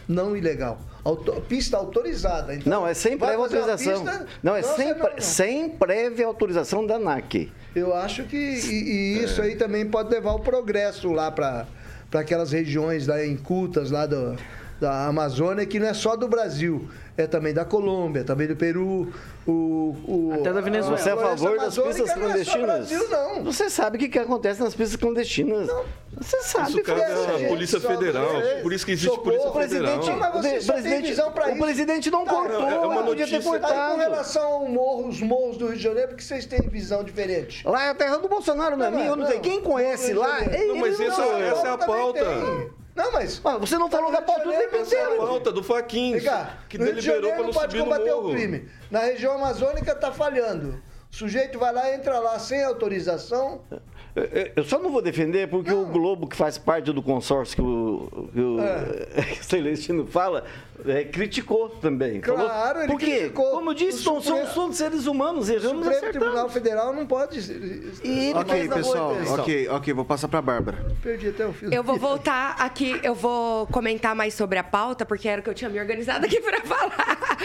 Não 0.09 0.35
ilegal. 0.35 0.79
Auto- 1.05 1.39
pista 1.47 1.77
autorizada. 1.77 2.55
Então, 2.55 2.81
Não, 2.81 2.87
é 2.87 2.93
sem 2.95 3.17
prévia 3.17 3.37
autorização. 3.37 4.03
pista- 4.03 4.25
Não, 4.43 4.55
é 4.55 4.61
Não, 4.61 4.75
sem, 4.75 4.93
não. 4.95 5.09
sem 5.19 5.69
prévia 5.69 6.25
autorização 6.25 6.85
da 6.85 6.95
ANAC. 6.95 7.51
Eu 7.75 7.95
acho 7.95 8.23
que 8.23 8.35
e, 8.35 9.15
e 9.15 9.19
É. 9.19 9.23
isso 9.23 9.41
aí 9.41 9.55
também 9.55 9.85
pode 9.85 10.09
levar 10.09 10.33
o 10.33 10.39
progresso 10.39 11.11
lá 11.13 11.31
para 11.31 11.67
aquelas 12.13 12.51
regiões 12.51 13.05
lá 13.07 13.23
incultas 13.23 13.91
lá 13.91 14.05
do, 14.07 14.35
da 14.81 15.05
Amazônia, 15.05 15.65
que 15.65 15.79
não 15.79 15.87
é 15.87 15.93
só 15.93 16.15
do 16.15 16.27
Brasil, 16.27 16.89
é 17.15 17.27
também 17.27 17.53
da 17.53 17.63
Colômbia, 17.63 18.23
também 18.23 18.47
do 18.47 18.55
Peru, 18.55 19.13
o, 19.47 19.51
o 20.07 20.31
Até 20.33 20.51
da 20.51 20.61
Venezuela. 20.61 20.97
Você 20.97 21.09
é 21.09 21.13
a 21.13 21.17
favor 21.17 21.57
das 21.57 21.77
pistas 21.77 21.97
não 21.97 22.01
é 22.03 22.07
só 22.07 22.13
clandestinas? 22.53 22.65
Brasil, 22.89 23.09
não. 23.09 23.43
Você 23.43 23.69
sabe 23.69 23.97
o 23.97 23.99
que, 23.99 24.09
que 24.09 24.19
acontece 24.19 24.59
nas 24.61 24.73
pistas 24.73 24.95
clandestinas. 24.99 25.69
Você 26.19 26.41
sabe. 26.43 26.69
Isso 26.69 26.83
cabe 26.83 27.01
à 27.01 27.47
Polícia 27.47 27.79
Federal. 27.79 28.41
é, 28.41 28.61
Por 28.61 28.73
isso 28.73 28.85
que 28.85 28.91
existe 28.91 29.07
socorro, 29.09 29.23
Polícia 29.31 29.49
O 29.49 29.53
presidente, 29.53 30.05
Federal. 30.05 30.17
Mas 30.19 30.31
você 30.31 30.37
o 30.37 30.73
presidente, 30.73 31.07
o 31.07 31.11
isso. 31.13 31.57
presidente 31.59 32.11
não 32.11 32.25
Tá, 32.25 32.33
cortou, 32.33 32.69
é 32.69 32.75
uma 32.87 33.03
podia 33.03 33.25
ter 33.25 33.31
notícia- 33.33 33.37
Aí, 33.37 33.43
com 33.43 33.49
cortado. 33.51 33.97
relação 33.99 34.43
ao 34.53 34.65
morro, 34.67 35.07
os 35.07 35.21
morros 35.21 35.57
do 35.57 35.67
Rio 35.67 35.77
de 35.77 35.83
Janeiro, 35.83 36.09
porque 36.09 36.23
vocês 36.23 36.45
têm 36.45 36.61
visão 36.61 37.03
diferente. 37.03 37.65
Lá 37.67 37.85
é 37.85 37.89
a 37.89 37.95
terra 37.95 38.17
do 38.17 38.27
Bolsonaro, 38.27 38.75
não 38.75 38.85
é 38.85 38.89
Não, 38.91 38.97
minha, 38.97 39.09
eu 39.09 39.15
não 39.15 39.23
não. 39.23 39.31
sei. 39.31 39.39
Quem 39.39 39.61
conhece 39.61 40.13
lá, 40.13 40.41
é 40.43 40.65
Não, 40.65 40.75
mas 40.75 40.99
essa- 40.99 41.21
não. 41.21 41.37
essa 41.41 41.67
é 41.67 41.71
a 41.71 41.77
pauta. 41.77 42.25
Não, 42.95 43.11
mas. 43.13 43.39
Ah, 43.45 43.57
você 43.57 43.77
não 43.77 43.89
falou 43.89 44.11
da 44.11 44.21
pauta 44.21 44.43
do 44.43 44.51
tempo 44.51 44.75
Essa 44.75 44.95
é 44.95 44.99
a 44.99 45.03
inteiro. 45.05 45.25
pauta 45.25 45.51
do 45.53 45.63
Faquin, 45.63 46.19
que 46.67 46.77
no 46.77 46.83
Rio 46.83 46.95
de 46.95 47.01
deliberou 47.01 47.01
Janeiro 47.01 47.27
para 47.29 47.37
não 47.37 47.43
não 47.45 47.53
pode 47.53 47.71
subir 47.71 47.83
combater 47.83 48.11
o 48.11 48.29
crime. 48.29 48.69
Na 48.91 48.99
região 48.99 49.33
amazônica 49.35 49.95
tá 49.95 50.11
falhando. 50.11 50.81
O 51.11 51.15
sujeito 51.15 51.57
vai 51.57 51.73
lá, 51.73 51.93
entra 51.93 52.19
lá 52.19 52.37
sem 52.37 52.61
autorização. 52.63 53.61
Eu- 54.15 54.49
Eu 54.57 54.63
só 54.63 54.79
não 54.79 54.91
vou 54.91 55.01
defender 55.01 55.47
porque 55.49 55.71
o 55.71 55.85
Globo, 55.85 56.27
que 56.27 56.35
faz 56.35 56.57
parte 56.57 56.91
do 56.91 57.01
consórcio 57.01 57.55
que 57.55 57.61
o, 57.61 58.29
que 58.33 58.39
o 58.39 58.59
É. 58.59 59.21
Celestino 59.41 60.05
fala, 60.07 60.43
é, 60.87 61.03
criticou 61.03 61.69
também. 61.69 62.19
Claro, 62.21 62.47
Falou, 62.49 62.81
ele 62.83 62.87
Por 62.91 62.99
quê? 62.99 63.05
criticou. 63.17 63.51
Como 63.51 63.69
eu 63.71 63.73
disse, 63.73 63.99
O 63.99 64.03
são, 64.03 64.21
são, 64.21 64.37
Supremo- 64.37 64.53
são 64.53 64.73
seres 64.73 65.05
humanos, 65.07 65.49
O 65.49 65.53
erramos 65.53 65.85
e 65.85 65.89
acertamos. 65.89 66.11
Tribunal 66.17 66.49
Federal 66.49 66.93
não 66.93 67.05
pode. 67.05 67.39
E 68.03 68.29
ele 68.29 68.33
Ok, 68.39 68.67
pessoal. 68.69 69.15
Ok, 69.39 69.67
ok, 69.69 69.93
vou 69.93 70.05
passar 70.05 70.27
pra 70.27 70.41
Bárbara. 70.41 70.77
Perdi 71.01 71.29
até 71.29 71.45
o 71.45 71.53
fio. 71.53 71.73
Eu 71.73 71.83
vou 71.83 71.97
voltar 71.97 72.55
aqui, 72.59 72.99
eu 73.03 73.13
vou 73.15 73.67
comentar 73.67 74.15
mais 74.15 74.33
sobre 74.33 74.57
a 74.59 74.63
pauta, 74.63 75.05
porque 75.05 75.27
era 75.27 75.41
o 75.41 75.43
que 75.43 75.49
eu 75.49 75.53
tinha 75.53 75.69
me 75.69 75.79
organizado 75.79 76.25
aqui 76.25 76.39
pra 76.41 76.61
falar. 76.61 77.37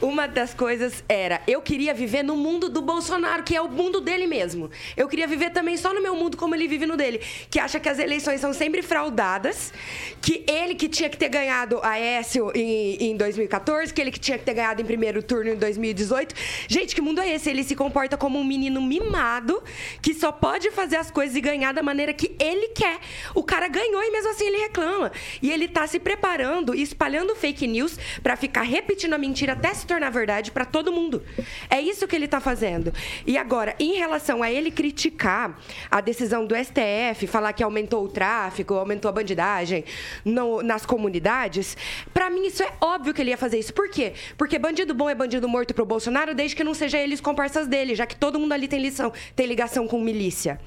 Uma 0.00 0.26
das 0.26 0.54
coisas 0.54 1.04
era, 1.08 1.40
eu 1.46 1.60
queria 1.62 1.92
viver 1.94 2.22
no 2.22 2.36
mundo 2.36 2.68
do 2.68 2.80
Bolsonaro, 2.82 3.42
que 3.42 3.54
é 3.54 3.60
o 3.60 3.68
mundo 3.68 4.00
dele 4.00 4.26
mesmo. 4.26 4.70
Eu 4.96 5.08
queria 5.08 5.26
viver 5.26 5.50
também 5.50 5.76
só 5.76 5.92
no 5.92 6.02
meu 6.02 6.14
mundo 6.14 6.36
como 6.36 6.54
ele 6.54 6.66
vive 6.66 6.86
no 6.86 6.96
dele, 6.96 7.20
que 7.50 7.58
acha 7.58 7.78
que 7.78 7.88
as 7.88 7.98
eleições 7.98 8.40
são 8.40 8.52
sempre 8.52 8.82
fraudadas, 8.82 9.72
que 10.20 10.44
ele 10.48 10.74
que 10.74 10.88
tinha 10.88 11.08
que 11.08 11.16
ter 11.16 11.28
ganhado 11.28 11.78
a 11.82 11.90
Aécio 11.90 12.50
em, 12.62 13.10
em 13.10 13.16
2014, 13.16 13.92
que 13.92 14.00
ele 14.00 14.10
que 14.10 14.18
tinha 14.20 14.38
que 14.38 14.44
ter 14.44 14.54
ganhado 14.54 14.80
em 14.82 14.84
primeiro 14.84 15.22
turno 15.22 15.50
em 15.50 15.56
2018. 15.56 16.34
Gente, 16.68 16.94
que 16.94 17.00
mundo 17.00 17.20
é 17.20 17.34
esse? 17.34 17.48
Ele 17.50 17.62
se 17.64 17.74
comporta 17.74 18.16
como 18.16 18.38
um 18.38 18.44
menino 18.44 18.80
mimado 18.82 19.62
que 20.02 20.14
só 20.14 20.30
pode 20.32 20.70
fazer 20.70 20.96
as 20.96 21.10
coisas 21.10 21.36
e 21.36 21.40
ganhar 21.40 21.72
da 21.72 21.82
maneira 21.82 22.12
que 22.12 22.34
ele 22.38 22.68
quer. 22.68 22.98
O 23.34 23.42
cara 23.42 23.68
ganhou 23.68 24.02
e 24.02 24.10
mesmo 24.10 24.30
assim 24.30 24.46
ele 24.46 24.58
reclama. 24.58 25.10
E 25.42 25.50
ele 25.50 25.68
tá 25.68 25.86
se 25.86 25.98
preparando 25.98 26.74
e 26.74 26.82
espalhando 26.82 27.34
fake 27.34 27.66
news 27.66 27.98
pra 28.22 28.36
ficar 28.36 28.62
repetindo 28.62 29.14
a 29.14 29.18
mentira 29.18 29.52
até 29.52 29.72
se 29.74 29.86
tornar 29.86 30.10
verdade 30.10 30.50
pra 30.50 30.64
todo 30.64 30.92
mundo. 30.92 31.22
É 31.68 31.80
isso 31.80 32.06
que 32.06 32.14
ele 32.16 32.28
tá 32.28 32.40
fazendo. 32.40 32.92
E 33.26 33.36
agora, 33.38 33.74
em 33.78 33.94
relação 33.94 34.42
a 34.42 34.50
ele 34.50 34.70
criticar 34.70 35.58
a 35.90 36.00
decisão 36.00 36.44
do 36.44 36.54
STF, 36.54 37.26
falar 37.26 37.52
que 37.52 37.62
aumentou 37.62 38.04
o 38.04 38.08
tráfico, 38.08 38.74
aumentou 38.74 39.08
a 39.08 39.12
bandidagem 39.12 39.84
no- 40.24 40.62
nas 40.62 40.84
comunidades, 40.84 41.76
pra 42.12 42.28
mim 42.30 42.49
isso 42.50 42.62
é 42.62 42.72
óbvio 42.80 43.14
que 43.14 43.20
ele 43.20 43.30
ia 43.30 43.38
fazer 43.38 43.58
isso. 43.58 43.72
Por 43.72 43.88
quê? 43.88 44.12
Porque 44.36 44.58
bandido 44.58 44.92
bom 44.92 45.08
é 45.08 45.14
bandido 45.14 45.48
morto 45.48 45.72
pro 45.72 45.86
Bolsonaro, 45.86 46.34
desde 46.34 46.56
que 46.56 46.64
não 46.64 46.74
seja 46.74 46.98
ele 46.98 47.14
os 47.14 47.20
comparsas 47.20 47.66
dele, 47.66 47.94
já 47.94 48.06
que 48.06 48.16
todo 48.16 48.38
mundo 48.38 48.52
ali 48.52 48.66
tem, 48.68 48.80
lição, 48.80 49.12
tem 49.34 49.46
ligação 49.46 49.86
com 49.86 50.00
milícia. 50.00 50.60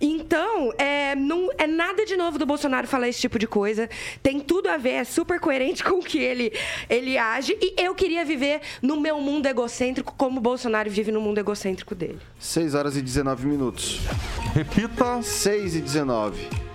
Então, 0.00 0.72
é, 0.78 1.14
não 1.14 1.48
é 1.58 1.66
nada 1.66 2.04
de 2.04 2.16
novo 2.16 2.38
do 2.38 2.46
Bolsonaro 2.46 2.86
falar 2.86 3.08
esse 3.08 3.20
tipo 3.20 3.38
de 3.38 3.46
coisa. 3.46 3.88
Tem 4.22 4.38
tudo 4.40 4.68
a 4.68 4.76
ver, 4.76 4.92
é 4.92 5.04
super 5.04 5.40
coerente 5.40 5.82
com 5.84 5.98
o 5.98 6.02
que 6.02 6.18
ele, 6.18 6.52
ele 6.88 7.18
age. 7.18 7.56
E 7.60 7.74
eu 7.76 7.94
queria 7.94 8.24
viver 8.24 8.60
no 8.80 9.00
meu 9.00 9.20
mundo 9.20 9.46
egocêntrico, 9.46 10.14
como 10.16 10.38
o 10.38 10.40
Bolsonaro 10.40 10.88
vive 10.88 11.10
no 11.10 11.20
mundo 11.20 11.38
egocêntrico 11.38 11.94
dele. 11.94 12.18
6 12.38 12.74
horas 12.74 12.96
e 12.96 13.02
19 13.02 13.46
minutos. 13.46 14.00
Repita. 14.54 15.22
6 15.22 15.76
e 15.76 15.80
19. 15.80 16.67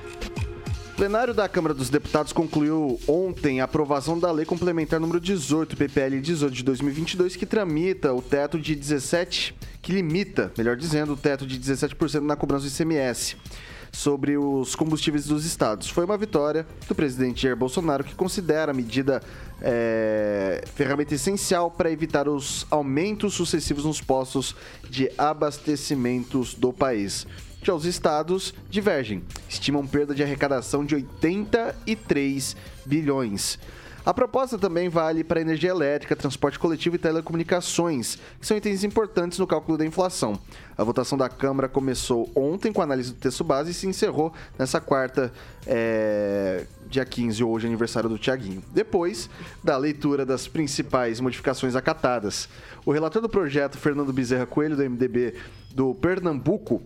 O 0.93 0.95
plenário 0.95 1.34
da 1.34 1.49
Câmara 1.49 1.73
dos 1.73 1.89
Deputados 1.89 2.32
concluiu 2.32 2.99
ontem 3.08 3.60
a 3.60 3.63
aprovação 3.63 4.19
da 4.19 4.32
Lei 4.32 4.45
Complementar 4.45 4.99
número 4.99 5.19
18, 5.19 5.75
PPL 5.75 6.21
18 6.21 6.53
de 6.53 6.63
2022, 6.63 7.36
que 7.36 7.47
tramita 7.47 8.13
o 8.13 8.21
teto 8.21 8.60
de 8.60 8.75
17, 8.75 9.56
que 9.82 9.91
limita, 9.91 10.51
melhor 10.56 10.77
dizendo, 10.77 11.13
o 11.13 11.17
teto 11.17 11.47
de 11.47 11.60
17% 11.60 12.19
na 12.19 12.36
cobrança 12.36 12.67
do 12.67 12.71
ICMS 12.71 13.38
sobre 13.91 14.38
os 14.38 14.75
combustíveis 14.75 15.25
dos 15.25 15.45
estados. 15.45 15.89
Foi 15.89 16.06
uma 16.06 16.15
vitória 16.15 16.63
do 16.88 16.93
presidente 16.93 17.41
Jair 17.41 17.56
Bolsonaro, 17.56 18.03
que 18.03 18.13
considera 18.13 18.71
a 18.71 18.73
medida 18.73 19.19
é, 19.63 20.63
ferramenta 20.75 21.15
essencial 21.15 21.71
para 21.71 21.89
evitar 21.89 22.29
os 22.29 22.67
aumentos 22.69 23.34
sucessivos 23.34 23.84
nos 23.84 23.99
postos 23.99 24.56
de 24.88 25.12
abastecimentos 25.17 26.53
do 26.53 26.71
país. 26.71 27.25
Já 27.63 27.73
os 27.73 27.86
estados 27.86 28.54
divergem, 28.69 29.23
estimam 29.47 29.88
perda 29.88 30.13
de 30.13 30.21
arrecadação 30.21 30.84
de 30.84 30.95
83 30.95 32.58
bilhões. 32.86 33.58
A 34.06 34.13
proposta 34.13 34.58
também 34.58 34.89
vale 34.89 35.23
para 35.23 35.39
energia 35.39 35.69
elétrica, 35.69 36.13
transporte 36.13 36.60
coletivo 36.60 36.97
e 36.97 36.99
telecomunicações, 36.99 38.17
que 38.38 38.45
são 38.45 38.58
itens 38.58 38.84
importantes 38.84 39.39
no 39.39 39.47
cálculo 39.47 39.78
da 39.78 39.86
inflação. 39.86 40.38
A 40.78 40.84
votação 40.84 41.17
da 41.17 41.30
Câmara 41.30 41.69
começou 41.69 42.30
ontem 42.36 42.73
com 42.73 42.82
a 42.82 42.84
análise 42.84 43.13
do 43.13 43.17
texto 43.17 43.45
base 43.45 43.71
e 43.71 43.73
se 43.73 43.88
encerrou 43.88 44.34
nessa 44.60 44.82
quarta, 44.82 45.32
é, 45.65 46.65
dia 46.89 47.06
15, 47.06 47.45
hoje 47.45 47.65
aniversário 47.65 48.10
do 48.10 48.17
Tiaguinho. 48.17 48.62
Depois 48.73 49.30
da 49.63 49.78
leitura 49.78 50.26
das 50.26 50.49
principais 50.49 51.21
modificações 51.21 51.73
acatadas. 51.73 52.49
O 52.86 52.91
relator 52.91 53.21
do 53.21 53.30
projeto, 53.30 53.78
Fernando 53.78 54.12
Bezerra 54.12 54.45
Coelho, 54.45 54.76
do 54.76 54.84
MDB 54.84 55.36
do 55.73 55.95
Pernambuco, 55.95 56.82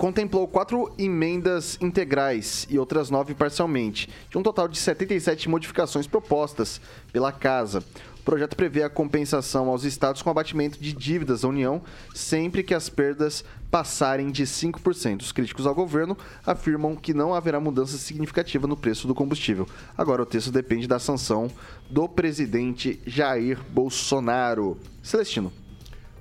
contemplou 0.00 0.48
quatro 0.48 0.90
emendas 0.98 1.76
integrais 1.78 2.66
e 2.70 2.78
outras 2.78 3.10
nove 3.10 3.34
parcialmente, 3.34 4.08
de 4.30 4.38
um 4.38 4.42
total 4.42 4.66
de 4.66 4.78
77 4.78 5.46
modificações 5.46 6.06
propostas 6.06 6.80
pela 7.12 7.30
Casa. 7.30 7.84
O 8.18 8.22
projeto 8.22 8.56
prevê 8.56 8.82
a 8.82 8.88
compensação 8.88 9.68
aos 9.68 9.84
estados 9.84 10.22
com 10.22 10.30
abatimento 10.30 10.80
de 10.80 10.94
dívidas 10.94 11.42
da 11.42 11.48
União 11.48 11.82
sempre 12.14 12.62
que 12.62 12.72
as 12.72 12.88
perdas 12.88 13.44
passarem 13.70 14.30
de 14.30 14.44
5%. 14.44 15.20
Os 15.20 15.32
críticos 15.32 15.66
ao 15.66 15.74
governo 15.74 16.16
afirmam 16.46 16.96
que 16.96 17.12
não 17.12 17.34
haverá 17.34 17.60
mudança 17.60 17.98
significativa 17.98 18.66
no 18.66 18.78
preço 18.78 19.06
do 19.06 19.14
combustível. 19.14 19.68
Agora, 19.98 20.22
o 20.22 20.26
texto 20.26 20.50
depende 20.50 20.88
da 20.88 20.98
sanção 20.98 21.50
do 21.90 22.08
presidente 22.08 22.98
Jair 23.06 23.58
Bolsonaro. 23.70 24.78
Celestino. 25.02 25.52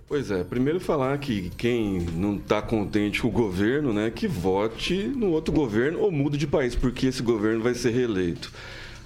Pois 0.09 0.31
é, 0.31 0.43
primeiro 0.43 0.79
falar 0.79 1.15
que 1.19 1.51
quem 1.55 1.99
não 1.99 2.35
está 2.35 2.63
contente 2.63 3.21
com 3.21 3.27
o 3.27 3.31
governo, 3.31 3.93
né, 3.93 4.09
que 4.09 4.27
vote 4.27 5.03
no 5.15 5.27
outro 5.27 5.53
governo 5.53 5.99
ou 5.99 6.11
mude 6.11 6.35
de 6.35 6.47
país, 6.47 6.73
porque 6.73 7.05
esse 7.05 7.21
governo 7.21 7.61
vai 7.61 7.75
ser 7.75 7.91
reeleito. 7.91 8.51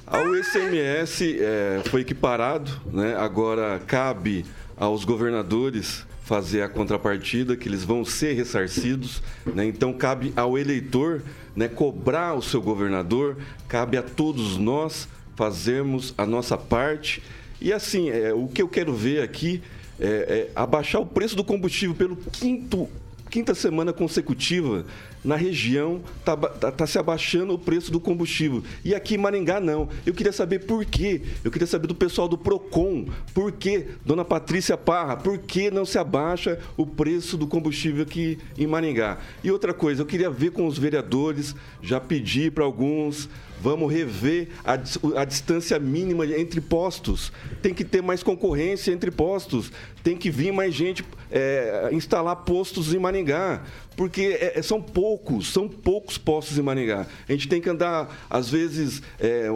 O 0.07 0.33
ICMS 0.33 1.39
é, 1.41 1.81
foi 1.89 2.01
equiparado, 2.01 2.71
né, 2.85 3.17
agora 3.17 3.81
cabe 3.85 4.45
aos 4.77 5.03
governadores 5.03 6.05
fazer 6.23 6.61
a 6.61 6.69
contrapartida, 6.69 7.57
que 7.57 7.67
eles 7.67 7.83
vão 7.83 8.05
ser 8.05 8.31
ressarcidos, 8.31 9.21
né, 9.45 9.65
então 9.65 9.91
cabe 9.91 10.31
ao 10.37 10.57
eleitor 10.57 11.21
né, 11.53 11.67
cobrar 11.67 12.33
o 12.33 12.41
seu 12.41 12.61
governador, 12.61 13.35
cabe 13.67 13.97
a 13.97 14.01
todos 14.01 14.57
nós 14.57 15.09
fazermos 15.35 16.13
a 16.17 16.25
nossa 16.25 16.57
parte. 16.57 17.21
E 17.59 17.73
assim, 17.73 18.09
é, 18.09 18.33
o 18.33 18.47
que 18.47 18.61
eu 18.61 18.69
quero 18.69 18.93
ver 18.93 19.21
aqui 19.21 19.61
é, 19.99 20.06
é, 20.06 20.51
abaixar 20.56 21.01
o 21.01 21.06
preço 21.06 21.36
do 21.36 21.43
combustível 21.43 21.95
pelo 21.95 22.15
quinto, 22.15 22.89
quinta 23.29 23.56
semana 23.56 23.91
consecutiva 23.91 24.86
na 25.23 25.36
região 25.36 26.01
está 26.19 26.36
tá, 26.36 26.71
tá 26.71 26.86
se 26.86 26.99
abaixando 26.99 27.53
o 27.53 27.58
preço 27.58 27.91
do 27.91 27.99
combustível. 27.99 28.63
E 28.84 28.93
aqui 28.93 29.15
em 29.15 29.17
Maringá 29.17 29.60
não. 29.60 29.88
Eu 30.06 30.13
queria 30.13 30.34
saber 30.34 30.60
por 30.60 30.84
quê. 30.86 31.21
Eu 31.43 31.49
queria 31.49 31.65
saber 31.65 31.88
do 31.88 31.95
pessoal 31.95 32.27
do 32.27 32.38
Procon. 32.38 33.08
Por 33.34 33.51
quê, 33.51 33.88
dona 34.06 34.25
Patrícia 34.25 34.77
Parra? 34.77 35.15
Por 35.15 35.38
que 35.38 35.71
não 35.71 35.86
se 35.86 35.97
abaixa 35.97 36.60
o 36.75 36.86
preço 36.86 37.38
do 37.38 37.47
combustível 37.47 38.03
aqui 38.03 38.38
em 38.58 38.67
Maringá? 38.67 39.17
E 39.43 39.49
outra 39.49 39.73
coisa, 39.73 40.01
eu 40.01 40.06
queria 40.06 40.29
ver 40.29 40.51
com 40.51 40.67
os 40.67 40.77
vereadores, 40.77 41.56
já 41.82 41.99
pedi 41.99 42.51
para 42.51 42.65
alguns 42.65 43.29
Vamos 43.63 43.93
rever 43.93 44.49
a, 44.65 44.73
a 45.21 45.23
distância 45.23 45.80
mínima 45.80 46.26
entre 46.26 46.60
postos. 46.60 47.32
Tem 47.62 47.73
que 47.73 47.86
ter 47.86 48.02
mais 48.02 48.21
concorrência 48.21 48.91
entre 48.91 49.10
postos. 49.10 49.71
Tem 50.04 50.17
que 50.17 50.30
vir 50.30 50.52
mais 50.52 50.76
gente 50.76 51.02
é, 51.32 51.88
instalar 51.93 52.36
postos 52.36 52.93
em 52.93 52.99
Maringá. 52.99 53.63
Porque 53.95 54.38
é, 54.39 54.62
são 54.62 54.82
poucos, 54.82 55.51
são 55.51 55.67
poucos 55.67 56.17
postos 56.17 56.58
em 56.58 56.62
Maringá. 56.62 57.08
A 57.27 57.32
gente 57.32 57.47
tem 57.47 57.62
que 57.62 57.69
andar, 57.69 58.25
às 58.29 58.49
vezes, 58.49 59.01
é, 59.19 59.47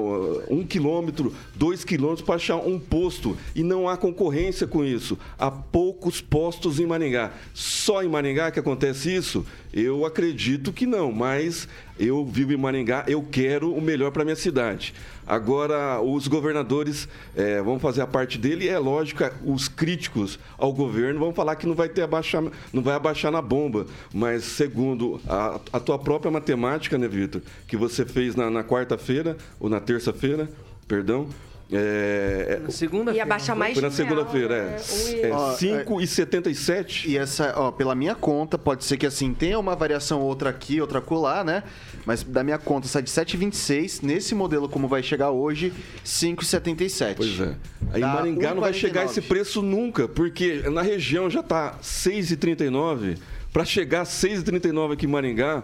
um 0.49 0.65
quilômetro, 0.65 1.33
dois 1.55 1.83
quilômetros 1.83 2.25
para 2.25 2.35
achar 2.35 2.57
um 2.57 2.79
posto. 2.79 3.37
E 3.55 3.63
não 3.63 3.89
há 3.89 3.97
concorrência 3.97 4.67
com 4.67 4.83
isso. 4.83 5.17
Há 5.37 5.49
poucos 5.49 6.21
postos 6.21 6.79
em 6.79 6.85
Maringá. 6.85 7.33
Só 7.53 8.03
em 8.03 8.07
Maringá 8.07 8.51
que 8.51 8.59
acontece 8.59 9.13
isso? 9.13 9.45
Eu 9.73 10.05
acredito 10.05 10.71
que 10.71 10.85
não, 10.85 11.11
mas 11.11 11.67
eu 11.99 12.25
vivo 12.25 12.53
em 12.53 12.57
Maringá, 12.57 13.03
eu 13.07 13.23
quero 13.23 13.73
o 13.73 13.81
melhor 13.81 14.11
para 14.11 14.23
minha 14.23 14.35
cidade. 14.35 14.93
Agora, 15.27 15.99
os 16.01 16.27
governadores 16.27 17.07
é, 17.35 17.61
vão 17.61 17.77
fazer 17.79 18.01
a 18.01 18.07
parte 18.07 18.37
dele, 18.37 18.65
e 18.65 18.69
é 18.69 18.79
lógico, 18.79 19.23
os 19.43 19.67
críticos 19.67 20.39
ao 20.57 20.71
governo 20.71 21.19
vão 21.19 21.33
falar 21.33 21.55
que 21.57 21.67
não 21.67 21.75
vai 21.75 21.89
ter 21.89 22.03
abaixar, 22.03 22.43
não 22.71 22.81
vai 22.81 22.95
abaixar 22.95 23.31
na 23.31 23.41
bomba. 23.41 23.85
Mas 24.13 24.43
segundo 24.45 25.19
a, 25.27 25.59
a 25.73 25.79
tua 25.79 25.99
própria 25.99 26.31
matemática, 26.31 26.97
né, 26.97 27.07
Vitor, 27.07 27.41
que 27.67 27.75
você 27.75 28.05
fez 28.05 28.35
na, 28.35 28.49
na 28.49 28.63
quarta-feira, 28.63 29.35
ou 29.59 29.69
na 29.69 29.79
terça-feira, 29.81 30.49
perdão. 30.87 31.27
É, 31.69 32.59
Na 32.63 32.71
segunda 32.71 33.11
Ia 33.11 33.25
baixar 33.25 33.53
mais 33.53 33.73
foi 33.73 33.81
na 33.81 33.91
segunda-feira, 33.91 34.63
né? 34.69 34.77
Um 34.79 35.09
e- 35.09 35.21
é. 35.21 35.29
É 35.31 35.83
5,77. 35.83 37.07
E 37.07 37.17
essa, 37.17 37.53
ó, 37.57 37.71
pela 37.71 37.93
minha 37.93 38.15
conta, 38.15 38.57
pode 38.57 38.85
ser 38.85 38.95
que 38.95 39.05
assim, 39.05 39.33
tenha 39.33 39.59
uma 39.59 39.75
variação 39.75 40.21
outra 40.21 40.49
aqui, 40.49 40.79
outra 40.79 41.01
colar, 41.01 41.43
né? 41.43 41.63
Mas 42.07 42.23
da 42.23 42.41
minha 42.41 42.57
conta 42.57 42.87
sai 42.87 43.01
de 43.01 43.11
7,26. 43.11 44.01
Nesse 44.01 44.33
modelo, 44.33 44.69
como 44.69 44.87
vai 44.87 45.03
chegar 45.03 45.29
hoje, 45.31 45.73
5,77. 46.05 47.15
Pois 47.17 47.37
é. 47.41 47.55
Aí 47.91 47.97
em 47.97 47.99
Dá 47.99 48.13
Maringá 48.13 48.53
não 48.55 48.61
vai 48.61 48.71
1,49. 48.71 48.73
chegar 48.79 49.03
esse 49.05 49.21
preço 49.21 49.61
nunca, 49.61 50.07
porque 50.07 50.63
na 50.69 50.81
região 50.81 51.29
já 51.29 51.43
tá 51.43 51.77
6,39. 51.83 53.17
Para 53.51 53.65
chegar 53.65 54.01
a 54.01 54.05
6,39 54.05 54.93
aqui 54.93 55.05
em 55.05 55.09
Maringá, 55.09 55.63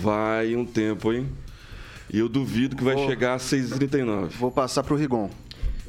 vai 0.00 0.54
um 0.54 0.64
tempo, 0.64 1.12
hein? 1.12 1.26
E 2.12 2.18
eu 2.20 2.28
duvido 2.28 2.76
que 2.76 2.84
vai 2.84 2.94
Vou- 2.94 3.08
chegar 3.08 3.34
a 3.34 3.38
6,39. 3.38 4.28
Vou 4.38 4.52
passar 4.52 4.84
pro 4.84 4.94
Rigon. 4.94 5.30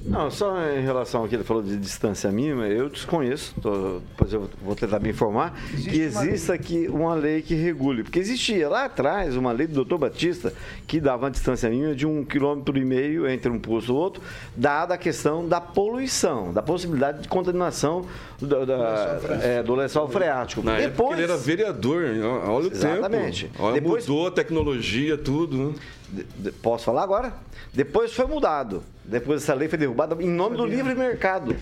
Não, 0.06 0.30
só 0.30 0.54
em 0.70 0.82
relação 0.82 1.22
ao 1.22 1.28
que 1.30 1.36
ele 1.36 1.46
falou 1.46 1.64
de 1.64 1.78
distância 1.78 2.30
mínima, 2.30 2.68
eu 2.68 2.90
desconheço, 2.90 3.56
tô- 3.62 4.00
depois 4.10 4.34
eu 4.34 4.50
vou 4.62 4.76
tentar 4.76 5.00
me 5.00 5.10
informar, 5.10 5.58
que 5.82 6.02
exista 6.02 6.54
aqui 6.54 6.88
uma 6.90 7.16
lei 7.16 7.42
que 7.42 7.56
regule. 7.56 8.04
Porque 8.04 8.20
existia 8.20 8.68
lá 8.68 8.84
atrás 8.86 9.38
uma 9.38 9.54
lei 9.54 9.66
do 9.66 9.74
doutor 9.76 9.98
Batista 9.98 10.54
que 10.86 11.00
dava 11.00 11.24
uma 11.24 11.32
distância 11.32 11.70
mínima 11.70 11.96
de 11.96 12.06
um 12.06 12.26
quilômetro 12.26 12.78
e 12.78 12.84
meio 12.84 13.26
entre 13.30 13.50
um 13.50 13.58
posto 13.58 13.94
e 13.94 13.96
outro, 13.96 14.22
dada 14.56 14.94
a 14.96 14.98
questão 14.98 15.48
da 15.48 15.62
poluição, 15.62 16.52
da 16.52 16.62
possibilidade 16.62 17.22
de 17.22 17.28
contaminação 17.30 18.06
do, 18.42 18.66
da- 18.66 19.20
é, 19.42 19.64
do 19.64 19.74
lençol 19.74 20.10
freático. 20.10 20.62
Na 20.62 20.74
época 20.80 20.90
Depois, 20.90 21.14
ele 21.20 21.24
era 21.32 21.38
vereador, 21.38 22.04
olha 22.46 22.68
o 22.68 22.72
Exatamente. 22.72 23.46
tempo. 23.48 23.64
Olha, 23.64 23.80
Depois- 23.80 24.06
mudou 24.06 24.28
a 24.28 24.32
tecnologia, 24.32 25.18
tudo. 25.18 25.56
né? 25.58 25.74
Posso 26.62 26.86
falar 26.86 27.04
agora? 27.04 27.34
Depois 27.74 28.14
foi 28.14 28.26
mudado. 28.26 28.84
Depois 29.04 29.44
essa 29.44 29.54
lei 29.54 29.68
foi 29.68 29.78
derrubada 29.78 30.16
em 30.22 30.30
nome 30.30 30.58
do 30.58 30.66
livre 30.66 30.96
mercado. 30.96 31.56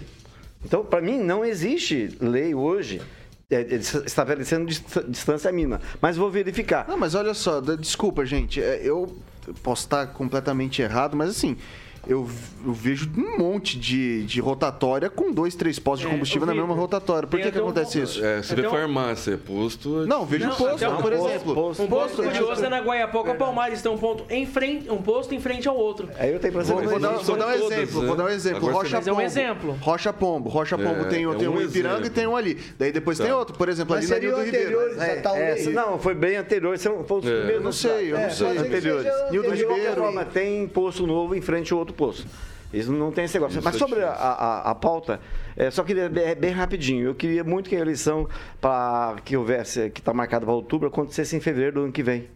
Então, 0.64 0.84
para 0.86 1.02
mim, 1.02 1.18
não 1.20 1.44
existe 1.44 2.16
lei 2.22 2.54
hoje 2.54 3.02
é, 3.50 3.62
é, 3.62 3.76
estabelecendo 3.76 4.66
dist- 4.68 5.04
distância 5.08 5.52
mínima. 5.52 5.82
Mas 6.02 6.18
vou 6.18 6.30
verificar. 6.30 6.86
Não, 6.88 6.98
mas 6.98 7.16
olha 7.16 7.34
só, 7.34 7.60
desculpa, 7.60 8.26
gente. 8.26 8.62
é, 8.62 8.80
Eu 8.84 9.18
posso 9.64 9.84
estar 9.86 10.08
completamente 10.08 10.82
errado, 10.82 11.18
mas 11.18 11.30
assim. 11.32 11.58
Eu, 12.08 12.28
eu 12.66 12.74
vejo 12.74 13.08
um 13.16 13.38
monte 13.38 13.78
de, 13.78 14.24
de 14.24 14.42
rotatória 14.42 15.08
com 15.08 15.32
dois, 15.32 15.54
três 15.54 15.78
postos 15.78 16.02
de 16.02 16.08
É, 16.08 16.10
combustível 16.12 16.44
ô, 16.44 16.46
na 16.48 16.56
mesma 16.56 16.74
rotatória. 16.74 17.28
Por 17.28 17.38
tem 17.40 17.46
que, 17.46 17.52
que 17.52 17.60
um 17.60 17.66
acontece 17.66 18.00
ponto. 18.00 18.10
isso? 18.10 18.26
É, 18.26 18.42
você 18.42 18.56
vê 18.56 18.64
farmácia, 18.68 19.38
posto. 19.38 20.08
Não, 20.08 20.26
vejo 20.26 20.48
Não, 20.48 20.56
posto, 20.56 20.90
um 20.90 20.98
por 21.02 21.14
exemplo. 21.14 21.54
posto- 21.54 21.84
Um 21.84 21.88
posto 21.88 22.24
curioso 22.24 22.66
é 22.66 22.70
na 22.70 22.80
Guaiapoca 22.80 23.36
Palmares, 23.36 23.84
tem 23.84 23.92
um 23.92 23.98
ponto 24.00 24.26
em 24.32 24.48
frente, 24.48 24.90
um 24.90 25.00
posto 25.02 25.36
em 25.36 25.40
frente 25.40 25.68
ao 25.68 25.78
outro. 25.78 26.10
Aí 26.18 26.34
eu 26.34 26.40
tenho 26.40 26.54
pra 26.54 26.64
Vou, 26.64 26.82
vou 26.82 27.00
dar, 27.00 27.12
não 27.14 27.20
vou 27.24 27.38
dar 27.38 27.48
um 27.48 27.52
todas, 27.60 27.72
exemplo, 27.72 28.02
né? 28.02 28.08
vou 28.08 28.16
dar 28.16 28.24
um 28.24 28.30
exemplo. 28.30 28.58
Agora 28.58 28.74
Rocha 28.74 28.96
Mas 28.98 29.08
é 29.08 29.12
um 29.12 29.16
Pombo. 29.16 29.26
exemplo. 29.28 29.78
Rocha 29.80 30.14
Pombo. 30.14 30.50
Rocha 30.50 30.78
Pombo 30.78 31.02
É, 31.02 31.04
tem, 31.04 31.26
é 31.30 31.36
tem 31.36 31.48
um 31.48 31.54
um 31.56 31.62
em 31.62 31.66
Ipiranga 31.66 32.08
e 32.08 32.10
tem 32.10 32.26
um 32.28 32.36
ali. 32.36 32.58
Daí 32.80 32.92
depois 32.92 33.18
tem 33.20 33.28
Tá. 33.28 33.38
outro, 33.38 33.56
por 33.56 33.70
exemplo, 33.70 33.96
ali 33.96 34.08
na 34.08 34.18
Nildo 34.18 34.44
Ribeiro. 34.44 34.80
É, 35.00 35.70
não, 35.70 36.00
foi 36.00 36.16
bem 36.16 36.36
anterior. 36.36 36.76
São, 36.80 37.00
os 37.02 37.26
É. 37.26 37.38
primeiros. 37.38 37.64
Não 37.64 37.72
sei, 37.72 38.12
eu 38.12 38.18
não 38.18 38.24
É, 38.26 38.30
sei. 38.32 38.58
anteriores. 38.58 39.04
de 39.32 39.66
qualquer 39.66 39.90
Ribeiro. 39.96 40.26
tem 40.34 40.68
posto 40.68 41.06
novo 41.06 41.36
em 41.36 41.42
frente 41.42 41.72
ao 41.72 41.80
outro 41.80 41.91
posto. 41.92 42.26
Isso 42.74 42.92
não 42.92 43.12
tem 43.12 43.26
esse 43.26 43.34
negócio. 43.34 43.58
Isso 43.58 43.66
Mas 43.66 43.76
é 43.76 43.80
sobre 43.80 44.02
a, 44.02 44.12
a- 44.12 44.72
a 44.72 44.76
pauta, 44.76 45.20
é, 45.58 45.70
só 45.70 45.84
queria 45.84 46.08
bem, 46.08 46.34
bem 46.36 46.52
rapidinho. 46.52 47.06
Eu 47.08 47.16
queria 47.16 47.44
muito 47.44 47.70
que 47.70 47.76
a 47.76 47.80
eleição 47.80 48.30
para 48.62 49.16
que 49.26 49.36
houvesse, 49.36 49.90
que 49.90 50.00
está 50.00 50.14
marcada 50.14 50.46
para 50.46 50.56
outubro, 50.56 50.88
acontecesse 50.88 51.36
em 51.36 51.42
fevereiro 51.42 51.76
do 51.76 51.82
ano 51.84 51.92
que 51.92 52.02
vem. 52.02 52.30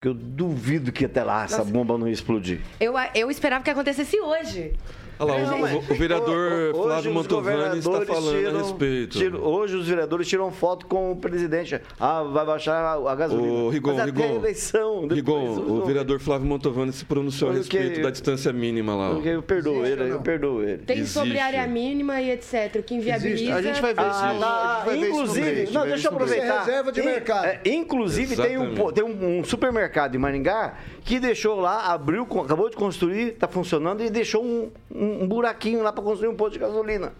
Porque 0.00 0.08
eu 0.08 0.14
duvido 0.14 0.90
que 0.90 1.04
até 1.04 1.22
lá 1.22 1.44
essa 1.44 1.58
Nossa. 1.58 1.70
bomba 1.70 1.96
não 1.96 2.08
ia 2.08 2.12
explodir. 2.12 2.60
Eu, 2.80 2.94
eu 3.14 3.30
esperava 3.30 3.62
que 3.62 3.70
acontecesse 3.70 4.18
hoje. 4.20 4.74
Olha 5.18 5.32
lá, 5.34 5.40
Não, 5.50 5.56
o- 5.58 5.60
mas- 5.60 5.74
o, 5.90 5.94
vereador 5.94 6.74
Flávio 6.74 7.14
Mantovani 7.14 7.78
está 7.78 8.00
falando 8.04 8.36
tiram- 8.38 8.54
a 8.58 8.62
respeito. 8.62 9.18
tiram- 9.18 9.40
hoje 9.44 9.76
os 9.76 9.86
vereadores 9.88 10.26
tiram 10.28 10.50
foto 10.50 10.86
com 10.86 11.12
o 11.12 11.16
presidente. 11.16 11.80
Ah, 12.00 12.22
vai 12.22 12.44
baixar 12.44 12.74
a, 12.82 13.12
a 13.12 13.14
gasolina. 13.14 13.52
O 13.52 13.68
Rigon, 13.70 13.92
Mas 13.94 14.00
até 14.00 14.10
a 14.10 14.26
Rigon, 14.26 14.36
eleição. 14.40 15.06
depois 15.08 15.16
Rigon, 15.16 15.72
o 15.72 15.84
vereador 15.84 16.18
Flávio 16.20 16.46
Mantovani 16.48 16.92
se 16.92 17.04
pronunciou 17.04 17.50
a 17.50 17.54
respeito 17.54 18.02
da 18.02 18.10
distância 18.10 18.52
mínima 18.52 18.94
lá. 18.94 19.10
eu 19.24 19.42
perdoo 19.42 19.84
Existe 19.84 20.02
ele, 20.02 20.12
eu 20.12 20.20
perdoo 20.20 20.62
ele. 20.62 20.78
Tem 20.78 20.98
Existe. 20.98 21.14
sobre 21.18 21.38
área 21.38 21.66
mínima 21.66 22.20
e 22.20 22.30
etc. 22.30 22.82
Que 22.84 22.94
inviabiliza. 22.94 23.54
A 23.54 23.62
gente 23.62 23.80
vai 23.80 23.94
ver 23.94 24.00
Ah, 24.00 24.08
isso. 24.10 24.20
tá. 24.20 24.26
a 24.26 24.30
gente 24.34 24.40
vai 24.40 24.94
ver 24.96 25.00
isso 25.00 25.10
no 25.10 25.22
Inclusive, 25.24 25.70
não, 25.72 25.86
deixa 25.86 26.08
eu 26.08 26.12
aproveitar. 26.12 26.44
Isso 26.44 26.52
é 26.54 26.58
reserva 26.60 26.92
de 26.92 27.02
mercado. 27.02 27.44
é, 27.46 27.60
inclusive, 27.66 28.36
tem, 28.36 28.58
um, 28.58 28.74
tem 28.92 29.04
um, 29.04 29.38
um 29.40 29.44
supermercado 29.44 30.14
em 30.14 30.18
Maringá 30.18 30.74
que 31.04 31.20
deixou 31.20 31.60
lá, 31.60 31.92
abriu, 31.92 32.22
acabou 32.44 32.68
de 32.70 32.76
construir, 32.76 33.28
está 33.28 33.46
funcionando 33.46 34.02
e 34.02 34.10
deixou 34.10 34.42
um, 34.44 34.70
um- 34.94 35.03
um 35.04 35.28
buraquinho 35.28 35.82
lá 35.82 35.92
para 35.92 36.02
construir 36.02 36.28
um 36.28 36.36
posto 36.36 36.54
de 36.54 36.58
gasolina. 36.58 37.12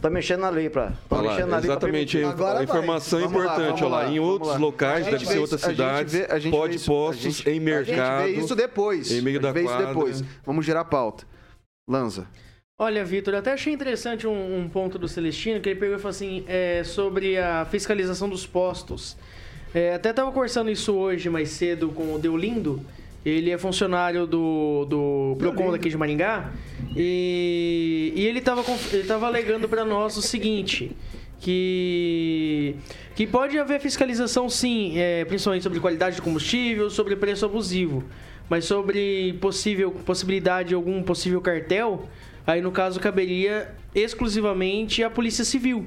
Tá 0.00 0.10
mexendo 0.10 0.40
na 0.40 0.48
lei 0.50 0.68
para. 0.68 0.92
Lá, 1.10 1.22
mexendo 1.22 1.46
na 1.48 1.56
lei 1.58 1.66
pra 1.66 1.72
exatamente, 1.74 2.12
permitir. 2.18 2.24
a- 2.24 2.30
Agora 2.30 2.58
a 2.60 2.64
informação 2.64 3.20
é 3.20 3.24
importante. 3.24 3.82
lá, 3.84 3.88
lá, 3.88 4.08
em 4.10 4.18
outros 4.18 4.50
lá. 4.52 4.58
locais, 4.58 5.06
A 5.06 5.10
deve 5.10 5.24
ser 5.26 5.38
outras 5.38 5.60
isso- 5.60 5.66
a 5.70 5.72
gente 5.72 5.76
cidades, 5.78 6.12
vê- 6.14 6.26
a 6.30 6.38
gente 6.38 6.52
pode 6.52 6.76
isso- 6.76 6.90
a 6.90 6.94
postos 6.94 7.22
gente- 7.36 7.50
em 7.50 7.60
mercado. 7.60 8.22
A 8.24 8.26
gente 8.26 8.36
vê 8.38 8.44
isso 8.44 8.56
depois. 8.56 9.12
em 9.12 9.20
meio 9.20 9.38
a 9.38 9.40
gente 9.40 9.42
da 9.42 9.52
vê 9.52 9.60
isso 9.60 9.68
quadra. 9.68 9.86
depois. 9.86 10.24
Vamos 10.44 10.66
gerar 10.66 10.80
a 10.80 10.84
pauta. 10.84 11.24
Lanza. 11.88 12.26
Olha, 12.76 13.04
Vitor, 13.04 13.34
eu 13.34 13.38
até 13.38 13.52
achei 13.52 13.72
interessante 13.72 14.26
um, 14.26 14.58
um 14.58 14.68
ponto 14.68 14.98
do 14.98 15.06
Celestino, 15.06 15.60
que 15.60 15.68
ele 15.68 15.78
pegou 15.78 15.94
e 15.94 15.98
falou 15.98 16.10
assim, 16.10 16.44
é, 16.48 16.82
sobre 16.82 17.38
a 17.38 17.64
fiscalização 17.66 18.28
dos 18.28 18.44
postos. 18.46 19.16
É, 19.72 19.94
até 19.94 20.10
estava 20.10 20.32
conversando 20.32 20.70
isso 20.70 20.92
hoje 20.92 21.30
mais 21.30 21.50
cedo 21.50 21.90
com 21.90 22.14
o 22.14 22.18
Deolindo, 22.18 22.80
ele 23.24 23.50
é 23.50 23.56
funcionário 23.56 24.26
do, 24.26 24.84
do 24.84 25.36
Procon 25.38 25.72
daqui 25.72 25.88
de 25.88 25.96
Maringá, 25.96 26.52
e, 26.94 28.12
e 28.14 28.26
ele 28.26 28.38
estava 28.38 28.62
ele 28.92 29.04
tava 29.04 29.26
alegando 29.26 29.68
para 29.68 29.84
nós 29.84 30.16
o 30.16 30.22
seguinte, 30.22 30.94
que, 31.40 32.76
que 33.14 33.26
pode 33.26 33.58
haver 33.58 33.80
fiscalização 33.80 34.48
sim, 34.48 34.98
é, 34.98 35.24
principalmente 35.24 35.62
sobre 35.62 35.80
qualidade 35.80 36.16
de 36.16 36.22
combustível, 36.22 36.90
sobre 36.90 37.16
preço 37.16 37.46
abusivo, 37.46 38.04
mas 38.48 38.66
sobre 38.66 39.34
possível 39.40 39.90
possibilidade 39.90 40.70
de 40.70 40.74
algum 40.74 41.02
possível 41.02 41.40
cartel, 41.40 42.08
aí 42.46 42.60
no 42.60 42.70
caso 42.70 43.00
caberia 43.00 43.74
exclusivamente 43.94 45.02
à 45.02 45.08
Polícia 45.08 45.44
Civil. 45.44 45.86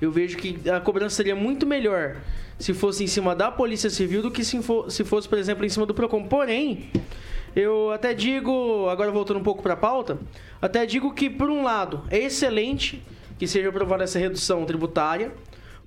Eu 0.00 0.10
vejo 0.10 0.36
que 0.36 0.58
a 0.68 0.80
cobrança 0.80 1.16
seria 1.16 1.36
muito 1.36 1.66
melhor 1.66 2.16
se 2.62 2.72
fosse 2.72 3.02
em 3.02 3.08
cima 3.08 3.34
da 3.34 3.50
Polícia 3.50 3.90
Civil 3.90 4.22
do 4.22 4.30
que 4.30 4.44
se, 4.44 4.62
fo- 4.62 4.88
se 4.88 5.02
fosse, 5.02 5.28
por 5.28 5.36
exemplo, 5.36 5.66
em 5.66 5.68
cima 5.68 5.84
do 5.84 5.92
Procon. 5.92 6.22
Porém, 6.28 6.90
eu 7.56 7.90
até 7.90 8.14
digo, 8.14 8.88
agora 8.88 9.10
voltando 9.10 9.40
um 9.40 9.42
pouco 9.42 9.60
para 9.64 9.72
a 9.72 9.76
pauta, 9.76 10.16
até 10.60 10.86
digo 10.86 11.12
que, 11.12 11.28
por 11.28 11.50
um 11.50 11.64
lado, 11.64 12.04
é 12.08 12.18
excelente 12.20 13.02
que 13.36 13.48
seja 13.48 13.68
aprovada 13.68 14.04
essa 14.04 14.16
redução 14.16 14.64
tributária, 14.64 15.32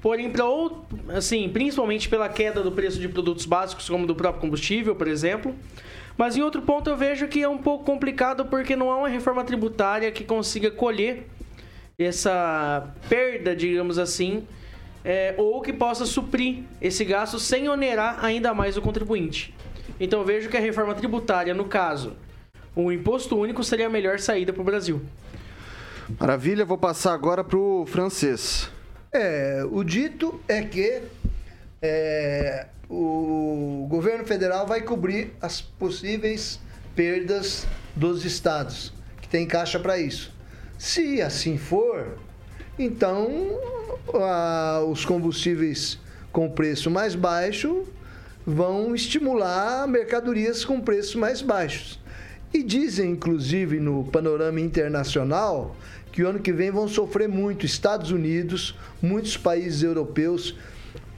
porém, 0.01 0.29
para 0.29 0.43
outro, 0.43 0.85
assim, 1.15 1.47
principalmente 1.47 2.09
pela 2.09 2.27
queda 2.27 2.61
do 2.61 2.73
preço 2.73 2.99
de 2.99 3.07
produtos 3.07 3.45
básicos, 3.45 3.87
como 3.87 4.05
do 4.05 4.13
próprio 4.13 4.41
combustível, 4.41 4.95
por 4.95 5.07
exemplo. 5.07 5.55
Mas 6.17 6.35
em 6.35 6.41
outro 6.41 6.61
ponto 6.61 6.89
eu 6.89 6.97
vejo 6.97 7.25
que 7.29 7.41
é 7.41 7.47
um 7.47 7.57
pouco 7.57 7.85
complicado 7.85 8.45
porque 8.47 8.75
não 8.75 8.91
há 8.91 8.97
uma 8.97 9.07
reforma 9.07 9.45
tributária 9.45 10.11
que 10.11 10.25
consiga 10.25 10.69
colher 10.69 11.25
essa 11.97 12.93
perda, 13.07 13.55
digamos 13.55 13.97
assim, 13.97 14.45
é, 15.05 15.35
ou 15.37 15.61
que 15.61 15.71
possa 15.71 16.03
suprir 16.03 16.63
esse 16.81 17.05
gasto 17.05 17.39
sem 17.39 17.69
onerar 17.69 18.25
ainda 18.25 18.53
mais 18.55 18.75
o 18.75 18.81
contribuinte. 18.81 19.53
Então 19.99 20.25
vejo 20.25 20.49
que 20.49 20.57
a 20.57 20.59
reforma 20.59 20.95
tributária, 20.95 21.53
no 21.53 21.65
caso, 21.65 22.13
o 22.75 22.91
imposto 22.91 23.37
único 23.37 23.63
seria 23.63 23.85
a 23.85 23.89
melhor 23.89 24.19
saída 24.19 24.51
para 24.51 24.61
o 24.61 24.65
Brasil. 24.65 25.01
Maravilha, 26.19 26.65
vou 26.65 26.77
passar 26.77 27.13
agora 27.13 27.43
pro 27.43 27.85
francês. 27.87 28.69
É, 29.13 29.63
o 29.71 29.83
dito 29.83 30.41
é 30.47 30.61
que 30.63 31.03
é, 31.81 32.67
o 32.89 33.85
governo 33.89 34.25
federal 34.25 34.65
vai 34.65 34.81
cobrir 34.81 35.33
as 35.41 35.61
possíveis 35.61 36.59
perdas 36.95 37.67
dos 37.95 38.25
estados, 38.25 38.91
que 39.21 39.27
tem 39.27 39.45
caixa 39.45 39.79
para 39.79 39.97
isso. 39.97 40.33
Se 40.77 41.21
assim 41.21 41.57
for, 41.57 42.17
então 42.77 43.29
a, 44.13 44.83
os 44.87 45.05
combustíveis 45.05 45.99
com 46.31 46.49
preço 46.49 46.91
mais 46.91 47.15
baixo 47.15 47.83
vão 48.45 48.93
estimular 48.93 49.87
mercadorias 49.87 50.63
com 50.63 50.79
preços 50.79 51.15
mais 51.15 51.41
baixos. 51.41 51.99
E 52.53 52.61
dizem, 52.63 53.11
inclusive, 53.11 53.79
no 53.79 54.05
panorama 54.05 54.61
internacional, 54.61 55.75
que 56.11 56.23
o 56.23 56.29
ano 56.29 56.39
que 56.39 56.53
vem 56.53 56.71
vão 56.71 56.87
sofrer 56.87 57.27
muito 57.27 57.65
Estados 57.65 58.11
Unidos, 58.11 58.77
muitos 59.01 59.35
países 59.35 59.83
europeus, 59.83 60.55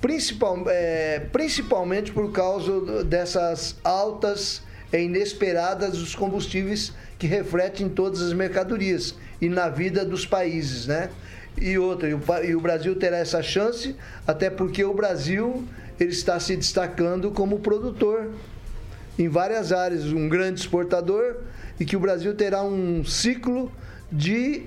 principal, 0.02 0.64
é, 0.68 1.20
principalmente 1.32 2.12
por 2.12 2.32
causa 2.32 3.04
dessas 3.04 3.76
altas 3.84 4.64
e 4.92 4.98
inesperadas 5.00 5.98
dos 5.98 6.16
combustíveis 6.16 6.94
que 7.20 7.28
refletem 7.28 7.90
todas 7.90 8.22
as 8.22 8.34
mercadorias 8.34 9.16
e 9.42 9.50
na 9.50 9.70
vida 9.70 10.06
dos 10.06 10.26
países, 10.26 10.88
né? 10.88 11.10
E 11.60 11.78
outra, 11.78 12.08
e 12.10 12.56
o 12.56 12.62
Brasil 12.62 12.96
terá 12.96 13.18
essa 13.18 13.42
chance, 13.42 13.96
até 14.28 14.50
porque 14.50 14.84
o 14.84 14.94
Brasil 14.94 15.68
ele 16.00 16.12
está 16.12 16.40
se 16.40 16.56
destacando 16.56 17.32
como 17.32 17.60
produtor 17.60 18.30
em 19.18 19.28
várias 19.28 19.72
áreas, 19.72 20.06
um 20.06 20.30
grande 20.30 20.60
exportador, 20.60 21.38
e 21.80 21.86
que 21.86 21.96
o 21.96 22.00
Brasil 22.00 22.36
terá 22.36 22.62
um 22.62 23.04
ciclo 23.04 23.72
de, 24.12 24.66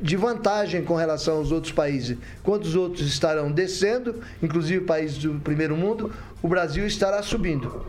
de 0.00 0.16
vantagem 0.16 0.84
com 0.84 0.94
relação 0.94 1.38
aos 1.38 1.50
outros 1.50 1.72
países. 1.72 2.16
Quando 2.42 2.62
os 2.62 2.76
outros 2.76 3.08
estarão 3.08 3.50
descendo, 3.50 4.20
inclusive 4.40 4.84
países 4.84 5.18
do 5.18 5.34
primeiro 5.40 5.76
mundo, 5.76 6.12
o 6.40 6.48
Brasil 6.48 6.86
estará 6.86 7.22
subindo. 7.22 7.84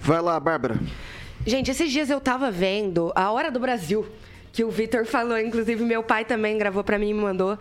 Vai 0.00 0.20
lá, 0.20 0.38
Bárbara. 0.38 0.78
Gente, 1.46 1.70
esses 1.70 1.90
dias 1.90 2.10
eu 2.10 2.20
tava 2.20 2.50
vendo 2.50 3.12
A 3.14 3.30
Hora 3.30 3.50
do 3.50 3.58
Brasil, 3.58 4.06
que 4.56 4.64
o 4.64 4.70
Vitor 4.70 5.04
falou, 5.04 5.38
inclusive 5.38 5.84
meu 5.84 6.02
pai 6.02 6.24
também 6.24 6.56
gravou 6.56 6.82
para 6.82 6.98
mim 6.98 7.10
e 7.10 7.12
me 7.14 7.20
mandou. 7.20 7.58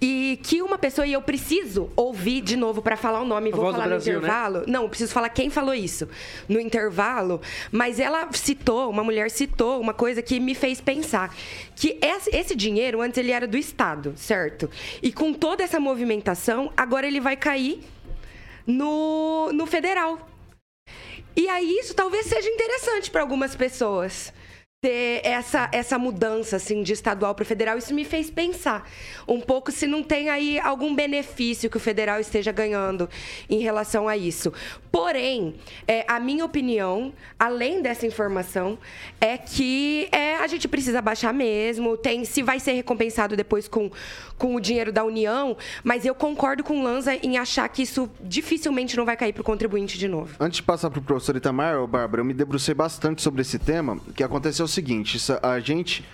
E 0.00 0.40
que 0.42 0.60
uma 0.62 0.76
pessoa, 0.76 1.06
e 1.06 1.12
eu 1.12 1.22
preciso 1.22 1.92
ouvir 1.94 2.40
de 2.40 2.56
novo 2.56 2.82
para 2.82 2.96
falar 2.96 3.20
o 3.20 3.24
nome, 3.24 3.52
A 3.52 3.54
vou 3.54 3.70
falar 3.70 3.86
Brasil, 3.86 4.14
no 4.14 4.20
né? 4.20 4.26
intervalo. 4.26 4.64
Não, 4.66 4.82
eu 4.82 4.88
preciso 4.88 5.12
falar 5.12 5.28
quem 5.28 5.48
falou 5.48 5.72
isso 5.72 6.08
no 6.48 6.58
intervalo, 6.58 7.40
mas 7.70 8.00
ela 8.00 8.28
citou, 8.32 8.90
uma 8.90 9.04
mulher 9.04 9.30
citou 9.30 9.80
uma 9.80 9.94
coisa 9.94 10.20
que 10.22 10.40
me 10.40 10.56
fez 10.56 10.80
pensar 10.80 11.32
que 11.76 11.96
esse, 12.02 12.34
esse 12.34 12.56
dinheiro 12.56 13.00
antes 13.00 13.16
ele 13.16 13.30
era 13.30 13.46
do 13.46 13.56
Estado, 13.56 14.12
certo? 14.16 14.68
E 15.00 15.12
com 15.12 15.32
toda 15.32 15.62
essa 15.62 15.78
movimentação, 15.78 16.72
agora 16.76 17.06
ele 17.06 17.20
vai 17.20 17.36
cair 17.36 17.80
no, 18.66 19.52
no 19.52 19.66
federal. 19.66 20.28
E 21.36 21.48
aí 21.48 21.78
isso 21.78 21.94
talvez 21.94 22.26
seja 22.26 22.48
interessante 22.48 23.08
para 23.08 23.20
algumas 23.20 23.54
pessoas. 23.54 24.32
Ter 24.84 25.22
essa, 25.24 25.66
essa 25.72 25.98
mudança 25.98 26.56
assim 26.56 26.82
de 26.82 26.92
estadual 26.92 27.34
para 27.34 27.42
federal, 27.42 27.78
isso 27.78 27.94
me 27.94 28.04
fez 28.04 28.28
pensar 28.28 28.86
um 29.26 29.40
pouco 29.40 29.72
se 29.72 29.86
não 29.86 30.02
tem 30.02 30.28
aí 30.28 30.60
algum 30.60 30.94
benefício 30.94 31.70
que 31.70 31.78
o 31.78 31.80
federal 31.80 32.20
esteja 32.20 32.52
ganhando 32.52 33.08
em 33.48 33.60
relação 33.60 34.06
a 34.06 34.14
isso. 34.14 34.52
Porém, 34.92 35.54
é, 35.88 36.04
a 36.06 36.20
minha 36.20 36.44
opinião, 36.44 37.14
além 37.38 37.80
dessa 37.80 38.06
informação, 38.06 38.78
é 39.18 39.38
que 39.38 40.06
é, 40.12 40.36
a 40.36 40.46
gente 40.46 40.68
precisa 40.68 41.00
baixar 41.00 41.32
mesmo. 41.32 41.96
Tem, 41.96 42.22
se 42.26 42.42
vai 42.42 42.60
ser 42.60 42.72
recompensado 42.72 43.34
depois 43.34 43.66
com, 43.66 43.90
com 44.38 44.54
o 44.54 44.60
dinheiro 44.60 44.92
da 44.92 45.04
União, 45.04 45.56
mas 45.82 46.04
eu 46.04 46.14
concordo 46.14 46.64
com 46.64 46.80
o 46.80 46.82
Lanza 46.82 47.14
em 47.14 47.38
achar 47.38 47.68
que 47.68 47.82
isso 47.82 48.10
dificilmente 48.20 48.96
não 48.96 49.04
vai 49.04 49.16
cair 49.16 49.32
para 49.32 49.42
o 49.42 49.44
contribuinte 49.44 49.98
de 49.98 50.08
novo. 50.08 50.34
Antes 50.40 50.56
de 50.56 50.62
passar 50.62 50.90
para 50.90 50.98
o 50.98 51.02
professor 51.02 51.36
Itamar, 51.36 51.86
Bárbara, 51.86 52.20
eu 52.20 52.24
me 52.24 52.34
debrucei 52.34 52.74
bastante 52.74 53.22
sobre 53.22 53.42
esse 53.42 53.58
tema, 53.58 53.98
que 54.14 54.22
aconteceu 54.22 54.64
o 54.64 54.68
seguinte, 54.68 55.18
a 55.42 55.60
gente... 55.60 56.04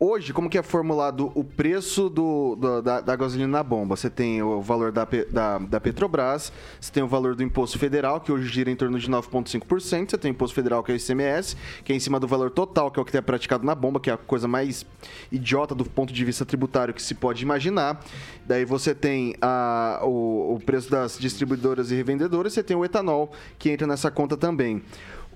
Hoje, 0.00 0.32
como 0.32 0.48
que 0.48 0.56
é 0.56 0.62
formulado 0.62 1.32
o 1.34 1.42
preço 1.42 2.08
do, 2.08 2.54
do- 2.54 2.80
da, 2.80 3.00
da 3.00 3.16
gasolina 3.16 3.48
na 3.48 3.62
bomba? 3.64 3.96
Você 3.96 4.08
tem 4.08 4.40
o 4.40 4.60
valor 4.62 4.92
da, 4.92 5.04
da, 5.28 5.58
da 5.58 5.80
Petrobras, 5.80 6.52
você 6.80 6.92
tem 6.92 7.02
o 7.02 7.08
valor 7.08 7.34
do 7.34 7.42
imposto 7.42 7.80
federal, 7.80 8.20
que 8.20 8.30
hoje 8.30 8.46
gira 8.46 8.70
em 8.70 8.76
torno 8.76 8.96
de 8.96 9.10
9,5%, 9.10 10.08
você 10.10 10.16
tem 10.16 10.30
o 10.30 10.34
imposto 10.34 10.54
federal, 10.54 10.84
que 10.84 10.92
é 10.92 10.94
o 10.94 10.96
ICMS, 10.96 11.56
que 11.82 11.92
é 11.92 11.96
em 11.96 11.98
cima 11.98 12.20
do 12.20 12.28
valor 12.28 12.48
total, 12.52 12.92
que 12.92 13.00
é 13.00 13.02
o 13.02 13.04
que 13.04 13.16
é 13.16 13.20
praticado 13.20 13.66
na 13.66 13.74
bomba, 13.74 13.98
que 13.98 14.08
é 14.08 14.12
a 14.12 14.16
coisa 14.16 14.46
mais 14.46 14.86
idiota 15.32 15.74
do 15.74 15.84
ponto 15.84 16.12
de 16.12 16.24
vista 16.24 16.46
tributário 16.46 16.94
que 16.94 17.02
se 17.02 17.16
pode 17.16 17.42
imaginar. 17.42 18.00
Daí 18.46 18.64
você 18.64 18.94
tem 18.94 19.34
a- 19.42 19.98
o, 20.04 20.54
o 20.54 20.60
preço 20.64 20.88
das 20.88 21.18
distribuidoras 21.18 21.90
e 21.90 21.96
revendedoras, 21.96 22.52
você 22.52 22.62
tem 22.62 22.76
o 22.76 22.84
etanol, 22.84 23.32
que 23.58 23.68
entra 23.68 23.84
nessa 23.84 24.12
conta 24.12 24.36
também. 24.36 24.80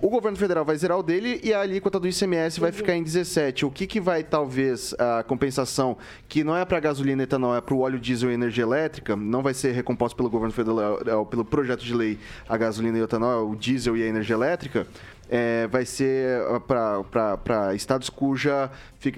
O 0.02 0.10
governo 0.10 0.36
federal 0.36 0.64
vai 0.64 0.76
zerar 0.76 0.98
o 0.98 1.02
dele 1.02 1.40
e 1.44 1.54
a 1.54 1.60
alíquota 1.60 2.00
do 2.00 2.08
ICMS 2.08 2.58
vai 2.58 2.72
ficar 2.72 2.96
em 2.96 3.04
17. 3.04 3.64
O 3.64 3.70
que, 3.70 3.86
que 3.86 4.00
vai, 4.00 4.24
talvez, 4.24 4.92
a 4.98 5.22
compensação, 5.22 5.96
que 6.28 6.42
não 6.42 6.56
é 6.56 6.64
para 6.64 6.80
gasolina 6.80 7.22
e 7.22 7.24
etanol, 7.24 7.54
é 7.54 7.60
para 7.60 7.72
o 7.72 7.82
óleo 7.82 8.00
diesel 8.00 8.28
e 8.28 8.34
energia 8.34 8.64
elétrica, 8.64 9.14
não 9.14 9.44
vai 9.44 9.54
ser 9.54 9.70
recomposto 9.70 10.16
pelo 10.16 10.28
governo 10.28 10.52
federal, 10.52 11.24
pelo 11.24 11.44
projeto 11.44 11.84
de 11.84 11.94
lei, 11.94 12.18
a 12.48 12.56
gasolina 12.56 12.98
e 12.98 13.00
o 13.00 13.04
etanol, 13.04 13.48
o 13.48 13.54
diesel 13.54 13.96
e 13.96 14.02
a 14.02 14.06
energia 14.06 14.34
elétrica, 14.34 14.88
é, 15.30 15.68
vai 15.68 15.86
ser 15.86 16.40
para 16.66 17.72
estados 17.72 18.10
cuja, 18.10 18.72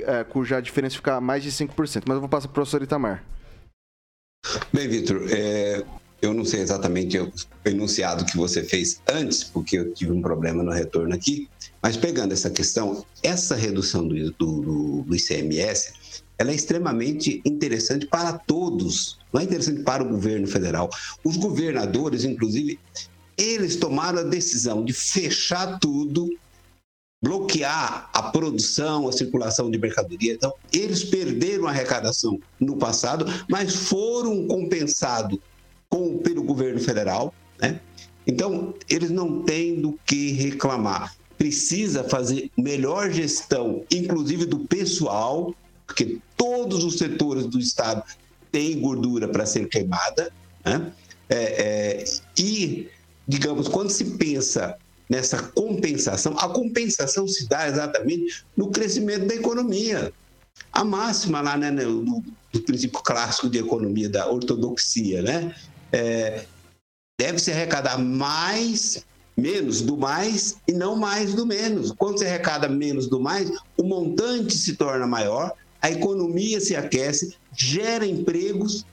é, 0.06 0.22
cuja 0.24 0.60
diferença 0.60 0.96
fica 0.96 1.18
mais 1.18 1.42
de 1.42 1.50
5%. 1.50 2.02
Mas 2.06 2.14
eu 2.14 2.20
vou 2.20 2.28
passar 2.28 2.48
para 2.48 2.52
o 2.52 2.54
professor 2.56 2.82
Itamar. 2.82 3.24
Bem, 4.70 4.86
Vitor, 4.86 5.22
é, 5.30 5.82
eu 6.22 6.32
não 6.32 6.44
sei 6.44 6.60
exatamente 6.60 7.18
o 7.18 7.30
enunciado 7.64 8.24
que 8.24 8.36
você 8.36 8.62
fez 8.62 9.00
antes, 9.08 9.44
porque 9.44 9.78
eu 9.78 9.92
tive 9.92 10.12
um 10.12 10.22
problema 10.22 10.62
no 10.62 10.70
retorno 10.72 11.14
aqui, 11.14 11.48
mas 11.82 11.96
pegando 11.96 12.32
essa 12.32 12.50
questão, 12.50 13.04
essa 13.22 13.54
redução 13.54 14.06
do, 14.08 14.14
do- 14.32 15.04
do 15.06 15.14
ICMS, 15.14 15.92
ela 16.38 16.50
é 16.50 16.54
extremamente 16.54 17.42
interessante 17.44 18.06
para 18.06 18.38
todos, 18.38 19.18
não 19.32 19.40
é 19.40 19.44
interessante 19.44 19.82
para 19.82 20.02
o 20.02 20.08
governo 20.08 20.46
federal. 20.46 20.88
Os 21.22 21.36
governadores, 21.36 22.24
inclusive, 22.24 22.80
eles 23.36 23.76
tomaram 23.76 24.20
a 24.20 24.22
decisão 24.24 24.84
de 24.84 24.92
fechar 24.92 25.78
tudo 25.78 26.28
bloquear 27.22 28.10
a 28.12 28.22
produção, 28.24 29.08
a 29.08 29.12
circulação 29.12 29.70
de 29.70 29.78
mercadoria. 29.78 30.34
Então, 30.34 30.52
eles 30.72 31.02
perderam 31.04 31.66
a 31.66 31.70
arrecadação 31.70 32.38
no 32.60 32.76
passado, 32.76 33.24
mas 33.48 33.74
foram 33.74 34.46
compensados 34.46 35.38
com, 35.94 36.18
pelo 36.18 36.42
governo 36.42 36.80
federal. 36.80 37.32
Né? 37.60 37.78
Então, 38.26 38.74
eles 38.90 39.10
não 39.10 39.42
têm 39.42 39.80
do 39.80 39.96
que 40.04 40.32
reclamar. 40.32 41.14
Precisa 41.38 42.02
fazer 42.02 42.50
melhor 42.58 43.12
gestão, 43.12 43.84
inclusive 43.92 44.44
do 44.44 44.58
pessoal, 44.60 45.54
porque 45.86 46.18
todos 46.36 46.82
os 46.82 46.98
setores 46.98 47.46
do 47.46 47.60
Estado 47.60 48.02
têm 48.50 48.80
gordura 48.80 49.28
para 49.28 49.46
ser 49.46 49.68
queimada. 49.68 50.32
Né? 50.64 50.92
É, 51.28 51.36
é, 51.36 52.04
e, 52.36 52.88
digamos, 53.28 53.68
quando 53.68 53.90
se 53.90 54.16
pensa 54.16 54.76
nessa 55.08 55.40
compensação, 55.54 56.36
a 56.38 56.48
compensação 56.48 57.28
se 57.28 57.48
dá 57.48 57.68
exatamente 57.68 58.44
no 58.56 58.68
crescimento 58.72 59.26
da 59.26 59.34
economia. 59.36 60.12
A 60.72 60.82
máxima 60.82 61.40
lá, 61.40 61.56
né, 61.56 61.70
do 61.70 62.60
princípio 62.62 63.00
clássico 63.00 63.48
de 63.48 63.58
economia, 63.58 64.08
da 64.08 64.28
ortodoxia, 64.28 65.22
né? 65.22 65.54
É, 65.94 66.44
deve 67.20 67.38
se 67.38 67.52
arrecadar 67.52 67.98
mais, 67.98 69.04
menos 69.36 69.80
do 69.80 69.96
mais 69.96 70.56
e 70.66 70.72
não 70.72 70.96
mais 70.96 71.34
do 71.34 71.46
menos. 71.46 71.92
Quando 71.92 72.18
se 72.18 72.26
arrecada 72.26 72.68
menos 72.68 73.06
do 73.06 73.20
mais, 73.20 73.50
o 73.76 73.84
montante 73.84 74.54
se 74.54 74.76
torna 74.76 75.06
maior, 75.06 75.52
a 75.80 75.90
economia 75.90 76.60
se 76.60 76.74
aquece, 76.74 77.36
gera 77.56 78.04
empregos 78.04 78.84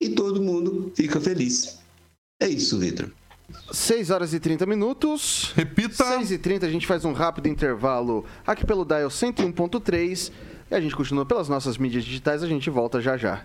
e 0.00 0.10
todo 0.10 0.42
mundo 0.42 0.92
fica 0.94 1.20
feliz. 1.20 1.78
É 2.40 2.48
isso, 2.48 2.78
Vitor. 2.78 3.10
6 3.70 4.10
horas 4.10 4.34
e 4.34 4.40
30 4.40 4.66
minutos. 4.66 5.52
Repita. 5.54 6.04
6 6.04 6.32
e 6.32 6.38
30 6.38 6.66
a 6.66 6.70
gente 6.70 6.86
faz 6.86 7.04
um 7.04 7.12
rápido 7.12 7.48
intervalo 7.48 8.24
aqui 8.46 8.66
pelo 8.66 8.84
Dial 8.84 9.08
101.3 9.08 10.32
e 10.70 10.74
a 10.74 10.80
gente 10.80 10.96
continua 10.96 11.24
pelas 11.24 11.48
nossas 11.48 11.78
mídias 11.78 12.04
digitais, 12.04 12.42
a 12.42 12.46
gente 12.46 12.68
volta 12.68 13.00
já 13.00 13.16
já. 13.16 13.44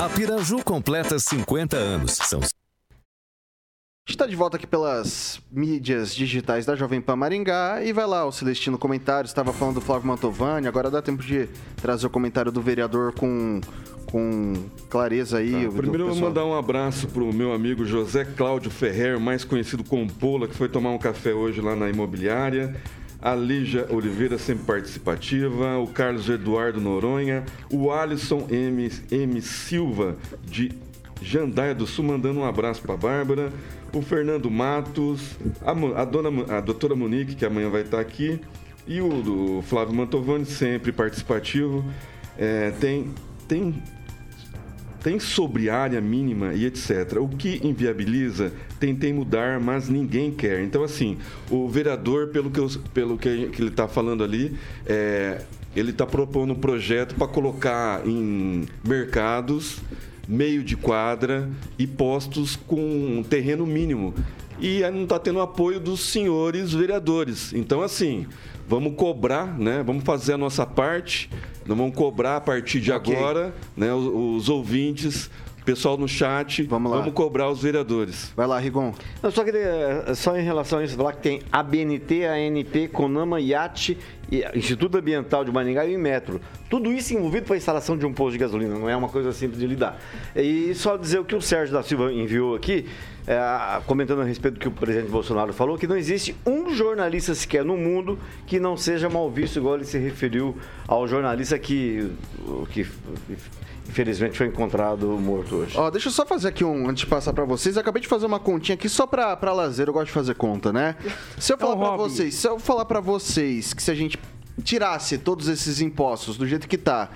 A 0.00 0.08
Piraju 0.08 0.62
completa 0.62 1.18
50 1.18 1.76
anos. 1.76 2.12
São 2.12 2.38
A 2.38 2.42
gente 2.42 2.52
está 4.10 4.26
de 4.26 4.36
volta 4.36 4.56
aqui 4.56 4.66
pelas 4.66 5.40
mídias 5.50 6.14
digitais 6.14 6.64
da 6.64 6.76
Jovem 6.76 7.00
Pan 7.00 7.16
Maringá 7.16 7.82
e 7.82 7.92
vai 7.92 8.06
lá 8.06 8.24
o 8.24 8.30
Celestino 8.30 8.78
comentário, 8.78 9.26
estava 9.26 9.52
falando 9.52 9.74
do 9.74 9.80
Flávio 9.80 10.06
Mantovani, 10.06 10.68
agora 10.68 10.88
dá 10.88 11.02
tempo 11.02 11.22
de 11.22 11.48
trazer 11.82 12.06
o 12.06 12.10
comentário 12.10 12.52
do 12.52 12.62
vereador 12.62 13.12
com, 13.12 13.60
com 14.06 14.52
clareza 14.88 15.38
aí. 15.38 15.66
Tá, 15.66 15.72
Primeiro 15.72 16.04
eu 16.04 16.14
vou 16.14 16.16
mandar 16.16 16.44
um 16.44 16.56
abraço 16.56 17.08
pro 17.08 17.32
meu 17.32 17.52
amigo 17.52 17.84
José 17.84 18.24
Cláudio 18.24 18.70
Ferrer, 18.70 19.18
mais 19.18 19.42
conhecido 19.42 19.82
como 19.82 20.08
Pola, 20.12 20.46
que 20.46 20.54
foi 20.54 20.68
tomar 20.68 20.90
um 20.90 20.98
café 20.98 21.34
hoje 21.34 21.60
lá 21.60 21.74
na 21.74 21.90
imobiliária. 21.90 22.80
A 23.20 23.34
Lígia 23.34 23.86
Oliveira, 23.90 24.38
sempre 24.38 24.64
participativa. 24.64 25.78
O 25.78 25.88
Carlos 25.88 26.28
Eduardo 26.28 26.80
Noronha. 26.80 27.44
O 27.72 27.90
Alisson 27.90 28.46
M, 28.50 28.90
M. 29.10 29.42
Silva, 29.42 30.16
de 30.44 30.72
Jandaia 31.20 31.74
do 31.74 31.86
Sul, 31.86 32.04
mandando 32.04 32.40
um 32.40 32.44
abraço 32.44 32.80
para 32.80 32.96
Bárbara. 32.96 33.52
O 33.92 34.02
Fernando 34.02 34.50
Matos. 34.50 35.36
A, 35.62 36.00
a 36.00 36.04
dona, 36.04 36.56
a 36.56 36.60
doutora 36.60 36.94
Monique, 36.94 37.34
que 37.34 37.44
amanhã 37.44 37.68
vai 37.68 37.82
estar 37.82 38.00
aqui. 38.00 38.40
E 38.86 39.00
o 39.00 39.62
Flávio 39.62 39.94
Mantovani, 39.94 40.46
sempre 40.46 40.92
participativo. 40.92 41.84
É, 42.38 42.70
tem, 42.80 43.12
tem 43.48 43.82
tem 45.02 45.18
sobre 45.18 45.70
área 45.70 46.00
mínima 46.00 46.54
e 46.54 46.64
etc. 46.66 47.18
O 47.20 47.28
que 47.28 47.60
inviabiliza, 47.64 48.52
tentei 48.80 49.12
mudar, 49.12 49.60
mas 49.60 49.88
ninguém 49.88 50.30
quer. 50.30 50.62
Então, 50.62 50.82
assim, 50.82 51.16
o 51.50 51.68
vereador, 51.68 52.28
pelo 52.28 52.50
que, 52.50 52.60
eu- 52.60 52.70
pelo 52.92 53.16
que, 53.18 53.28
ele 53.28 53.68
está 53.68 53.86
falando 53.88 54.24
ali, 54.24 54.56
é, 54.86 55.42
ele 55.76 55.90
está 55.90 56.06
propondo 56.06 56.52
um 56.52 56.56
projeto 56.56 57.14
para 57.14 57.28
colocar 57.28 58.06
em 58.06 58.66
mercados 58.84 59.78
meio 60.26 60.62
de 60.62 60.76
quadra 60.76 61.48
e 61.78 61.86
postos 61.86 62.54
com 62.56 62.80
um 63.18 63.22
terreno 63.22 63.66
mínimo. 63.66 64.14
E 64.60 64.80
não 64.90 65.04
está 65.04 65.18
tendo 65.18 65.40
apoio 65.40 65.78
dos 65.78 66.00
senhores 66.00 66.72
vereadores. 66.72 67.52
Então, 67.54 67.80
assim, 67.80 68.26
vamos 68.68 68.94
cobrar, 68.94 69.58
né? 69.58 69.82
Vamos 69.84 70.04
fazer 70.04 70.34
a 70.34 70.38
nossa 70.38 70.66
parte. 70.66 71.30
Nós 71.66 71.76
vamos 71.76 71.94
cobrar 71.96 72.36
a 72.36 72.40
partir 72.40 72.80
de 72.80 72.92
Ok. 72.92 73.14
agora, 73.16 73.54
né? 73.76 73.92
Os, 73.92 74.04
os 74.44 74.48
ouvintes, 74.48 75.30
o 75.60 75.64
pessoal 75.64 75.96
no 75.96 76.06
chat. 76.06 76.62
Vamos 76.64 76.90
lá. 76.92 76.98
Vamos 76.98 77.14
cobrar 77.14 77.50
os 77.50 77.62
vereadores. 77.62 78.32
Vai 78.36 78.46
lá, 78.46 78.58
Rigon. 78.58 78.92
Eu 79.22 79.30
só 79.30 79.42
queria, 79.42 80.14
só 80.14 80.36
em 80.36 80.42
relação 80.42 80.78
a 80.78 80.84
isso, 80.84 80.96
falar 80.96 81.14
que 81.14 81.22
tem 81.22 81.40
ABNT, 81.50 82.24
ANP, 82.24 82.88
Conama, 82.88 83.40
IAT, 83.40 83.96
e 84.30 84.44
Instituto 84.54 84.98
Ambiental 84.98 85.44
de 85.44 85.50
Maringá 85.50 85.86
e 85.86 85.96
Metro. 85.96 86.38
Tudo 86.68 86.92
isso 86.92 87.14
envolvido 87.14 87.46
para 87.46 87.54
a 87.54 87.56
instalação 87.56 87.96
de 87.96 88.04
um 88.04 88.12
posto 88.12 88.32
de 88.32 88.38
gasolina, 88.38 88.78
não 88.78 88.88
é 88.88 88.94
uma 88.94 89.08
coisa 89.08 89.32
simples 89.32 89.58
de 89.58 89.66
lidar. 89.66 89.98
E 90.36 90.74
só 90.74 90.98
dizer 90.98 91.18
o 91.18 91.24
que 91.24 91.34
o 91.34 91.40
Sérgio 91.40 91.72
da 91.72 91.82
Silva 91.82 92.12
enviou 92.12 92.54
aqui, 92.54 92.86
é, 93.28 93.82
comentando 93.86 94.22
a 94.22 94.24
respeito 94.24 94.54
do 94.54 94.60
que 94.60 94.68
o 94.68 94.70
presidente 94.70 95.10
Bolsonaro 95.10 95.52
falou, 95.52 95.76
que 95.76 95.86
não 95.86 95.98
existe 95.98 96.34
um 96.46 96.72
jornalista 96.72 97.34
sequer 97.34 97.62
no 97.62 97.76
mundo 97.76 98.18
que 98.46 98.58
não 98.58 98.74
seja 98.74 99.10
mal 99.10 99.30
visto, 99.30 99.58
igual 99.58 99.74
ele 99.74 99.84
se 99.84 99.98
referiu 99.98 100.56
ao 100.86 101.06
jornalista 101.06 101.58
que, 101.58 102.10
que 102.72 102.86
infelizmente 103.86 104.38
foi 104.38 104.46
encontrado 104.46 105.06
morto 105.08 105.56
hoje. 105.56 105.76
Ó, 105.76 105.90
deixa 105.90 106.08
eu 106.08 106.12
só 106.12 106.24
fazer 106.24 106.48
aqui 106.48 106.64
um, 106.64 106.88
antes 106.88 107.02
de 107.02 107.06
passar 107.06 107.34
pra 107.34 107.44
vocês, 107.44 107.76
eu 107.76 107.82
acabei 107.82 108.00
de 108.00 108.08
fazer 108.08 108.24
uma 108.24 108.40
continha 108.40 108.74
aqui 108.74 108.88
só 108.88 109.06
pra, 109.06 109.36
pra 109.36 109.52
lazer, 109.52 109.88
eu 109.88 109.92
gosto 109.92 110.06
de 110.06 110.12
fazer 110.12 110.34
conta, 110.34 110.72
né? 110.72 110.96
Se 111.38 111.52
eu 111.52 111.58
falar 111.58 111.76
pra 111.76 111.96
vocês, 111.98 112.34
se 112.34 112.48
eu 112.48 112.58
falar 112.58 112.86
pra 112.86 113.00
vocês 113.00 113.74
que 113.74 113.82
se 113.82 113.90
a 113.90 113.94
gente 113.94 114.18
tirasse 114.64 115.18
todos 115.18 115.48
esses 115.48 115.82
impostos 115.82 116.38
do 116.38 116.46
jeito 116.46 116.66
que 116.66 116.78
tá 116.78 117.10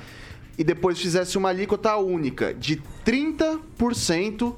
e 0.59 0.63
depois 0.63 1.01
fizesse 1.01 1.39
uma 1.39 1.49
alíquota 1.49 1.97
única 1.97 2.53
de 2.53 2.83
30%, 3.07 4.55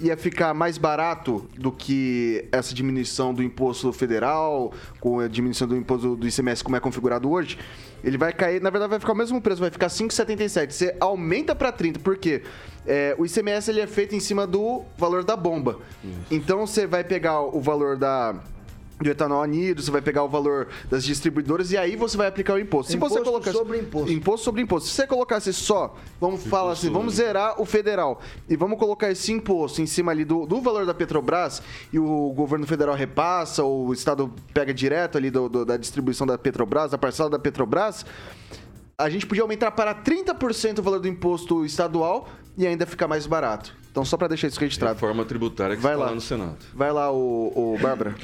ia 0.00 0.16
ficar 0.16 0.52
mais 0.52 0.76
barato 0.76 1.48
do 1.56 1.72
que 1.72 2.46
essa 2.52 2.74
diminuição 2.74 3.32
do 3.32 3.42
imposto 3.42 3.92
federal, 3.92 4.72
com 5.00 5.20
a 5.20 5.28
diminuição 5.28 5.66
do 5.66 5.76
imposto 5.76 6.16
do 6.16 6.28
ICMS 6.28 6.62
como 6.62 6.76
é 6.76 6.80
configurado 6.80 7.30
hoje, 7.30 7.58
ele 8.04 8.18
vai 8.18 8.32
cair, 8.32 8.60
na 8.60 8.70
verdade 8.70 8.90
vai 8.90 9.00
ficar 9.00 9.12
o 9.12 9.16
mesmo 9.16 9.40
preço, 9.40 9.60
vai 9.60 9.70
ficar 9.70 9.88
5,77. 9.88 10.70
Você 10.70 10.96
aumenta 11.00 11.54
para 11.54 11.72
30, 11.72 12.00
porque 12.00 12.42
é, 12.86 13.14
o 13.18 13.24
ICMS 13.24 13.70
ele 13.70 13.80
é 13.80 13.86
feito 13.86 14.14
em 14.14 14.20
cima 14.20 14.46
do 14.46 14.84
valor 14.96 15.24
da 15.24 15.34
bomba. 15.36 15.80
Então 16.30 16.66
você 16.66 16.86
vai 16.86 17.02
pegar 17.02 17.40
o 17.40 17.60
valor 17.60 17.96
da 17.96 18.36
do 19.00 19.10
etanol 19.10 19.42
anido, 19.42 19.82
você 19.82 19.90
vai 19.90 20.00
pegar 20.00 20.22
o 20.24 20.28
valor 20.28 20.68
das 20.90 21.04
distribuidoras 21.04 21.70
e 21.70 21.76
aí 21.76 21.96
você 21.96 22.16
vai 22.16 22.26
aplicar 22.28 22.54
o 22.54 22.58
imposto. 22.58 22.92
Se 22.92 22.96
você 22.98 23.16
Imposto 23.16 23.24
colocasse 23.24 23.56
sobre 23.58 23.78
imposto. 23.78 24.12
imposto 24.12 24.44
sobre 24.44 24.62
imposto. 24.62 24.88
Se 24.88 24.94
você 24.94 25.06
colocasse 25.06 25.52
só, 25.52 25.94
vamos 26.20 26.42
falar 26.44 26.72
assim, 26.72 26.90
vamos 26.90 27.14
zerar 27.16 27.60
o 27.60 27.66
federal 27.66 28.20
e 28.48 28.56
vamos 28.56 28.78
colocar 28.78 29.10
esse 29.10 29.32
imposto 29.32 29.82
em 29.82 29.86
cima 29.86 30.12
ali 30.12 30.24
do, 30.24 30.46
do 30.46 30.60
valor 30.62 30.86
da 30.86 30.94
Petrobras 30.94 31.62
e 31.92 31.98
o 31.98 32.32
governo 32.34 32.66
federal 32.66 32.94
repassa, 32.94 33.62
ou 33.62 33.88
o 33.88 33.92
estado 33.92 34.32
pega 34.54 34.72
direto 34.72 35.18
ali 35.18 35.30
do- 35.30 35.48
do- 35.48 35.64
da 35.66 35.76
distribuição 35.76 36.26
da 36.26 36.38
Petrobras, 36.38 36.90
da 36.92 36.98
parcela 36.98 37.28
da 37.28 37.38
Petrobras, 37.38 38.06
a 38.98 39.10
gente 39.10 39.26
podia 39.26 39.42
aumentar 39.42 39.72
para 39.72 39.94
30% 39.94 40.78
o 40.78 40.82
valor 40.82 41.00
do 41.00 41.06
imposto 41.08 41.66
estadual 41.66 42.28
e 42.56 42.66
ainda 42.66 42.86
ficar 42.86 43.06
mais 43.06 43.26
barato. 43.26 43.76
Então, 43.96 44.04
só 44.04 44.18
para 44.18 44.28
deixar 44.28 44.48
isso 44.48 44.60
registrado. 44.60 44.98
Forma 44.98 45.24
tributária 45.24 45.74
que 45.74 45.80
Vai 45.80 45.92
está 45.94 46.04
lá. 46.04 46.10
lá 46.10 46.14
no 46.14 46.20
Senado. 46.20 46.56
Vai 46.74 46.92
lá, 46.92 47.10
o, 47.10 47.74
o 47.74 47.78
Bárbara. 47.80 48.14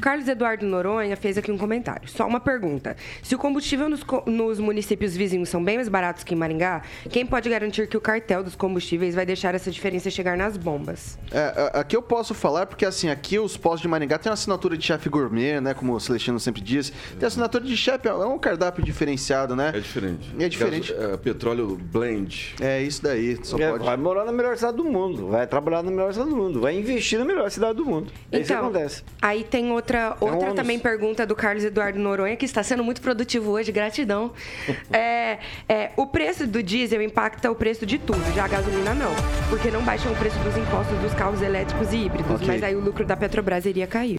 Carlos 0.00 0.26
Eduardo 0.26 0.64
Noronha 0.64 1.14
fez 1.18 1.36
aqui 1.36 1.52
um 1.52 1.58
comentário. 1.58 2.08
Só 2.08 2.26
uma 2.26 2.40
pergunta. 2.40 2.96
Se 3.22 3.34
o 3.34 3.38
combustível 3.38 3.90
nos, 3.90 4.00
nos 4.24 4.58
municípios 4.58 5.14
vizinhos 5.14 5.50
são 5.50 5.62
bem 5.62 5.76
mais 5.76 5.86
baratos 5.90 6.24
que 6.24 6.32
em 6.32 6.36
Maringá, 6.38 6.80
quem 7.10 7.26
pode 7.26 7.46
garantir 7.50 7.86
que 7.88 7.96
o 7.96 8.00
cartel 8.00 8.42
dos 8.42 8.56
combustíveis 8.56 9.14
vai 9.14 9.26
deixar 9.26 9.54
essa 9.54 9.70
diferença 9.70 10.08
chegar 10.08 10.34
nas 10.34 10.56
bombas? 10.56 11.18
É, 11.30 11.38
a- 11.74 11.80
aqui 11.80 11.94
eu 11.94 12.00
posso 12.00 12.32
falar 12.32 12.64
porque 12.64 12.86
assim, 12.86 13.10
aqui 13.10 13.38
os 13.38 13.54
postos 13.54 13.82
de 13.82 13.88
Maringá 13.88 14.16
tem 14.16 14.30
uma 14.30 14.34
assinatura 14.34 14.78
de 14.78 14.86
chefe 14.86 15.10
gourmet, 15.10 15.60
né? 15.60 15.74
Como 15.74 15.92
o 15.92 16.00
Celestino 16.00 16.40
sempre 16.40 16.62
diz. 16.62 16.90
Tem 17.18 17.26
assinatura 17.26 17.62
de 17.64 17.76
chefe, 17.76 18.08
é 18.08 18.14
um 18.14 18.38
cardápio 18.38 18.82
diferenciado, 18.82 19.54
né? 19.54 19.72
É 19.74 19.80
diferente. 19.80 20.34
É 20.38 20.48
diferente. 20.48 20.90
Gaso- 20.94 21.12
é, 21.12 21.16
petróleo 21.18 21.76
blend. 21.78 22.54
É 22.62 22.80
isso 22.82 23.02
daí, 23.02 23.38
só 23.42 23.58
É, 23.58 23.72
pode. 23.72 23.84
Vai 23.84 23.96
morar 23.98 24.24
na 24.24 24.32
melhor 24.32 24.56
cidade 24.56 24.76
do 24.78 24.84
mundo, 24.84 25.17
vai 25.26 25.46
trabalhar 25.46 25.82
na 25.82 25.90
melhor 25.90 26.12
cidade 26.12 26.30
do 26.30 26.36
mundo, 26.36 26.60
vai 26.60 26.78
investir 26.78 27.18
na 27.18 27.24
melhor 27.24 27.50
cidade 27.50 27.76
do 27.76 27.84
mundo. 27.84 28.12
É 28.30 28.40
isso 28.40 28.52
que 28.52 28.58
acontece. 28.58 29.02
aí 29.20 29.44
tem 29.44 29.70
outra, 29.70 30.16
É 30.20 30.24
um 30.24 30.34
outra 30.34 30.54
também 30.54 30.78
pergunta 30.78 31.26
do 31.26 31.34
Carlos 31.34 31.64
Eduardo 31.64 31.98
Noronha, 31.98 32.36
que 32.36 32.44
está 32.44 32.62
sendo 32.62 32.84
muito 32.84 33.00
produtivo 33.00 33.50
hoje, 33.50 33.72
gratidão. 33.72 34.32
é, 34.92 35.38
é, 35.68 35.90
o 35.96 36.06
preço 36.06 36.46
do 36.46 36.62
diesel 36.62 37.02
impacta 37.02 37.50
o 37.50 37.54
preço 37.54 37.84
de 37.84 37.98
tudo, 37.98 38.20
já 38.34 38.44
a 38.44 38.48
gasolina 38.48 38.94
não, 38.94 39.10
porque 39.48 39.70
não 39.70 39.82
baixam 39.82 40.12
o 40.12 40.16
preço 40.16 40.38
dos 40.40 40.56
impostos 40.56 40.98
dos 41.00 41.12
carros 41.14 41.42
elétricos 41.42 41.92
e 41.92 41.96
híbridos, 41.98 42.36
Ok. 42.36 42.46
mas 42.46 42.62
aí 42.62 42.76
o 42.76 42.80
lucro 42.80 43.04
da 43.04 43.16
Petrobras 43.16 43.66
iria 43.66 43.86
cair. 43.86 44.16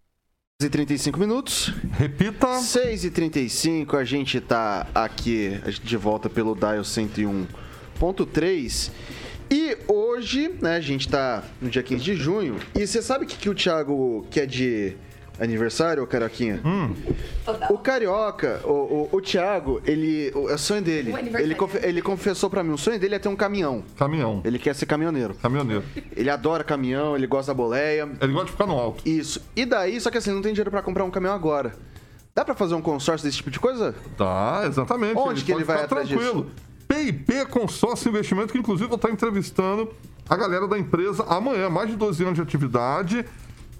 6 0.61 0.67
e 0.67 0.71
35 0.71 1.17
minutos. 1.17 1.73
Repita. 1.97 2.59
6 2.59 3.05
e 3.05 3.11
35 3.11 3.95
a 3.95 4.03
gente 4.03 4.41
tá 4.41 4.85
aqui 4.93 5.57
a 5.63 5.71
gente 5.71 5.85
de 5.85 5.95
volta 5.95 6.29
pelo 6.29 6.53
Dial 6.53 6.81
101.3. 6.81 8.91
E 9.51 9.77
hoje, 9.87 10.53
né, 10.61 10.75
a 10.75 10.81
gente 10.81 11.07
tá 11.07 11.43
no 11.61 11.69
dia 11.69 11.81
15 11.83 12.03
de 12.03 12.15
junho. 12.15 12.55
E 12.75 12.85
você 12.85 13.01
sabe 13.01 13.25
o 13.25 13.27
que, 13.27 13.35
que 13.37 13.49
o 13.49 13.55
Thiago 13.55 14.25
quer 14.29 14.45
de 14.45 14.95
aniversário, 15.39 16.03
ô 16.03 16.07
Carioquinha? 16.07 16.61
O 17.69 17.77
Carioca, 17.79 18.61
o, 18.63 18.71
o, 18.71 19.09
o 19.13 19.21
Thiago, 19.21 19.81
ele. 19.85 20.31
O, 20.35 20.49
é 20.49 20.53
o 20.53 20.57
sonho 20.57 20.81
dele. 20.83 21.11
Ele, 21.39 21.55
confe- 21.55 21.79
ele 21.81 22.01
confessou 22.01 22.49
pra 22.49 22.61
mim: 22.63 22.73
o 22.73 22.77
sonho 22.77 22.99
dele 22.99 23.15
é 23.15 23.19
ter 23.19 23.29
um 23.29 23.35
caminhão. 23.35 23.83
Caminhão. 23.97 24.41
Ele 24.45 24.59
quer 24.59 24.75
ser 24.75 24.85
caminhoneiro. 24.85 25.33
Caminhoneiro. 25.35 25.83
Ele 26.15 26.29
adora 26.29 26.63
caminhão, 26.63 27.15
ele 27.15 27.25
gosta 27.25 27.51
da 27.51 27.55
boleia. 27.55 28.07
Ele 28.21 28.31
gosta 28.31 28.45
de 28.47 28.51
ficar 28.51 28.67
no 28.67 28.73
alto. 28.77 29.07
Isso. 29.07 29.41
E 29.55 29.65
daí, 29.65 29.99
só 29.99 30.11
que 30.11 30.17
assim, 30.19 30.31
não 30.31 30.41
tem 30.41 30.53
dinheiro 30.53 30.69
pra 30.69 30.81
comprar 30.83 31.03
um 31.03 31.09
caminhão 31.11 31.33
agora. 31.33 31.73
Dá 32.35 32.45
pra 32.45 32.53
fazer 32.53 32.75
um 32.75 32.81
consórcio 32.81 33.25
desse 33.25 33.37
tipo 33.37 33.49
de 33.49 33.59
coisa? 33.59 33.95
Tá, 34.15 34.61
exatamente. 34.67 35.17
Onde 35.17 35.43
que 35.43 35.51
ele 35.51 35.63
vai 35.63 35.77
ficar 35.77 35.85
atrás 35.85 36.07
tranquilo. 36.07 36.51
PIP 36.99 37.45
Consórcio 37.45 38.09
Investimento, 38.09 38.51
que 38.51 38.57
inclusive 38.57 38.85
eu 38.85 38.89
vou 38.89 38.95
estar 38.95 39.11
entrevistando 39.11 39.93
a 40.27 40.35
galera 40.35 40.67
da 40.67 40.77
empresa 40.77 41.23
amanhã, 41.29 41.69
mais 41.69 41.87
de 41.89 41.95
12 41.95 42.23
anos 42.23 42.35
de 42.35 42.41
atividade. 42.41 43.23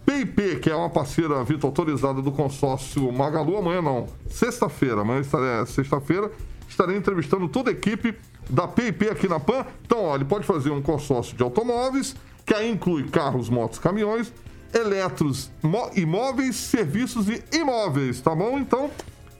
PIP, 0.05 0.59
que 0.59 0.69
é 0.69 0.75
uma 0.75 0.89
parceira 0.91 1.43
Vitor 1.43 1.67
autorizada 1.69 2.21
do 2.21 2.31
consórcio 2.31 3.11
Magalu, 3.11 3.57
amanhã 3.57 3.81
não, 3.81 4.07
sexta-feira, 4.29 5.01
amanhã 5.01 5.21
estarei- 5.21 5.61
é 5.61 5.65
sexta-feira, 5.65 6.31
estarei 6.67 6.95
entrevistando 6.95 7.47
toda 7.47 7.71
a 7.71 7.73
equipe 7.73 8.15
da 8.47 8.67
PIP 8.67 9.09
aqui 9.09 9.27
na 9.27 9.39
PAN. 9.39 9.65
Então, 9.85 10.03
ó, 10.05 10.15
ele 10.15 10.25
pode 10.25 10.45
fazer 10.45 10.69
um 10.69 10.81
consórcio 10.81 11.35
de 11.35 11.41
automóveis, 11.43 12.15
que 12.45 12.53
aí 12.53 12.69
inclui 12.71 13.03
carros, 13.09 13.49
motos, 13.49 13.79
caminhões, 13.79 14.31
eletros, 14.73 15.51
imóveis, 15.95 16.55
serviços 16.55 17.27
e 17.27 17.43
imóveis, 17.55 18.21
tá 18.21 18.33
bom? 18.35 18.59
Então, 18.59 18.89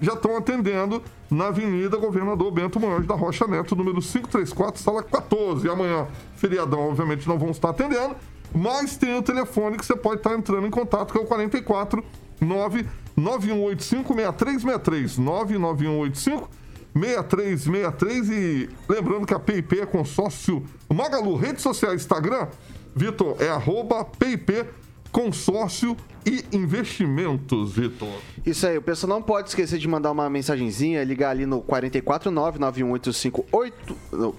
já 0.02 0.14
estão 0.14 0.38
atendendo 0.38 1.04
na 1.30 1.47
Avenida 1.47 1.97
Governador 1.97 2.52
Bento 2.52 2.80
Munhoz 2.80 3.06
da 3.06 3.16
Rocha 3.16 3.45
Neto, 3.47 3.76
número 3.76 4.02
534, 4.02 4.82
sala 4.82 5.04
14. 5.04 5.68
E 5.68 5.70
amanhã, 5.70 6.08
feriadão, 6.36 6.89
obviamente, 6.89 7.28
não 7.28 7.38
vão 7.38 7.52
estar 7.52 7.70
atendendo, 7.70 8.16
mas 8.54 8.97
tem 8.97 9.16
o 9.18 9.22
telefone 9.22 9.78
que 9.78 9.86
você 9.86 9.95
pode 9.95 10.18
estar 10.18 10.34
entrando 10.34 10.66
em 10.66 10.72
contato, 10.72 11.12
que 11.12 11.20
é 11.20 11.22
o 11.22 11.26
44 11.26 12.04
99185 12.41 14.14
6363 14.14 15.18
99185 15.18 16.50
6363 16.93 18.30
e 18.30 18.70
lembrando 18.88 19.26
que 19.26 19.34
a 19.34 19.39
PIP 19.39 19.80
é 19.80 19.86
consórcio 19.86 20.66
Magalu, 20.91 21.36
redes 21.36 21.62
sociais, 21.62 22.02
Instagram, 22.02 22.47
Vitor, 22.95 23.36
é 23.39 23.50
arroba 23.50 24.04
PIP 24.04 24.66
consórcio 25.12 25.95
e 26.26 26.43
investimentos, 26.55 27.74
Vitor. 27.74 28.10
Isso 28.45 28.68
aí, 28.68 28.78
o 28.78 28.82
pessoal 28.82 29.10
não 29.10 29.22
pode 29.22 29.49
esquecer 29.49 29.80
de 29.80 29.88
mandar 29.88 30.12
uma 30.12 30.30
mensagenzinha, 30.30 31.03
ligar 31.03 31.32
ali 31.32 31.45
no 31.45 31.62
449 31.62 32.60
9185 32.60 33.45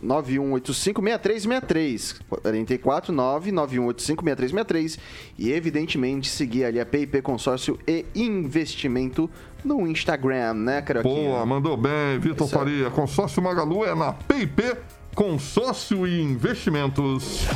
9185 0.03 1.03
6363. 1.03 2.21
449 2.29 3.53
9185 3.53 4.25
6363 4.25 4.99
e 5.39 5.53
evidentemente 5.53 6.29
seguir 6.29 6.65
ali 6.65 6.81
a 6.81 6.87
PIP 6.87 7.23
Consórcio 7.23 7.79
e 7.87 8.05
Investimento 8.15 9.29
no 9.65 9.87
Instagram, 9.87 10.55
né, 10.55 10.83
Caroquinha? 10.83 11.31
Boa, 11.31 11.47
mandou 11.47 11.77
bem, 11.77 12.19
Vitor. 12.19 12.49
Faria. 12.49 12.91
Consórcio 12.91 13.43
Magalu 13.43 13.85
é 13.85 13.95
na 13.95 14.13
PIP 14.13 14.77
Consórcio 15.15 16.07
e 16.07 16.21
Investimentos. 16.23 17.47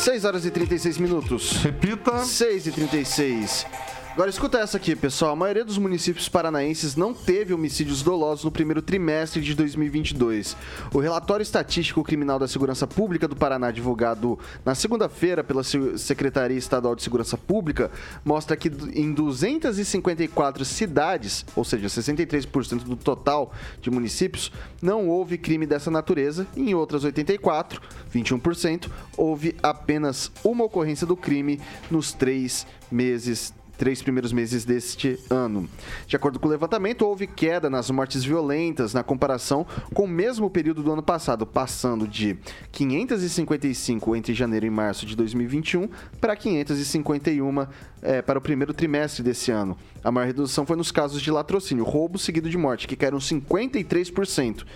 6 0.00 0.24
horas 0.24 0.46
e 0.46 0.50
36 0.50 0.96
minutos. 0.96 1.52
Repita. 1.62 2.24
6 2.24 2.68
e 2.68 2.72
36. 2.72 3.66
Agora 4.12 4.28
escuta 4.28 4.58
essa 4.58 4.76
aqui, 4.76 4.94
pessoal. 4.96 5.32
A 5.32 5.36
maioria 5.36 5.64
dos 5.64 5.78
municípios 5.78 6.28
paranaenses 6.28 6.96
não 6.96 7.14
teve 7.14 7.54
homicídios 7.54 8.02
dolosos 8.02 8.44
no 8.44 8.50
primeiro 8.50 8.82
trimestre 8.82 9.40
de 9.40 9.54
2022. 9.54 10.56
O 10.92 10.98
relatório 10.98 11.42
estatístico 11.42 12.02
criminal 12.02 12.38
da 12.38 12.48
Segurança 12.48 12.86
Pública 12.88 13.28
do 13.28 13.36
Paraná, 13.36 13.70
divulgado 13.70 14.38
na 14.64 14.74
segunda-feira 14.74 15.44
pela 15.44 15.62
Se- 15.62 15.96
Secretaria 15.96 16.58
Estadual 16.58 16.96
de 16.96 17.02
Segurança 17.04 17.38
Pública, 17.38 17.90
mostra 18.24 18.56
que 18.56 18.68
em 18.94 19.12
254 19.14 20.64
cidades, 20.64 21.46
ou 21.54 21.64
seja, 21.64 21.86
63% 21.86 22.82
do 22.82 22.96
total 22.96 23.52
de 23.80 23.90
municípios, 23.90 24.52
não 24.82 25.08
houve 25.08 25.38
crime 25.38 25.66
dessa 25.66 25.90
natureza. 25.90 26.46
Em 26.56 26.74
outras 26.74 27.04
84, 27.04 27.80
21%, 28.12 28.90
houve 29.16 29.54
apenas 29.62 30.30
uma 30.44 30.64
ocorrência 30.64 31.06
do 31.06 31.16
crime 31.16 31.60
nos 31.90 32.12
três 32.12 32.66
meses 32.90 33.54
três 33.80 34.02
primeiros 34.02 34.30
meses 34.30 34.66
deste 34.66 35.18
ano. 35.30 35.66
De 36.06 36.14
acordo 36.14 36.38
com 36.38 36.46
o 36.46 36.50
levantamento, 36.50 37.00
houve 37.00 37.26
queda 37.26 37.70
nas 37.70 37.90
mortes 37.90 38.22
violentas 38.22 38.92
na 38.92 39.02
comparação 39.02 39.66
com 39.94 40.04
o 40.04 40.06
mesmo 40.06 40.50
período 40.50 40.82
do 40.82 40.92
ano 40.92 41.02
passado, 41.02 41.46
passando 41.46 42.06
de 42.06 42.36
555 42.72 44.14
entre 44.14 44.34
janeiro 44.34 44.66
e 44.66 44.70
março 44.70 45.06
de 45.06 45.16
2021 45.16 45.88
para 46.20 46.36
551 46.36 47.66
eh, 48.02 48.20
para 48.20 48.38
o 48.38 48.42
primeiro 48.42 48.74
trimestre 48.74 49.22
desse 49.22 49.50
ano. 49.50 49.74
A 50.04 50.12
maior 50.12 50.26
redução 50.26 50.66
foi 50.66 50.76
nos 50.76 50.92
casos 50.92 51.22
de 51.22 51.30
latrocínio, 51.30 51.82
roubo 51.82 52.18
seguido 52.18 52.50
de 52.50 52.58
morte, 52.58 52.86
que 52.86 52.94
caíram 52.94 53.16
53%. 53.16 54.66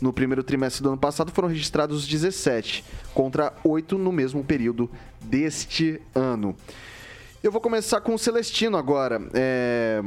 No 0.00 0.12
primeiro 0.12 0.44
trimestre 0.44 0.84
do 0.84 0.90
ano 0.90 0.98
passado 0.98 1.32
foram 1.32 1.48
registrados 1.48 2.06
17, 2.06 2.84
contra 3.12 3.52
8 3.64 3.98
no 3.98 4.12
mesmo 4.12 4.44
período 4.44 4.88
deste 5.20 6.00
ano. 6.14 6.54
Eu 7.42 7.50
vou 7.50 7.60
começar 7.60 8.00
com 8.00 8.14
o 8.14 8.18
Celestino 8.18 8.76
agora. 8.76 9.20
É... 9.34 10.00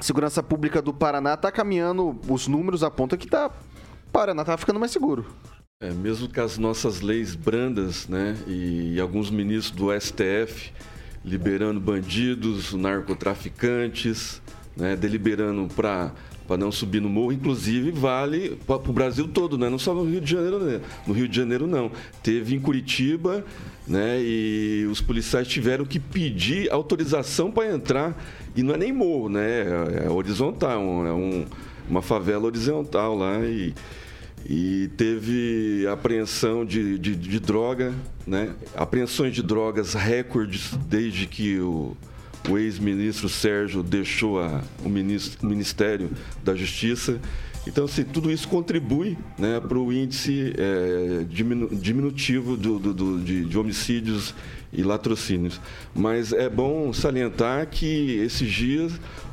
Segurança 0.00 0.42
Pública 0.42 0.80
do 0.80 0.94
Paraná 0.94 1.34
está 1.34 1.52
caminhando, 1.52 2.18
os 2.26 2.46
números 2.46 2.82
apontam 2.82 3.18
que 3.18 3.26
tá, 3.26 3.50
Paraná 4.12 4.44
tá 4.44 4.56
ficando 4.56 4.80
mais 4.80 4.92
seguro. 4.92 5.26
É, 5.80 5.90
mesmo 5.90 6.32
com 6.32 6.40
as 6.40 6.56
nossas 6.56 7.00
leis 7.00 7.34
brandas, 7.34 8.08
né, 8.08 8.36
e 8.46 8.98
alguns 9.00 9.30
ministros 9.30 9.76
do 9.76 10.00
STF 10.00 10.72
liberando 11.24 11.80
bandidos, 11.80 12.72
narcotraficantes, 12.72 14.40
né, 14.76 14.96
deliberando 14.96 15.68
para 15.74 16.12
para 16.48 16.56
não 16.56 16.72
subir 16.72 17.00
no 17.00 17.10
morro, 17.10 17.30
inclusive 17.30 17.90
vale 17.90 18.58
para 18.66 18.76
o 18.76 18.92
Brasil 18.92 19.28
todo, 19.28 19.58
né? 19.58 19.68
não 19.68 19.78
só 19.78 19.92
no 19.92 20.02
Rio 20.02 20.18
de 20.18 20.30
Janeiro, 20.30 20.58
né? 20.58 20.80
no 21.06 21.12
Rio 21.12 21.28
de 21.28 21.36
Janeiro 21.36 21.66
não. 21.66 21.92
Teve 22.22 22.56
em 22.56 22.58
Curitiba, 22.58 23.44
né? 23.86 24.18
E 24.20 24.88
os 24.90 25.02
policiais 25.02 25.46
tiveram 25.46 25.84
que 25.84 26.00
pedir 26.00 26.72
autorização 26.72 27.50
para 27.50 27.70
entrar 27.70 28.16
e 28.56 28.62
não 28.62 28.74
é 28.74 28.78
nem 28.78 28.92
morro, 28.92 29.28
né? 29.28 29.60
É, 30.00 30.06
é 30.06 30.10
horizontal, 30.10 30.80
é 31.06 31.12
um, 31.12 31.44
uma 31.88 32.00
favela 32.00 32.46
horizontal 32.46 33.14
lá 33.14 33.44
e 33.44 33.74
e 34.48 34.88
teve 34.96 35.86
apreensão 35.92 36.64
de, 36.64 36.98
de, 36.98 37.14
de 37.14 37.40
droga, 37.40 37.92
né? 38.26 38.54
apreensões 38.74 39.34
de 39.34 39.42
drogas 39.42 39.94
recordes 39.94 40.70
desde 40.86 41.26
que 41.26 41.58
o, 41.58 41.94
o 42.48 42.58
ex-ministro 42.58 43.28
Sérgio 43.28 43.82
deixou 43.82 44.40
a, 44.40 44.62
o, 44.84 44.88
ministro, 44.88 45.46
o 45.46 45.50
Ministério 45.50 46.10
da 46.42 46.54
Justiça. 46.54 47.20
Então, 47.66 47.84
assim, 47.84 48.02
tudo 48.02 48.30
isso 48.30 48.48
contribui 48.48 49.18
né, 49.38 49.60
para 49.60 49.78
o 49.78 49.92
índice 49.92 50.54
é, 50.56 51.24
diminu, 51.28 51.68
diminutivo 51.68 52.56
do, 52.56 52.78
do, 52.78 52.94
do, 52.94 53.20
de, 53.20 53.44
de 53.44 53.58
homicídios 53.58 54.34
e 54.72 54.82
latrocínios. 54.82 55.60
Mas 55.94 56.32
é 56.32 56.48
bom 56.48 56.92
salientar 56.92 57.66
que 57.68 58.18
esses 58.18 58.50
dias 58.50 58.92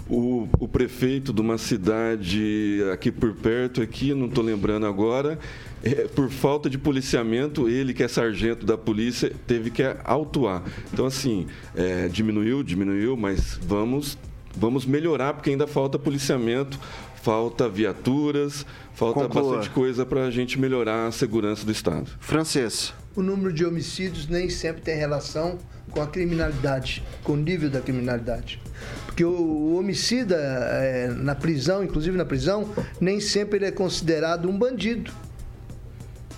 o, 0.10 0.48
o, 0.60 0.68
prefeito 0.68 1.34
de 1.34 1.42
uma 1.42 1.58
cidade 1.58 2.80
aqui 2.94 3.12
por 3.12 3.34
perto, 3.34 3.82
aqui, 3.82 4.14
não 4.14 4.28
estou 4.28 4.44
lembrando 4.44 4.86
agora, 4.86 5.40
é, 5.84 6.08
por 6.08 6.30
falta 6.30 6.70
de 6.70 6.78
policiamento, 6.78 7.68
ele 7.68 7.94
que 7.94 8.04
é 8.04 8.08
sargento 8.08 8.66
da 8.66 8.78
polícia 8.78 9.32
teve 9.48 9.72
que 9.72 9.84
autuar. 10.04 10.64
Então, 10.94 11.06
assim, 11.06 11.48
é, 11.76 12.08
diminuiu, 12.08 12.62
diminuiu, 12.62 13.18
mas 13.18 13.60
vamos, 13.64 14.18
vamos 14.56 14.86
melhorar 14.86 15.34
porque 15.34 15.50
ainda 15.50 15.66
falta 15.66 15.98
policiamento, 15.98 16.80
falta 17.26 17.68
viaturas, 17.68 18.64
falta 18.94 19.22
Conclua. 19.22 19.56
bastante 19.56 19.74
coisa 19.74 20.06
para 20.06 20.26
a 20.26 20.30
gente 20.30 20.60
melhorar 20.60 21.08
a 21.08 21.12
segurança 21.12 21.66
do 21.66 21.72
Estado. 21.72 22.06
Francês. 22.20 22.94
O 23.16 23.24
número 23.24 23.52
de 23.52 23.66
homicídios 23.66 24.28
nem 24.28 24.48
sempre 24.48 24.84
tem 24.84 24.96
relação 24.96 25.58
com 25.90 26.04
a 26.04 26.06
criminalidade, 26.06 27.02
com 27.24 27.34
o 27.34 27.36
nível 27.36 27.68
da 27.68 27.82
criminalidade. 27.82 28.62
Porque 29.08 29.26
o, 29.26 29.76
homicida 29.76 30.36
é, 30.36 31.08
na 31.08 31.34
prisão, 31.34 31.84
inclusive 31.84 32.16
na 32.16 32.26
prisão, 32.26 32.70
nem 33.02 33.20
sempre 33.20 33.58
ele 33.58 33.66
é 33.66 33.72
considerado 33.72 34.48
um 34.48 34.56
bandido. 34.56 35.12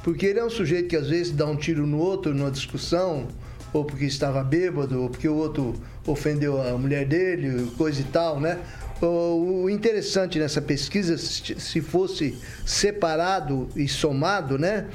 Porque 0.05 0.25
ele 0.25 0.39
é 0.39 0.45
um 0.45 0.49
sujeito 0.49 0.87
que 0.87 0.95
às 0.95 1.09
vezes 1.09 1.33
dá 1.33 1.45
um 1.45 1.57
tiro 1.57 1.85
no 1.85 1.97
outro 1.97 2.33
numa 2.33 2.49
discussão, 2.49 3.27
ou 3.73 3.83
porque 3.83 4.05
estava 4.05 4.41
bêbado, 4.41 5.01
ou 5.01 5.09
porque 5.09 5.27
o 5.27 5.35
outro 5.35 5.75
ofendeu 6.05 6.61
a 6.61 6.77
mulher 6.77 7.05
dele, 7.05 7.69
coisa 7.77 7.99
e 7.99 8.05
tal, 8.05 8.39
né? 8.39 8.57
O 9.01 9.69
interessante 9.69 10.39
nessa 10.39 10.61
pesquisa, 10.61 11.17
se 11.17 11.81
fosse 11.81 12.37
separado 12.65 13.69
e 13.75 13.87
somado, 13.87 14.57
né, 14.57 14.87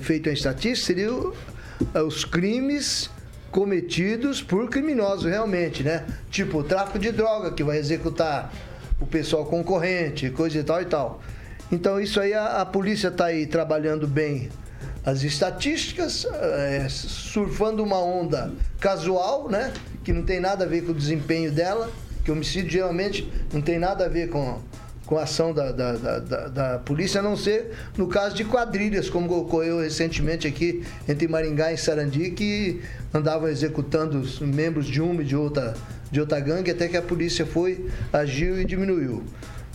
feito 0.00 0.28
em 0.28 0.32
estatística, 0.32 0.86
seria 0.86 1.10
os 2.06 2.24
crimes 2.24 3.10
cometidos 3.50 4.42
por 4.42 4.68
criminosos 4.68 5.24
realmente, 5.24 5.82
né? 5.82 6.04
Tipo, 6.30 6.62
tráfico 6.62 6.98
de 6.98 7.10
droga, 7.10 7.52
que 7.52 7.64
vai 7.64 7.78
executar 7.78 8.52
o 9.00 9.06
pessoal 9.06 9.46
concorrente, 9.46 10.30
coisa 10.30 10.58
e 10.58 10.62
tal 10.62 10.82
e 10.82 10.84
tal. 10.84 11.22
Então, 11.70 12.00
isso 12.00 12.20
aí, 12.20 12.34
a, 12.34 12.60
a 12.60 12.66
polícia 12.66 13.08
está 13.08 13.26
aí 13.26 13.46
trabalhando 13.46 14.06
bem 14.06 14.50
as 15.04 15.22
estatísticas, 15.22 16.26
é, 16.26 16.86
surfando 16.88 17.82
uma 17.82 17.98
onda 17.98 18.52
casual, 18.78 19.48
né? 19.48 19.72
Que 20.04 20.12
não 20.12 20.22
tem 20.22 20.40
nada 20.40 20.64
a 20.64 20.68
ver 20.68 20.82
com 20.82 20.92
o 20.92 20.94
desempenho 20.94 21.50
dela, 21.50 21.90
que 22.28 22.32
homicídio 22.32 22.70
geralmente 22.70 23.26
não 23.50 23.62
tem 23.62 23.78
nada 23.78 24.04
a 24.04 24.08
ver 24.08 24.28
com, 24.28 24.58
com 25.06 25.16
a 25.16 25.22
ação 25.22 25.54
da, 25.54 25.72
da, 25.72 25.92
da, 25.92 26.18
da, 26.18 26.48
da 26.48 26.78
polícia, 26.78 27.20
a 27.20 27.22
não 27.22 27.34
ser 27.34 27.72
no 27.96 28.06
caso 28.06 28.36
de 28.36 28.44
quadrilhas, 28.44 29.08
como 29.08 29.34
ocorreu 29.34 29.80
recentemente 29.80 30.46
aqui 30.46 30.84
entre 31.08 31.26
Maringá 31.26 31.72
e 31.72 31.78
Sarandi, 31.78 32.30
que 32.32 32.82
andavam 33.14 33.48
executando 33.48 34.18
os 34.20 34.40
membros 34.40 34.86
de 34.86 35.00
uma 35.00 35.22
e 35.22 35.24
de 35.24 35.34
outra, 35.34 35.72
de 36.10 36.20
outra 36.20 36.38
gangue, 36.38 36.70
até 36.70 36.86
que 36.86 36.98
a 36.98 37.02
polícia 37.02 37.46
foi, 37.46 37.88
agiu 38.12 38.60
e 38.60 38.64
diminuiu. 38.66 39.24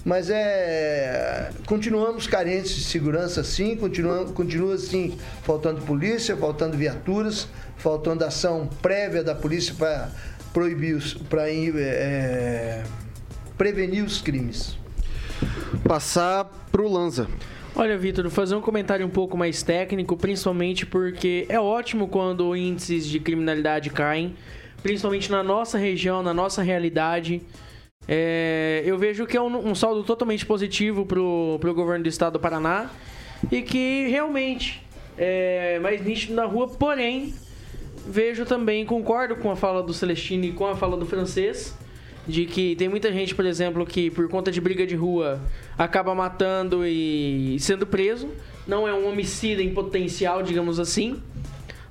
Mas 0.06 0.30
é. 0.30 1.50
Continuamos 1.66 2.28
carentes 2.28 2.76
de 2.76 2.84
segurança, 2.84 3.44
sim, 3.44 3.76
continua, 3.76 4.26
continua 4.26 4.78
sim, 4.78 5.18
faltando 5.42 5.82
polícia, 5.82 6.36
faltando 6.36 6.78
viaturas, 6.78 7.48
faltando 7.78 8.24
ação 8.26 8.70
prévia 8.82 9.24
da 9.24 9.34
polícia 9.34 9.74
para 9.76 10.12
proibir 10.54 10.96
os. 10.96 11.14
para 11.14 11.50
é, 11.50 12.84
prevenir 13.58 14.04
os 14.04 14.22
crimes. 14.22 14.78
Passar 15.84 16.46
pro 16.72 16.88
Lanza. 16.88 17.28
Olha, 17.76 17.98
Vitor, 17.98 18.30
fazer 18.30 18.56
um 18.56 18.62
comentário 18.62 19.06
um 19.06 19.10
pouco 19.10 19.36
mais 19.36 19.64
técnico, 19.64 20.16
principalmente 20.16 20.86
porque 20.86 21.46
é 21.50 21.60
ótimo 21.60 22.08
quando 22.08 22.56
índices 22.56 23.08
de 23.08 23.20
criminalidade 23.20 23.90
caem, 23.90 24.36
principalmente 24.84 25.32
na 25.32 25.42
nossa 25.42 25.78
região, 25.78 26.22
na 26.22 26.34
nossa 26.34 26.62
realidade. 26.62 27.42
É, 28.08 28.84
eu 28.86 28.98
vejo 28.98 29.26
que 29.26 29.36
é 29.36 29.42
um, 29.42 29.70
um 29.70 29.74
saldo 29.74 30.04
totalmente 30.04 30.46
positivo 30.46 31.06
pro, 31.06 31.58
pro 31.60 31.74
governo 31.74 32.04
do 32.04 32.10
estado 32.10 32.34
do 32.34 32.40
Paraná 32.40 32.92
e 33.52 33.62
que 33.62 34.08
realmente 34.08 34.84
é 35.18 35.80
mais 35.80 36.04
nítido 36.04 36.36
na 36.36 36.46
rua, 36.46 36.68
porém, 36.68 37.34
vejo 38.08 38.46
também, 38.46 38.86
concordo 38.86 39.36
com 39.36 39.50
a 39.52 39.56
fala 39.56 39.82
do 39.84 39.94
Celestino 39.94 40.46
e 40.46 40.52
com 40.52 40.66
a 40.66 40.76
fala 40.76 40.98
do 40.98 41.06
francês, 41.06 41.78
de 42.28 42.46
que 42.46 42.76
tem 42.76 42.88
muita 42.88 43.12
gente, 43.12 43.36
por 43.36 43.46
exemplo, 43.46 43.86
que 43.86 44.10
por 44.10 44.28
conta 44.30 44.52
de 44.52 44.62
briga 44.62 44.86
de 44.88 44.96
rua 44.96 45.40
acaba 45.78 46.14
matando 46.16 46.86
e 46.86 47.58
sendo 47.60 47.86
preso. 47.86 48.30
Não 48.66 48.88
é 48.88 48.94
um 48.94 49.10
homicida 49.10 49.62
em 49.62 49.74
potencial, 49.74 50.42
digamos 50.42 50.80
assim. 50.80 51.22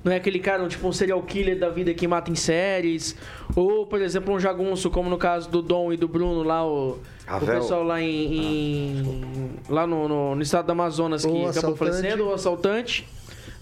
Não 0.03 0.11
é 0.11 0.17
aquele 0.17 0.39
cara, 0.39 0.67
tipo, 0.67 0.85
um 0.87 0.91
serial 0.91 1.21
killer 1.21 1.57
da 1.57 1.69
vida 1.69 1.93
que 1.93 2.05
mata 2.07 2.29
em 2.29 2.35
séries. 2.35 3.15
Ou, 3.55 3.85
por 3.85 4.01
exemplo, 4.01 4.33
um 4.33 4.39
jagunço, 4.39 4.89
como 4.89 5.09
no 5.09 5.17
caso 5.17 5.49
do 5.49 5.61
Dom 5.61 5.93
e 5.93 5.97
do 5.97 6.07
Bruno 6.09 6.43
lá, 6.43 6.65
o, 6.67 6.97
o 7.41 7.45
pessoal 7.45 7.83
lá 7.83 8.01
em. 8.01 8.37
em- 8.37 9.51
lá 9.69 9.87
no, 9.87 10.07
no- 10.09 10.35
no 10.35 10.41
estado 10.41 10.65
do 10.65 10.71
Amazonas 10.73 11.23
que 11.23 11.31
O 11.31 11.47
acabou 11.47 11.49
assaltante. 11.49 11.77
falecendo, 11.77 12.25
o 12.27 12.33
assaltante. 12.33 13.07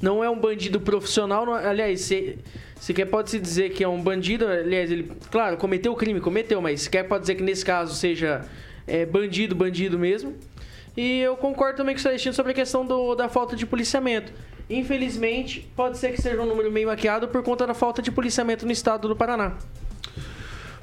Não 0.02 0.24
é 0.24 0.30
um 0.30 0.40
bandido 0.40 0.80
profissional, 0.80 1.46
não- 1.46 1.54
aliás, 1.54 2.02
se, 2.02 2.38
sequer 2.80 3.06
pode-se 3.06 3.40
dizer 3.40 3.70
que 3.72 3.84
é 3.84 3.88
um 3.88 4.02
bandido, 4.02 4.48
aliás, 4.48 4.90
ele, 4.92 5.12
claro, 5.30 5.58
cometeu 5.58 5.92
o 5.92 5.96
crime, 5.96 6.20
cometeu, 6.20 6.60
mas 6.62 6.82
sequer 6.82 7.08
pode 7.08 7.22
dizer 7.22 7.36
que 7.36 7.44
nesse 7.44 7.64
caso 7.64 7.94
seja 7.96 8.44
é, 8.88 9.06
bandido, 9.06 9.56
bandido 9.56 10.00
mesmo. 10.00 10.34
E 10.98 11.20
eu 11.22 11.38
concordo 11.38 11.78
também 11.78 11.94
com 11.96 12.00
o 12.00 12.02
Celestino 12.02 12.34
sobre 12.34 12.52
a 12.52 12.56
questão 12.56 12.86
do- 12.86 13.14
da 13.16 13.30
falta 13.30 13.56
de 13.56 13.66
policiamento. 13.66 14.34
Infelizmente, 14.70 15.70
pode 15.76 15.98
ser 15.98 16.12
que 16.14 16.22
seja 16.22 16.42
um 16.42 16.46
número 16.46 16.72
meio 16.72 16.88
maquiado 16.88 17.28
por 17.28 17.44
conta 17.44 17.68
da 17.68 17.74
falta 17.74 18.02
de 18.02 18.12
policiamento 18.12 18.66
no 18.66 18.72
estado 18.72 19.08
do 19.08 19.16
Paraná. 19.16 19.54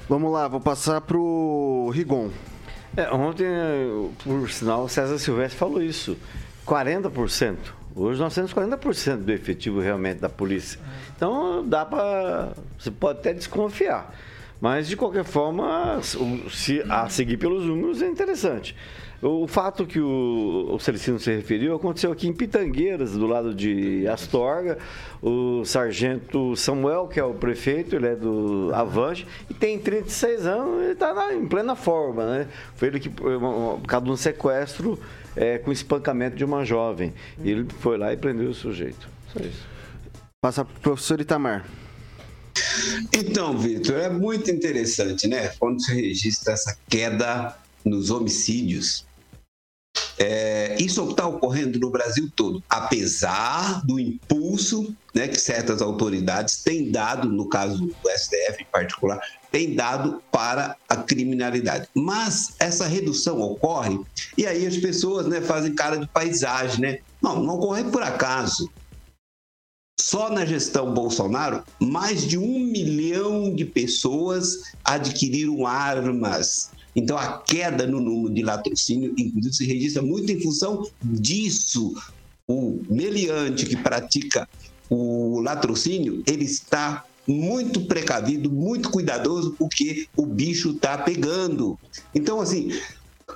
Vamos 0.07 0.31
lá, 0.31 0.47
vou 0.47 0.59
passar 0.61 1.01
pro 1.01 1.89
Rigon. 1.93 2.29
É, 2.97 3.11
ontem, 3.11 3.45
eh, 3.45 4.09
por 4.23 4.49
sinal, 4.49 4.83
o 4.85 4.89
César 4.89 5.17
Silvestre 5.19 5.57
falou 5.59 5.81
isso. 5.81 6.17
40%. 6.65 7.75
Hoje 7.95 8.19
nós 8.19 8.33
temos 8.33 8.53
40% 8.53 9.17
do 9.17 9.31
efetivo 9.31 9.79
realmente 9.79 10.19
da 10.19 10.29
polícia. 10.29 10.79
Então 11.15 11.67
dá 11.67 11.85
para. 11.85 12.53
Você 12.77 12.91
pode 12.91 13.19
até 13.19 13.33
desconfiar. 13.33 14.13
Mas 14.61 14.87
de 14.87 14.97
qualquer 14.97 15.23
forma, 15.23 16.01
se, 16.51 16.83
a 16.89 17.07
seguir 17.07 17.37
pelos 17.37 17.63
números 17.65 18.01
é 18.01 18.07
interessante. 18.07 18.75
O 19.21 19.47
fato 19.47 19.85
que 19.85 19.99
o, 19.99 20.69
o 20.71 20.79
Celestino 20.79 21.19
se 21.19 21.33
referiu 21.33 21.75
aconteceu 21.75 22.09
aqui 22.09 22.27
em 22.27 22.33
Pitangueiras, 22.33 23.11
do 23.13 23.27
lado 23.27 23.53
de 23.53 24.07
Astorga. 24.07 24.77
O 25.21 25.65
sargento 25.65 26.55
Samuel, 26.55 27.07
que 27.07 27.19
é 27.19 27.23
o 27.23 27.33
prefeito, 27.33 27.95
ele 27.95 28.07
é 28.07 28.15
do 28.15 28.71
Avante, 28.73 29.27
e 29.49 29.53
tem 29.53 29.77
36 29.77 30.45
anos, 30.45 30.83
ele 30.83 30.91
está 30.93 31.33
em 31.33 31.45
plena 31.45 31.75
forma, 31.75 32.25
né? 32.25 32.47
Foi 32.75 32.87
ele 32.87 32.99
que, 32.99 33.09
por 33.09 33.81
causa 33.85 34.05
de 34.05 34.11
um 34.11 34.15
sequestro 34.15 34.97
é, 35.35 35.57
com 35.57 35.71
espancamento 35.71 36.35
de 36.35 36.43
uma 36.43 36.63
jovem. 36.65 37.13
E 37.43 37.49
ele 37.49 37.67
foi 37.79 37.97
lá 37.97 38.13
e 38.13 38.17
prendeu 38.17 38.49
o 38.49 38.53
sujeito. 38.53 39.09
Só 39.33 39.39
isso. 39.39 39.67
Passa 40.41 40.63
pro 40.63 40.81
professor 40.81 41.19
Itamar. 41.19 41.65
Então, 43.13 43.57
Vitor, 43.57 43.97
é 43.97 44.09
muito 44.09 44.49
interessante, 44.49 45.27
né? 45.27 45.49
Quando 45.59 45.81
se 45.81 45.93
registra 45.93 46.53
essa 46.53 46.77
queda 46.89 47.55
nos 47.83 48.09
homicídios. 48.09 49.05
É, 50.17 50.75
isso 50.79 51.09
está 51.09 51.25
ocorrendo 51.27 51.79
no 51.79 51.89
Brasil 51.89 52.29
todo, 52.35 52.61
apesar 52.69 53.85
do 53.85 53.99
impulso 53.99 54.93
né, 55.15 55.27
que 55.27 55.39
certas 55.39 55.81
autoridades 55.81 56.61
têm 56.61 56.91
dado, 56.91 57.29
no 57.29 57.47
caso 57.47 57.77
do 57.77 57.95
STF 58.17 58.61
em 58.61 58.65
particular, 58.65 59.19
têm 59.51 59.75
dado 59.75 60.21
para 60.31 60.75
a 60.87 60.95
criminalidade. 60.95 61.87
Mas 61.93 62.55
essa 62.59 62.85
redução 62.87 63.41
ocorre 63.41 63.99
e 64.37 64.45
aí 64.45 64.65
as 64.65 64.77
pessoas 64.77 65.27
né, 65.27 65.41
fazem 65.41 65.73
cara 65.73 65.97
de 65.97 66.07
paisagem, 66.07 66.81
né? 66.81 66.99
Não, 67.21 67.43
não 67.43 67.55
ocorre 67.55 67.83
por 67.85 68.01
acaso. 68.01 68.69
Só 69.99 70.29
na 70.29 70.45
gestão 70.45 70.93
Bolsonaro, 70.93 71.63
mais 71.79 72.25
de 72.25 72.37
um 72.37 72.59
milhão 72.59 73.53
de 73.53 73.65
pessoas 73.65 74.73
adquiriram 74.83 75.67
armas. 75.67 76.71
Então, 76.95 77.17
a 77.17 77.37
queda 77.39 77.85
no 77.85 77.99
número 77.99 78.33
de 78.33 78.41
latrocínio, 78.41 79.13
inclusive, 79.17 79.53
se 79.53 79.65
registra 79.65 80.01
muito 80.01 80.31
em 80.31 80.41
função 80.41 80.89
disso. 81.03 81.93
O 82.47 82.81
meliante 82.89 83.65
que 83.65 83.75
pratica 83.75 84.49
o 84.89 85.39
latrocínio, 85.41 86.23
ele 86.25 86.45
está 86.45 87.05
muito 87.29 87.81
precavido, 87.81 88.51
muito 88.51 88.89
cuidadoso, 88.89 89.55
porque 89.57 90.07
o 90.17 90.25
bicho 90.25 90.71
está 90.71 90.97
pegando. 90.97 91.77
Então, 92.13 92.41
assim, 92.41 92.71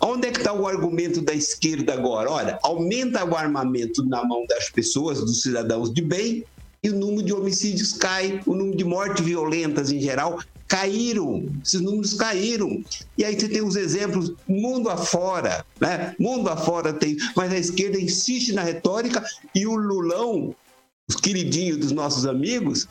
Onde 0.01 0.27
é 0.27 0.31
que 0.31 0.39
está 0.39 0.51
o 0.51 0.67
argumento 0.67 1.21
da 1.21 1.35
esquerda 1.35 1.93
agora? 1.93 2.29
Olha, 2.29 2.59
aumenta 2.63 3.23
o 3.23 3.35
armamento 3.35 4.03
na 4.03 4.23
mão 4.25 4.43
das 4.47 4.67
pessoas, 4.67 5.19
dos 5.19 5.43
cidadãos 5.43 5.93
de 5.93 6.01
bem, 6.01 6.43
e 6.83 6.89
o 6.89 6.95
número 6.95 7.23
de 7.23 7.31
homicídios 7.31 7.93
cai, 7.93 8.41
o 8.45 8.55
número 8.55 8.75
de 8.75 8.83
mortes 8.83 9.23
violentas 9.23 9.91
em 9.91 10.01
geral 10.01 10.39
caíram, 10.67 11.45
esses 11.63 11.79
números 11.79 12.15
caíram. 12.15 12.83
E 13.15 13.23
aí 13.23 13.39
você 13.39 13.47
tem 13.47 13.61
os 13.61 13.75
exemplos 13.75 14.33
mundo 14.47 14.89
afora, 14.89 15.63
né? 15.79 16.15
Mundo 16.19 16.49
afora 16.49 16.91
tem, 16.91 17.15
mas 17.35 17.53
a 17.53 17.57
esquerda 17.57 17.99
insiste 17.99 18.51
na 18.53 18.63
retórica 18.63 19.23
e 19.53 19.67
o 19.67 19.75
Lulão, 19.75 20.55
os 21.07 21.15
queridinhos 21.15 21.77
dos 21.77 21.91
nossos 21.91 22.25
amigos, 22.25 22.87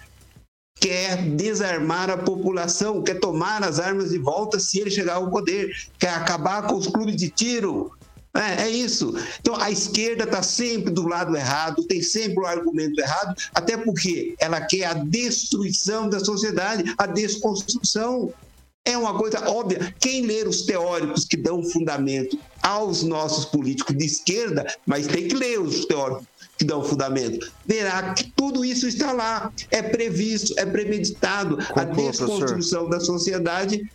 quer 0.83 1.23
desarmar 1.37 2.11
a 2.11 2.18
população, 2.18 3.03
quer 3.03 3.20
tomar 3.20 3.62
as 3.62 3.79
armas 3.79 4.11
de 4.11 4.18
volta 4.18 4.59
se 4.59 4.81
ele 4.81 4.91
chegar 4.91 5.14
ao 5.14 5.31
poder, 5.31 5.70
quer 5.99 6.11
acabar 6.11 6.66
com 6.66 6.75
os 6.75 6.89
clubes 6.89 7.16
de 7.16 7.29
tiro. 7.29 7.93
É, 8.35 8.64
é 8.64 8.70
isso. 8.70 9.14
Então 9.41 9.55
a 9.57 9.70
esquerda 9.70 10.25
está 10.25 10.43
sempre 10.43 10.91
do 10.91 11.07
lado 11.07 11.37
errado, 11.37 11.85
tem 11.85 12.03
sempre 12.03 12.41
o 12.41 12.47
argumento 12.47 13.01
errado, 13.01 13.37
até 13.55 13.77
porque 13.77 14.35
ela 14.41 14.61
quer 14.61 14.85
a 14.85 14.95
destruição 14.95 16.09
da 16.09 16.18
sociedade, 16.18 16.95
a 16.99 17.07
desconstrução. 17.07 18.33
É 18.85 18.99
uma 18.99 19.16
coisa 19.16 19.49
óbvia. 19.49 19.95
Quem 20.01 20.27
ler 20.27 20.49
os 20.49 20.62
teóricos 20.62 21.25
que 21.25 21.37
dão 21.37 21.62
fundamento 21.62 22.37
aos 22.61 23.05
nossos 23.05 23.45
políticos 23.45 23.97
de 23.97 24.07
esquerda, 24.07 24.66
mas 24.85 25.07
tem 25.07 25.29
que 25.29 25.37
ler 25.37 25.61
os 25.61 25.85
teóricos 25.85 26.27
que 26.62 26.64
dão 26.64 26.80
fundamento, 26.80 27.50
verá 27.66 28.14
que 28.14 28.30
tudo 28.36 28.64
isso 28.64 28.86
está 28.86 29.10
lá, 29.10 29.52
é 29.68 29.82
previsto, 29.82 30.54
é 30.56 30.64
premeditado. 30.64 31.58
a 31.74 31.82
desconstrução 31.82 32.88
da 32.88 33.00
sociedade 33.00 33.90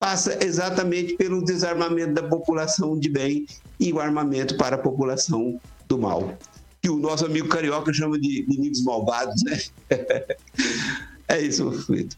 passa 0.00 0.42
exatamente 0.42 1.16
pelo 1.16 1.44
desarmamento 1.44 2.14
da 2.14 2.22
população 2.22 2.98
de 2.98 3.10
bem 3.10 3.46
e 3.78 3.92
o 3.92 4.00
armamento 4.00 4.56
para 4.56 4.76
a 4.76 4.78
população 4.78 5.60
do 5.86 5.98
mal. 5.98 6.34
Que 6.80 6.88
o 6.88 6.96
nosso 6.96 7.26
amigo 7.26 7.48
carioca 7.48 7.92
chama 7.92 8.18
de 8.18 8.42
inimigos 8.42 8.82
malvados, 8.82 9.42
né? 9.42 9.58
é 11.28 11.40
isso, 11.42 11.68
Vitor. 11.70 12.16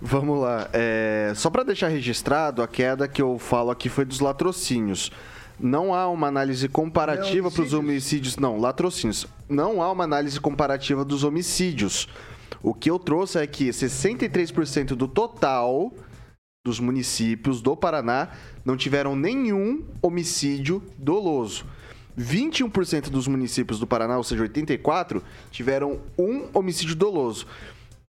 Vamos 0.00 0.40
lá. 0.40 0.68
É, 0.72 1.32
só 1.36 1.50
para 1.50 1.62
deixar 1.62 1.88
registrado, 1.88 2.62
a 2.62 2.66
queda 2.66 3.06
que 3.06 3.22
eu 3.22 3.38
falo 3.38 3.70
aqui 3.70 3.88
foi 3.88 4.04
dos 4.04 4.18
latrocínios. 4.18 5.12
Não 5.60 5.94
há 5.94 6.08
uma 6.08 6.26
análise 6.26 6.68
comparativa 6.68 7.50
para 7.50 7.62
os 7.62 7.72
homicídios. 7.72 8.36
Não, 8.36 8.58
latrocínios. 8.58 9.26
Não 9.48 9.82
há 9.82 9.92
uma 9.92 10.04
análise 10.04 10.40
comparativa 10.40 11.04
dos 11.04 11.22
homicídios. 11.22 12.08
O 12.62 12.74
que 12.74 12.90
eu 12.90 12.98
trouxe 12.98 13.38
é 13.38 13.46
que 13.46 13.68
63% 13.68 14.88
do 14.94 15.06
total 15.06 15.92
dos 16.64 16.78
municípios 16.78 17.62
do 17.62 17.76
Paraná 17.76 18.30
não 18.64 18.76
tiveram 18.76 19.16
nenhum 19.16 19.84
homicídio 20.02 20.82
doloso. 20.98 21.64
21% 22.18 23.08
dos 23.08 23.26
municípios 23.26 23.78
do 23.78 23.86
Paraná, 23.86 24.18
ou 24.18 24.24
seja, 24.24 24.42
84, 24.42 25.22
tiveram 25.50 26.00
um 26.18 26.48
homicídio 26.52 26.94
doloso. 26.94 27.46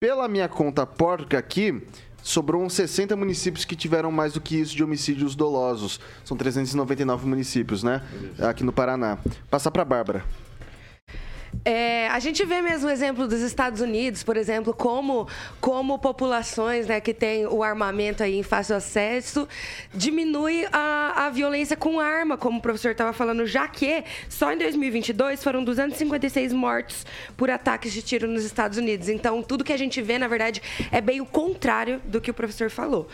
Pela 0.00 0.26
minha 0.26 0.48
conta 0.48 0.84
porca 0.84 1.38
aqui, 1.38 1.82
sobrou 2.22 2.62
uns 2.62 2.74
60 2.74 3.16
municípios 3.16 3.64
que 3.64 3.76
tiveram 3.76 4.10
mais 4.10 4.32
do 4.32 4.40
que 4.40 4.56
isso 4.56 4.74
de 4.74 4.82
homicídios 4.82 5.34
dolosos. 5.34 6.00
São 6.24 6.36
399 6.36 7.26
municípios, 7.26 7.82
né? 7.82 8.02
Aqui 8.48 8.64
no 8.64 8.72
Paraná. 8.72 9.18
Passar 9.50 9.70
para 9.70 9.84
Bárbara. 9.84 10.24
É, 11.64 12.08
a 12.08 12.18
gente 12.18 12.44
vê 12.44 12.60
mesmo 12.60 12.88
o 12.88 12.90
exemplo 12.90 13.28
dos 13.28 13.40
Estados 13.40 13.80
Unidos, 13.80 14.22
por 14.24 14.36
exemplo, 14.36 14.74
como, 14.74 15.28
como 15.60 15.96
populações 15.98 16.88
né, 16.88 17.00
que 17.00 17.14
têm 17.14 17.46
o 17.46 17.62
armamento 17.62 18.22
aí 18.22 18.36
em 18.36 18.42
fácil 18.42 18.74
acesso 18.74 19.46
diminui 19.94 20.66
a, 20.72 21.26
a 21.26 21.30
violência 21.30 21.76
com 21.76 22.00
arma, 22.00 22.36
como 22.36 22.58
o 22.58 22.62
professor 22.62 22.90
estava 22.90 23.12
falando, 23.12 23.46
já 23.46 23.68
que 23.68 24.02
só 24.28 24.52
em 24.52 24.58
2022 24.58 25.42
foram 25.42 25.62
256 25.62 26.52
mortos 26.52 27.06
por 27.36 27.50
ataques 27.50 27.92
de 27.92 28.02
tiro 28.02 28.26
nos 28.26 28.44
Estados 28.44 28.78
Unidos. 28.78 29.08
Então, 29.08 29.42
tudo 29.42 29.62
que 29.62 29.72
a 29.72 29.76
gente 29.76 30.02
vê, 30.02 30.18
na 30.18 30.26
verdade, 30.26 30.60
é 30.90 31.00
bem 31.00 31.20
o 31.20 31.26
contrário 31.26 32.00
do 32.04 32.20
que 32.20 32.30
o 32.30 32.34
professor 32.34 32.70
falou. 32.70 33.08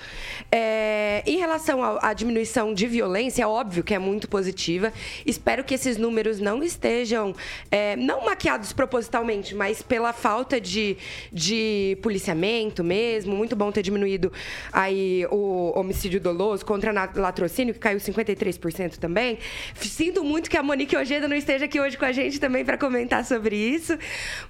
É, 0.51 1.22
em 1.26 1.36
relação 1.36 1.82
à 2.01 2.12
diminuição 2.12 2.72
de 2.72 2.86
violência, 2.86 3.42
é 3.42 3.46
óbvio 3.46 3.84
que 3.84 3.94
é 3.94 3.99
muito 3.99 4.28
positiva. 4.28 4.92
Espero 5.26 5.64
que 5.64 5.74
esses 5.74 5.96
números 5.96 6.40
não 6.40 6.62
estejam, 6.62 7.34
é, 7.70 7.94
não 7.96 8.28
maquiados 8.39 8.72
propositalmente, 8.72 9.53
mas 9.53 9.82
pela 9.82 10.12
falta 10.12 10.61
de, 10.61 10.97
de 11.32 11.99
policiamento 12.01 12.84
mesmo. 12.84 13.34
Muito 13.34 13.57
bom 13.57 13.72
ter 13.72 13.82
diminuído 13.82 14.32
aí 14.72 15.26
o 15.28 15.72
homicídio 15.76 16.20
doloso 16.20 16.64
contra 16.64 16.93
latrocínio, 17.16 17.74
que 17.74 17.80
caiu 17.80 17.99
53% 17.99 18.97
também. 18.99 19.39
Sinto 19.74 20.22
muito 20.22 20.49
que 20.49 20.57
a 20.57 20.62
Monique 20.62 20.97
Ojeda 20.97 21.26
não 21.26 21.34
esteja 21.36 21.64
aqui 21.64 21.80
hoje 21.80 21.99
com 21.99 22.05
a 22.05 22.12
gente 22.12 22.39
também 22.39 22.64
para 22.64 22.78
comentar 22.78 23.24
sobre 23.24 23.57
isso, 23.57 23.99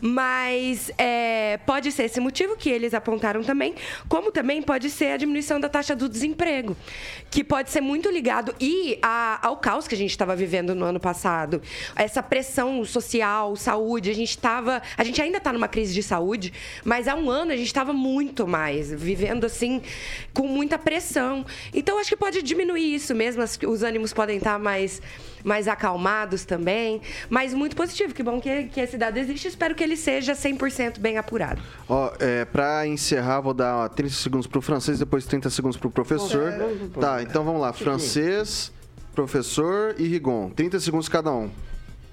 mas 0.03 0.91
é, 0.99 1.59
pode 1.65 1.91
ser 1.91 2.05
esse 2.05 2.21
motivo 2.21 2.57
que 2.57 2.69
eles 2.69 2.93
apontaram 2.93 3.43
também, 3.43 3.75
como 4.07 4.31
também 4.31 4.61
pode 4.61 4.91
ser 4.91 5.13
a 5.13 5.17
diminuição 5.17 5.59
da 5.59 5.69
taxa 5.71 5.97
do 5.97 6.11
desemprego, 6.11 6.77
que 7.31 7.43
pode 7.43 7.71
ser 7.71 7.81
muito 7.81 8.11
ligado 8.11 8.55
e 8.61 8.99
a- 9.01 9.39
ao 9.47 9.57
caos 9.57 9.89
que 9.89 9.95
a 9.95 9.99
gente 9.99 10.11
estava 10.11 10.37
vivendo 10.37 10.75
no 10.75 10.85
ano 10.85 11.01
passado, 11.01 11.63
essa 11.97 12.23
pressão 12.23 12.85
social, 12.85 13.57
saúde, 13.57 13.78
a 14.11 14.15
gente 14.15 14.31
estava, 14.31 14.83
a 14.97 15.05
gente 15.05 15.21
ainda 15.23 15.39
está 15.39 15.53
numa 15.53 15.69
crise 15.69 15.95
de 15.95 16.03
saúde, 16.03 16.53
mas 16.85 17.07
há 17.09 17.15
um 17.15 17.31
ano 17.31 17.53
a 17.53 17.57
gente 17.57 17.67
estava 17.67 17.93
muito 17.93 18.47
mais 18.47 18.93
vivendo 18.93 19.45
assim 19.45 19.81
com 20.35 20.47
muita 20.47 20.79
pressão. 20.79 21.45
Então 21.75 21.99
acho 21.99 22.09
que 22.11 22.17
pode 22.17 22.43
diminuir 22.43 22.95
isso 22.95 23.15
mesmo, 23.15 23.43
as- 23.43 23.59
os 23.67 23.83
ânimos 23.83 24.13
podem 24.13 24.39
estar 24.39 24.59
mais 24.59 25.01
mais 25.45 25.69
acalmados 25.69 26.45
também, 26.45 27.01
mas 27.31 27.55
muito 27.55 27.77
positivo. 27.77 28.13
Que 28.13 28.25
bom 28.25 28.41
que, 28.41 28.65
que 28.65 28.81
esse 28.81 28.99
dado 28.99 29.17
existe. 29.19 29.47
Espero 29.47 29.73
que 29.75 29.85
ele 29.85 29.97
seja 29.97 30.33
100% 30.35 30.99
bem 30.99 31.17
apurado. 31.17 31.63
Ó, 31.89 32.13
é, 32.19 32.45
pra 32.45 32.85
encerrar, 32.89 33.41
vou 33.41 33.55
dar 33.55 33.89
30 33.91 34.13
segundos 34.15 34.47
pro 34.49 34.61
francês, 34.61 34.99
depois 34.99 35.25
30 35.27 35.49
segundos 35.49 35.77
pro 35.79 35.91
professor. 35.91 36.53
Tá, 37.01 37.23
então 37.23 37.45
vamos 37.45 37.61
lá. 37.61 37.73
Francês, 37.73 38.73
professor 39.15 39.95
e 39.97 40.09
Rigon. 40.09 40.51
30 40.51 40.81
segundos 40.81 41.09
cada 41.09 41.31
um. 41.33 41.49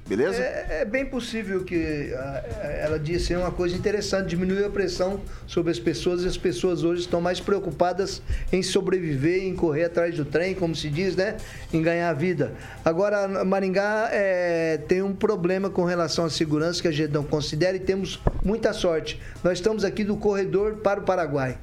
Beleza? 0.08 0.40
É, 0.40 0.82
é 0.82 0.86
bem 0.86 1.04
possível 1.04 1.64
que 1.64 2.14
ah, 2.16 2.44
ela 2.80 3.00
disse 3.00 3.36
uma 3.36 3.52
coisa 3.52 3.76
interessante, 3.76 4.30
diminuiu 4.30 4.68
a 4.68 4.70
pressão 4.70 5.20
sobre 5.48 5.72
as 5.72 5.80
pessoas 5.80 6.24
e 6.24 6.28
as 6.28 6.38
pessoas 6.38 6.84
hoje 6.84 7.02
estão 7.02 7.20
mais 7.20 7.40
preocupadas 7.40 8.22
em 8.54 8.62
sobreviver, 8.62 9.44
em 9.44 9.56
correr 9.56 9.86
atrás 9.86 10.16
do 10.16 10.24
trem, 10.24 10.54
como 10.54 10.76
se 10.76 10.92
diz, 10.92 11.16
né? 11.16 11.38
Em 11.74 11.82
ganhar 11.82 12.12
a 12.12 12.14
vida. 12.14 12.54
Agora, 12.84 13.44
Maringá 13.44 14.10
é, 14.12 14.78
tem 14.88 15.02
um 15.02 15.16
problema 15.16 15.72
com 15.72 15.84
relação 15.84 16.26
à 16.26 16.30
segurança 16.30 16.84
que 16.84 16.88
a 16.88 16.92
gente 16.92 17.12
não 17.12 17.24
considera 17.24 17.76
e 17.76 17.80
temos 17.80 18.22
muita 18.44 18.74
sorte. 18.74 19.20
Nós 19.44 19.58
estamos 19.58 19.84
aqui 19.84 20.04
do 20.04 20.18
corredor 20.18 20.76
para 20.76 21.00
o 21.00 21.04
Paraguai. 21.04 21.58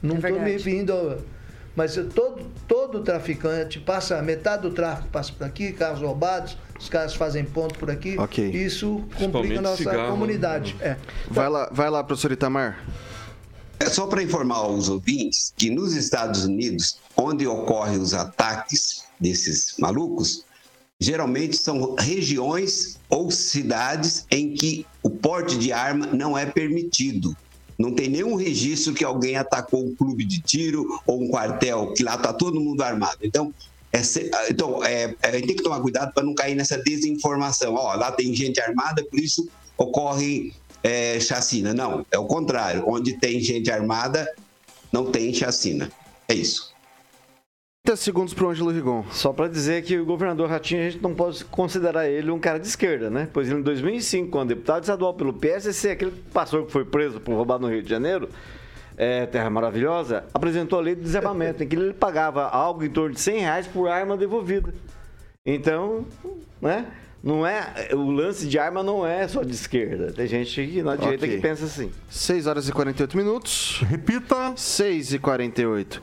Não 0.00 0.14
estou 0.14 0.30
me 0.30 0.38
verdade. 0.38 0.52
referindo 0.52 0.92
ao, 0.92 1.18
mas 1.74 1.94
todo, 2.14 2.46
todo 2.66 3.00
traficante 3.00 3.78
passa, 3.78 4.20
metade 4.22 4.62
do 4.62 4.70
tráfico 4.70 5.08
passa 5.08 5.32
por 5.32 5.44
aqui, 5.44 5.72
carros 5.72 6.00
roubados, 6.00 6.56
os 6.80 6.88
caras 6.88 7.14
fazem 7.14 7.44
ponto 7.44 7.78
por 7.78 7.90
aqui. 7.90 8.18
Ok. 8.18 8.48
Isso 8.48 9.04
complica 9.18 9.58
a 9.58 9.62
nossa 9.62 9.76
cigarro, 9.76 10.10
comunidade. 10.10 10.74
É. 10.80 10.96
Vai 11.30 11.48
lá, 11.48 11.68
vai 11.70 11.90
lá, 11.90 12.02
professor 12.02 12.32
Itamar. 12.32 12.82
É 13.78 13.86
só 13.86 14.06
para 14.06 14.22
informar 14.22 14.66
os 14.66 14.88
ouvintes 14.88 15.52
que 15.56 15.70
nos 15.70 15.94
Estados 15.94 16.44
Unidos, 16.44 16.98
onde 17.16 17.46
ocorrem 17.46 17.98
os 17.98 18.14
ataques 18.14 19.04
desses 19.18 19.74
malucos, 19.78 20.44
geralmente 20.98 21.56
são 21.56 21.94
regiões 21.98 22.98
ou 23.08 23.30
cidades 23.30 24.26
em 24.30 24.54
que 24.54 24.86
o 25.02 25.10
porte 25.10 25.58
de 25.58 25.72
arma 25.72 26.06
não 26.06 26.36
é 26.36 26.46
permitido. 26.46 27.36
Não 27.78 27.94
tem 27.94 28.08
nenhum 28.10 28.34
registro 28.34 28.92
que 28.92 29.04
alguém 29.04 29.36
atacou 29.36 29.84
um 29.84 29.94
clube 29.94 30.24
de 30.24 30.40
tiro 30.40 31.00
ou 31.06 31.22
um 31.22 31.28
quartel, 31.28 31.92
que 31.94 32.02
lá 32.02 32.14
está 32.14 32.32
todo 32.32 32.60
mundo 32.60 32.82
armado. 32.82 33.18
Então, 33.22 33.52
é 33.92 34.02
se- 34.02 34.30
então 34.48 34.82
é, 34.84 35.14
a 35.22 35.30
gente 35.32 35.46
tem 35.48 35.56
que 35.56 35.62
tomar 35.62 35.80
cuidado 35.80 36.12
para 36.12 36.22
não 36.24 36.34
cair 36.34 36.54
nessa 36.54 36.78
desinformação. 36.78 37.74
Ó, 37.74 37.94
lá 37.94 38.12
tem 38.12 38.34
gente 38.34 38.60
armada, 38.60 39.04
por 39.04 39.18
isso 39.18 39.48
ocorre 39.76 40.52
é, 40.82 41.18
chacina. 41.20 41.74
Não, 41.74 42.04
é 42.10 42.18
o 42.18 42.26
contrário. 42.26 42.84
Onde 42.86 43.18
tem 43.18 43.40
gente 43.40 43.70
armada, 43.70 44.30
não 44.92 45.10
tem 45.10 45.32
chacina. 45.34 45.90
É 46.28 46.34
isso. 46.34 46.70
30 47.84 47.96
segundos 47.96 48.34
pro 48.34 48.50
Ângelo 48.50 48.70
Rigon. 48.70 49.04
Só 49.10 49.32
para 49.32 49.48
dizer 49.48 49.82
que 49.82 49.98
o 49.98 50.04
governador 50.04 50.48
Ratinho, 50.50 50.86
a 50.86 50.90
gente 50.90 51.02
não 51.02 51.14
pode 51.14 51.44
considerar 51.46 52.06
ele 52.08 52.30
um 52.30 52.38
cara 52.38 52.60
de 52.60 52.66
esquerda, 52.68 53.08
né? 53.10 53.28
Pois 53.32 53.48
ele, 53.48 53.58
em 53.58 53.62
2005, 53.62 54.30
quando 54.30 54.50
deputado 54.50 54.82
estadual 54.82 55.14
pelo 55.14 55.32
PSC, 55.32 55.90
aquele 55.90 56.10
pastor 56.32 56.66
que 56.66 56.72
foi 56.72 56.84
preso 56.84 57.18
por 57.20 57.34
roubar 57.34 57.58
no 57.58 57.68
Rio 57.68 57.82
de 57.82 57.88
Janeiro, 57.88 58.28
é, 59.00 59.24
Terra 59.24 59.48
Maravilhosa, 59.48 60.24
apresentou 60.34 60.78
a 60.78 60.82
lei 60.82 60.94
de 60.94 61.00
desarmamento, 61.00 61.62
em 61.64 61.66
que 61.66 61.74
ele 61.74 61.94
pagava 61.94 62.44
algo 62.46 62.84
em 62.84 62.90
torno 62.90 63.14
de 63.14 63.20
100 63.22 63.40
reais 63.40 63.66
por 63.66 63.88
arma 63.88 64.14
devolvida. 64.14 64.74
Então, 65.44 66.04
né? 66.60 66.84
Não 67.22 67.46
é, 67.46 67.88
o 67.94 68.10
lance 68.10 68.46
de 68.46 68.58
arma 68.58 68.82
não 68.82 69.06
é 69.06 69.26
só 69.26 69.42
de 69.42 69.52
esquerda. 69.52 70.12
Tem 70.12 70.26
gente 70.26 70.66
que 70.66 70.82
na 70.82 70.96
direita 70.96 71.24
Ok. 71.24 71.36
que 71.36 71.42
pensa 71.42 71.64
assim. 71.64 71.90
6 72.10 72.46
horas 72.46 72.68
e 72.68 72.72
48 72.72 73.16
minutos. 73.16 73.82
Repita. 73.88 74.52
6 74.54 75.14
e 75.14 75.18
48. 75.18 76.02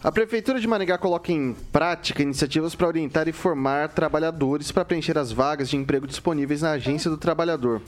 A 0.00 0.12
Prefeitura 0.12 0.60
de 0.60 0.68
Maringá 0.68 0.96
coloca 0.96 1.32
em 1.32 1.56
prática 1.72 2.22
iniciativas 2.22 2.72
para 2.72 2.86
orientar 2.86 3.26
e 3.26 3.32
formar 3.32 3.88
trabalhadores 3.88 4.70
para 4.70 4.84
preencher 4.84 5.18
as 5.18 5.32
vagas 5.32 5.68
de 5.68 5.76
emprego 5.76 6.06
disponíveis 6.06 6.62
na 6.62 6.70
Agência 6.70 7.10
do 7.10 7.16
Trabalhador. 7.16 7.82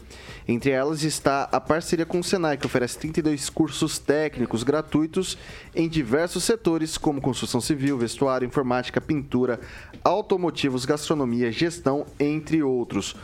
Entre 0.48 0.72
elas 0.72 1.04
está 1.04 1.44
a 1.52 1.61
parceria 1.61 2.04
com 2.04 2.18
o 2.18 2.24
Senai, 2.24 2.56
que 2.56 2.66
oferece 2.66 2.98
32 2.98 3.48
cursos 3.48 4.00
técnicos 4.00 4.64
gratuitos 4.64 5.38
em 5.72 5.88
diversos 5.88 6.42
setores, 6.42 6.98
como 6.98 7.20
construção 7.20 7.61
civil, 7.61 7.96
vestuário, 7.96 8.44
informática, 8.44 9.00
pintura, 9.00 9.61
automotivos, 10.02 10.84
gastronomia, 10.84 11.52
gestão, 11.52 12.04
entre 12.18 12.61
outros. 12.61 13.14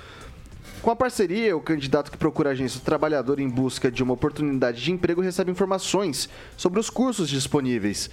Com 0.86 0.92
a 0.92 0.94
parceria, 0.94 1.56
o 1.56 1.60
candidato 1.60 2.12
que 2.12 2.16
procura 2.16 2.50
a 2.50 2.52
agência 2.52 2.78
do 2.78 2.84
trabalhador 2.84 3.40
em 3.40 3.48
busca 3.48 3.90
de 3.90 4.04
uma 4.04 4.14
oportunidade 4.14 4.80
de 4.80 4.92
emprego 4.92 5.20
recebe 5.20 5.50
informações 5.50 6.28
sobre 6.56 6.78
os 6.78 6.88
cursos 6.88 7.28
disponíveis. 7.28 8.08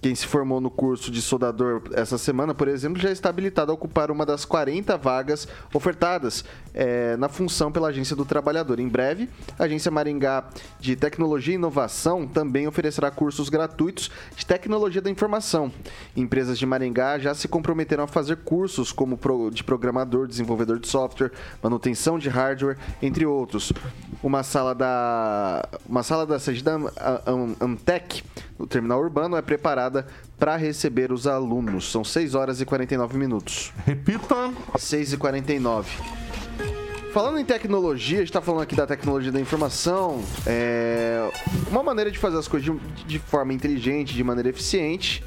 Quem 0.00 0.14
se 0.14 0.26
formou 0.26 0.60
no 0.60 0.70
curso 0.70 1.10
de 1.10 1.20
soldador 1.20 1.82
essa 1.92 2.16
semana, 2.16 2.54
por 2.54 2.68
exemplo, 2.68 3.00
já 3.02 3.10
está 3.10 3.28
habilitado 3.30 3.72
a 3.72 3.74
ocupar 3.74 4.12
uma 4.12 4.24
das 4.24 4.44
40 4.44 4.96
vagas 4.96 5.48
ofertadas 5.74 6.44
eh, 6.72 7.16
na 7.16 7.28
função 7.28 7.72
pela 7.72 7.88
Agência 7.88 8.14
do 8.14 8.24
Trabalhador. 8.24 8.78
Em 8.78 8.86
breve, 8.86 9.28
a 9.58 9.64
Agência 9.64 9.90
Maringá 9.90 10.44
de 10.78 10.94
Tecnologia 10.94 11.54
e 11.54 11.56
Inovação 11.56 12.28
também 12.28 12.68
oferecerá 12.68 13.10
cursos 13.10 13.48
gratuitos 13.48 14.08
de 14.36 14.46
tecnologia 14.46 15.02
da 15.02 15.10
informação. 15.10 15.72
Empresas 16.16 16.56
de 16.60 16.64
Maringá 16.64 17.18
já 17.18 17.34
se 17.34 17.48
comprometeram 17.48 18.04
a 18.04 18.06
fazer 18.06 18.36
cursos 18.36 18.92
como 18.92 19.18
de 19.50 19.64
programador, 19.64 20.28
desenvolvedor 20.28 20.78
de 20.78 20.86
software, 20.86 21.32
manutenção 21.60 22.20
de 22.20 22.28
hardware, 22.28 22.78
entre 23.02 23.26
outros. 23.26 23.72
Uma 24.22 24.44
sala 24.44 24.76
da 24.76 25.68
uma 25.88 26.04
sala 26.04 26.24
da 26.24 26.38
sede 26.38 26.62
da 26.62 26.74
Am- 26.74 26.90
Am- 27.26 27.56
Amtec, 27.60 28.22
no 28.58 28.66
terminal 28.66 29.00
urbano, 29.00 29.36
é 29.36 29.42
preparada 29.42 30.06
para 30.38 30.56
receber 30.56 31.12
os 31.12 31.26
alunos. 31.26 31.90
São 31.90 32.02
6 32.02 32.34
horas 32.34 32.60
e 32.60 32.64
49 32.64 33.16
minutos. 33.16 33.72
Repita. 33.86 34.52
6 34.76 35.12
e 35.12 35.16
49. 35.16 35.90
Falando 37.12 37.38
em 37.38 37.44
tecnologia, 37.44 38.18
a 38.18 38.20
gente 38.20 38.32
tá 38.32 38.40
falando 38.40 38.62
aqui 38.62 38.76
da 38.76 38.86
tecnologia 38.86 39.32
da 39.32 39.40
informação. 39.40 40.22
É... 40.46 41.30
Uma 41.70 41.82
maneira 41.82 42.10
de 42.10 42.18
fazer 42.18 42.38
as 42.38 42.46
coisas 42.46 42.70
de, 42.70 43.04
de 43.06 43.18
forma 43.18 43.52
inteligente, 43.52 44.14
de 44.14 44.22
maneira 44.22 44.50
eficiente, 44.50 45.24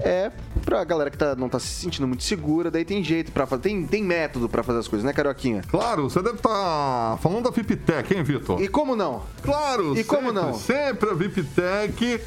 é 0.00 0.32
pra 0.64 0.82
galera 0.84 1.10
que 1.10 1.18
tá, 1.18 1.34
não 1.36 1.48
tá 1.48 1.58
se 1.58 1.66
sentindo 1.66 2.08
muito 2.08 2.22
segura, 2.22 2.70
daí 2.70 2.84
tem 2.84 3.02
jeito 3.04 3.30
para 3.30 3.46
fazer. 3.46 3.62
Tem, 3.62 3.86
tem 3.86 4.02
método 4.02 4.48
pra 4.48 4.62
fazer 4.62 4.78
as 4.78 4.88
coisas, 4.88 5.04
né, 5.04 5.12
Carioquinha? 5.12 5.62
Claro, 5.68 6.08
você 6.08 6.22
deve 6.22 6.36
estar 6.36 7.18
falando 7.20 7.44
da 7.44 7.50
VIPTEC, 7.50 8.14
hein, 8.14 8.22
Vitor? 8.22 8.60
E 8.60 8.68
como 8.68 8.96
não? 8.96 9.22
Claro, 9.42 9.96
E 9.96 10.04
como 10.04 10.28
sempre, 10.28 10.42
não? 10.42 10.54
Sempre 10.54 11.10
a 11.10 11.14
VIPTEC 11.14 12.20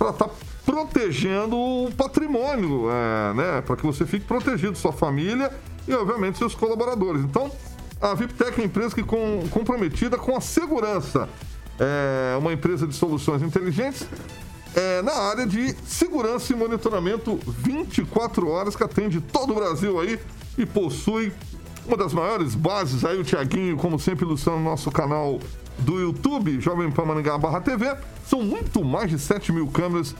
para 0.00 0.10
estar 0.10 0.30
protegendo 0.64 1.54
o 1.54 1.92
patrimônio, 1.94 2.86
é, 2.90 3.34
né? 3.34 3.60
Para 3.60 3.76
que 3.76 3.84
você 3.84 4.06
fique 4.06 4.24
protegido, 4.24 4.78
sua 4.78 4.94
família 4.94 5.52
e, 5.86 5.92
obviamente, 5.92 6.38
seus 6.38 6.54
colaboradores. 6.54 7.22
Então, 7.22 7.52
a 8.00 8.14
VIPTEC 8.14 8.52
é 8.52 8.54
uma 8.54 8.64
empresa 8.64 8.94
que 8.94 9.02
com, 9.02 9.46
comprometida 9.50 10.16
com 10.16 10.34
a 10.34 10.40
segurança. 10.40 11.28
É 11.78 12.34
uma 12.38 12.52
empresa 12.52 12.86
de 12.86 12.94
soluções 12.94 13.42
inteligentes 13.42 14.06
é, 14.74 15.02
na 15.02 15.12
área 15.12 15.46
de 15.46 15.74
segurança 15.86 16.52
e 16.52 16.56
monitoramento 16.56 17.38
24 17.46 18.48
horas 18.48 18.74
que 18.74 18.82
atende 18.82 19.20
todo 19.20 19.52
o 19.52 19.54
Brasil 19.54 20.00
aí 20.00 20.18
e 20.56 20.64
possui 20.64 21.32
uma 21.86 21.96
das 21.96 22.12
maiores 22.12 22.54
bases 22.54 23.04
aí, 23.04 23.18
o 23.18 23.24
Tiaguinho, 23.24 23.76
como 23.76 23.98
sempre, 23.98 24.24
ilustrando 24.24 24.60
o 24.60 24.64
nosso 24.64 24.90
canal 24.90 25.40
do 25.80 25.98
YouTube, 26.00 26.60
Jovem 26.60 26.90
Pan 26.90 27.04
Maringá 27.04 27.38
barra 27.38 27.60
TV. 27.60 27.96
São 28.26 28.42
muito 28.42 28.84
mais 28.84 29.10
de 29.10 29.18
7 29.18 29.52
mil 29.52 29.66
câmeras 29.68 30.14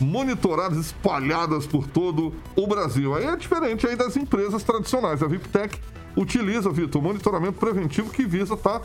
monitoradas, 0.00 0.78
espalhadas 0.78 1.66
por 1.66 1.86
todo 1.86 2.34
o 2.56 2.66
Brasil. 2.66 3.14
Aí 3.14 3.24
é 3.24 3.36
diferente 3.36 3.86
aí 3.86 3.96
das 3.96 4.16
empresas 4.16 4.62
tradicionais. 4.62 5.22
A 5.22 5.26
VIPTEC 5.26 5.78
utiliza, 6.16 6.70
Vitor, 6.70 7.02
monitoramento 7.02 7.58
preventivo 7.58 8.10
que 8.10 8.24
visa 8.24 8.54
estar 8.54 8.82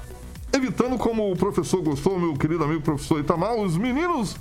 evitando, 0.53 0.97
como 0.97 1.31
o 1.31 1.35
professor 1.35 1.81
gostou, 1.81 2.19
meu 2.19 2.33
querido 2.33 2.63
amigo 2.63 2.81
professor 2.81 3.19
Itamar, 3.19 3.55
os 3.55 3.77
meninos 3.77 4.35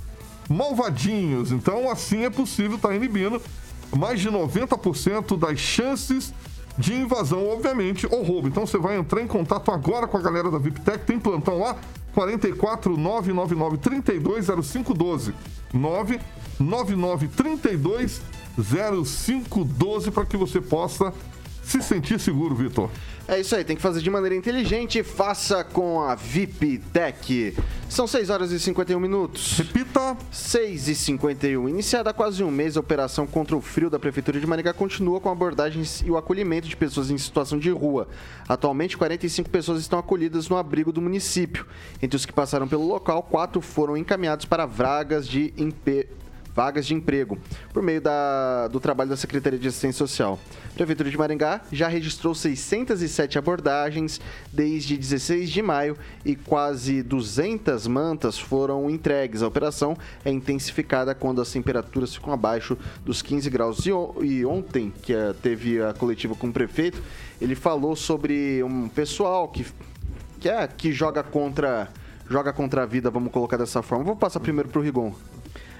malvadinhos. 0.49 1.51
Então, 1.51 1.89
assim 1.89 2.23
é 2.23 2.29
possível 2.29 2.77
estar 2.77 2.95
inibindo 2.95 3.41
mais 3.95 4.19
de 4.19 4.29
90% 4.29 5.37
das 5.37 5.59
chances 5.59 6.33
de 6.77 6.93
invasão, 6.93 7.47
obviamente, 7.47 8.07
ou 8.09 8.23
roubo. 8.23 8.47
Então 8.47 8.65
você 8.65 8.77
vai 8.77 8.97
entrar 8.97 9.21
em 9.21 9.27
contato 9.27 9.71
agora 9.71 10.07
com 10.07 10.17
a 10.17 10.21
galera 10.21 10.51
da 10.51 10.57
VIPTEC, 10.57 11.05
tem 11.05 11.19
plantão 11.19 11.59
lá, 11.59 11.75
44 12.13 12.95
999 12.95 13.77
32 13.77 14.47
0512. 14.47 15.33
999 15.73 17.27
32 17.29 18.21
0512 18.57 20.11
para 20.11 20.25
que 20.25 20.37
você 20.37 20.61
possa 20.61 21.13
se 21.63 21.81
sentir 21.81 22.19
seguro, 22.19 22.55
Vitor. 22.55 22.89
É 23.29 23.37
isso 23.41 23.53
aí, 23.57 23.65
tem 23.65 23.75
que 23.75 23.81
fazer 23.81 24.01
de 24.01 24.09
maneira 24.09 24.33
inteligente. 24.33 25.03
Faça 25.03 25.61
com 25.61 26.01
a 26.01 26.15
VIP 26.15 26.77
Tech. 26.93 27.57
São 27.89 28.07
6 28.07 28.29
horas 28.29 28.53
e 28.53 28.59
51 28.59 28.97
minutos. 29.01 29.57
Repita. 29.57 30.15
6 30.31 30.87
e 30.87 30.95
51. 30.95 31.67
Iniciada 31.67 32.11
há 32.11 32.13
quase 32.13 32.41
um 32.41 32.49
mês, 32.49 32.77
a 32.77 32.79
operação 32.79 33.27
contra 33.27 33.53
o 33.57 33.59
frio 33.59 33.89
da 33.89 33.99
Prefeitura 33.99 34.39
de 34.39 34.47
Maringá 34.47 34.71
continua 34.71 35.19
com 35.19 35.29
abordagens 35.29 36.01
e 36.05 36.09
o 36.09 36.15
acolhimento 36.15 36.69
de 36.69 36.77
pessoas 36.77 37.11
em 37.11 37.17
situação 37.17 37.59
de 37.59 37.69
rua. 37.69 38.07
Atualmente, 38.47 38.95
45 38.95 39.49
pessoas 39.49 39.81
estão 39.81 39.99
acolhidas 39.99 40.47
no 40.47 40.55
abrigo 40.55 40.93
do 40.93 41.01
município. 41.01 41.65
Entre 42.01 42.15
os 42.15 42.25
que 42.25 42.31
passaram 42.31 42.65
pelo 42.65 42.87
local, 42.87 43.23
quatro 43.23 43.59
foram 43.59 43.97
encaminhados 43.97 44.45
para 44.45 44.65
vagas 44.65 45.27
de 45.27 45.53
emprego 45.57 46.26
vagas 46.57 46.87
de 46.87 46.95
emprego, 46.95 47.37
por 47.71 47.83
meio 47.83 48.01
da, 48.01 48.67
do 48.69 48.79
trabalho 48.79 49.11
da 49.11 49.15
Secretaria 49.15 49.59
de 49.59 49.67
Assistência 49.67 49.99
Social. 49.99 50.39
A 50.71 50.73
Prefeitura 50.73 51.07
de 51.07 51.15
Maringá 51.15 51.61
já 51.71 51.87
registrou 51.87 52.33
607 52.33 53.37
abordagens 53.37 54.19
desde 54.51 54.97
16 54.97 55.51
de 55.51 55.61
maio 55.61 55.95
e 56.25 56.35
quase 56.35 57.03
200 57.03 57.85
mantas 57.85 58.39
foram 58.39 58.89
entregues. 58.89 59.43
A 59.43 59.47
operação 59.47 59.95
é 60.25 60.31
intensificada 60.31 61.13
quando 61.13 61.41
as 61.41 61.51
temperaturas 61.51 62.15
ficam 62.15 62.33
abaixo 62.33 62.75
dos 63.05 63.21
15 63.21 63.51
graus. 63.51 63.85
E, 63.85 63.91
e 64.25 64.43
ontem, 64.43 64.91
que 65.03 65.13
uh, 65.13 65.35
teve 65.35 65.79
a 65.79 65.93
coletiva 65.93 66.33
com 66.33 66.47
o 66.47 66.51
prefeito, 66.51 66.99
ele 67.39 67.53
falou 67.53 67.95
sobre 67.95 68.63
um 68.63 68.89
pessoal 68.89 69.47
que, 69.47 69.63
que, 70.39 70.49
é, 70.49 70.67
que 70.67 70.91
joga 70.91 71.21
contra 71.21 71.87
joga 72.29 72.51
contra 72.51 72.83
a 72.83 72.85
vida, 72.85 73.09
vamos 73.09 73.31
colocar 73.31 73.55
dessa 73.55 73.81
forma. 73.81 74.03
Vou 74.03 74.15
passar 74.15 74.39
primeiro 74.41 74.67
para 74.67 74.79
o 74.79 74.83
Rigon. 74.83 75.13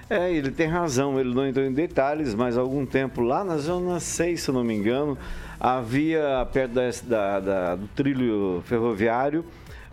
É, 0.10 0.32
ele 0.32 0.51
tem 0.51 0.68
razão, 0.68 1.20
ele 1.20 1.34
não 1.34 1.45
entrou 1.45 1.66
em 1.66 1.74
detalhes, 1.74 2.34
mas 2.34 2.58
algum 2.58 2.86
tempo 2.86 3.22
lá 3.22 3.43
na 3.43 3.58
zona 3.58 3.99
6, 3.99 4.41
se 4.41 4.51
não 4.53 4.64
me 4.64 4.74
engano, 4.74 5.18
havia 5.60 6.47
perto 6.53 6.74
da, 7.03 7.39
da, 7.39 7.76
do 7.76 7.88
trilho 7.89 8.64
ferroviário 8.66 9.43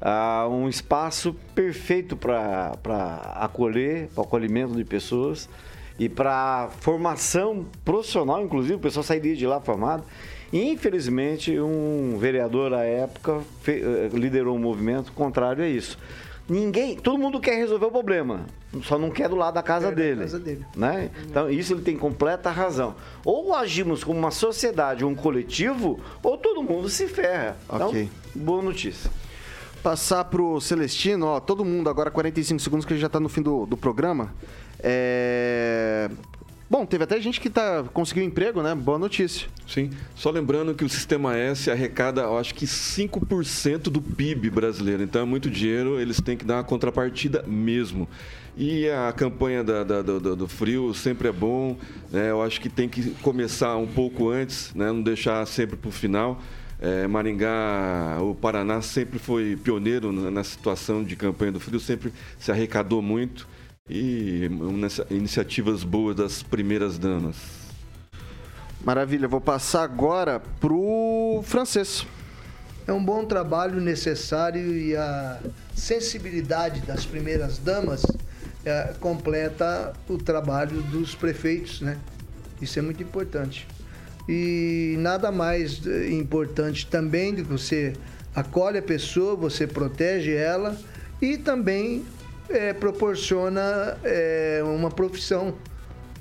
uh, 0.00 0.48
um 0.48 0.68
espaço 0.68 1.34
perfeito 1.54 2.16
para 2.16 2.72
acolher, 3.34 4.08
para 4.14 4.22
acolhimento 4.22 4.76
de 4.76 4.84
pessoas 4.84 5.48
e 5.98 6.08
para 6.08 6.68
formação 6.80 7.66
profissional, 7.84 8.44
inclusive, 8.44 8.74
o 8.74 8.78
pessoal 8.78 9.02
sairia 9.02 9.34
de 9.34 9.46
lá 9.46 9.60
formado. 9.60 10.04
Infelizmente, 10.52 11.58
um 11.58 12.16
vereador 12.18 12.72
à 12.74 12.84
época 12.84 13.40
eh, 13.66 14.08
liderou 14.12 14.54
um 14.54 14.58
movimento 14.58 15.10
contrário 15.12 15.64
a 15.64 15.68
isso. 15.68 15.98
Ninguém, 16.48 16.96
todo 16.96 17.16
mundo 17.16 17.40
quer 17.40 17.56
resolver 17.56 17.86
o 17.86 17.90
problema, 17.90 18.44
só 18.82 18.98
não 18.98 19.10
quer 19.10 19.30
do 19.30 19.36
lado 19.36 19.54
da 19.54 19.62
casa, 19.62 19.90
dele, 19.90 20.20
casa 20.20 20.38
dele. 20.38 20.64
Né? 20.76 21.10
Então, 21.26 21.48
isso 21.48 21.72
ele 21.72 21.80
tem 21.80 21.96
completa 21.96 22.50
razão. 22.50 22.94
Ou 23.24 23.54
agimos 23.54 24.04
como 24.04 24.18
uma 24.18 24.30
sociedade, 24.30 25.06
um 25.06 25.14
coletivo, 25.14 25.98
ou 26.22 26.36
todo 26.36 26.62
mundo 26.62 26.90
se 26.90 27.08
ferra. 27.08 27.56
Então, 27.72 27.88
ok. 27.88 28.10
boa 28.34 28.62
notícia. 28.62 29.10
Passar 29.82 30.24
pro 30.24 30.60
Celestino, 30.60 31.26
ó, 31.26 31.40
todo 31.40 31.64
mundo, 31.64 31.88
agora 31.88 32.10
45 32.10 32.60
segundos 32.60 32.86
que 32.86 32.96
já 32.98 33.06
está 33.06 33.18
no 33.18 33.28
fim 33.28 33.40
do, 33.40 33.64
do 33.64 33.76
programa. 33.76 34.34
É... 34.80 36.10
Bom, 36.74 36.84
teve 36.84 37.04
até 37.04 37.20
gente 37.20 37.40
que 37.40 37.48
tá, 37.48 37.84
conseguiu 37.92 38.24
emprego, 38.24 38.60
né? 38.60 38.74
Boa 38.74 38.98
notícia. 38.98 39.46
Sim. 39.64 39.90
Só 40.16 40.28
lembrando 40.28 40.74
que 40.74 40.84
o 40.84 40.88
Sistema 40.88 41.36
S 41.36 41.70
arrecada, 41.70 42.22
eu 42.22 42.36
acho 42.36 42.52
que 42.52 42.66
5% 42.66 43.82
do 43.82 44.02
PIB 44.02 44.50
brasileiro. 44.50 45.04
Então 45.04 45.22
é 45.22 45.24
muito 45.24 45.48
dinheiro, 45.48 46.00
eles 46.00 46.20
têm 46.20 46.36
que 46.36 46.44
dar 46.44 46.56
uma 46.56 46.64
contrapartida 46.64 47.44
mesmo. 47.46 48.08
E 48.56 48.88
a 48.88 49.12
campanha 49.12 49.62
da, 49.62 49.84
da, 49.84 50.02
do, 50.02 50.34
do, 50.34 50.48
frio 50.48 50.92
sempre 50.94 51.28
é 51.28 51.32
bom. 51.32 51.76
Né? 52.10 52.32
Eu 52.32 52.42
acho 52.42 52.60
que 52.60 52.68
tem 52.68 52.88
que 52.88 53.10
começar 53.22 53.76
um 53.76 53.86
pouco 53.86 54.28
antes, 54.28 54.74
né? 54.74 54.86
não 54.86 55.00
deixar 55.00 55.46
sempre 55.46 55.76
para 55.76 55.88
o 55.88 55.92
final. 55.92 56.42
É, 56.80 57.06
Maringá, 57.06 58.18
o 58.20 58.34
Paraná 58.34 58.82
sempre 58.82 59.20
foi 59.20 59.56
pioneiro 59.62 60.10
na 60.10 60.42
situação 60.42 61.04
de 61.04 61.14
campanha 61.14 61.52
do 61.52 61.60
frio, 61.60 61.78
sempre 61.78 62.12
se 62.36 62.50
arrecadou 62.50 63.00
muito 63.00 63.53
e 63.88 64.48
iniciativas 65.10 65.84
boas 65.84 66.16
das 66.16 66.42
primeiras 66.42 66.98
damas. 66.98 67.36
Maravilha, 68.82 69.28
vou 69.28 69.42
passar 69.42 69.82
agora 69.82 70.40
pro 70.58 71.42
francês. 71.44 72.06
É 72.86 72.92
um 72.94 73.04
bom 73.04 73.26
trabalho 73.26 73.80
necessário 73.80 74.74
e 74.74 74.96
a 74.96 75.38
sensibilidade 75.74 76.80
das 76.80 77.04
primeiras 77.04 77.58
damas 77.58 78.06
é, 78.64 78.94
completa 79.00 79.92
o 80.08 80.16
trabalho 80.16 80.80
dos 80.84 81.14
prefeitos, 81.14 81.82
né? 81.82 81.98
Isso 82.62 82.78
é 82.78 82.82
muito 82.82 83.02
importante. 83.02 83.66
E 84.26 84.96
nada 84.98 85.30
mais 85.30 85.82
importante 86.10 86.86
também 86.86 87.34
do 87.34 87.42
que 87.42 87.50
você 87.50 87.92
acolhe 88.34 88.78
a 88.78 88.82
pessoa, 88.82 89.36
você 89.36 89.66
protege 89.66 90.34
ela 90.34 90.74
e 91.20 91.36
também 91.36 92.04
é, 92.48 92.72
proporciona 92.72 93.98
é, 94.02 94.62
uma 94.64 94.90
profissão 94.90 95.54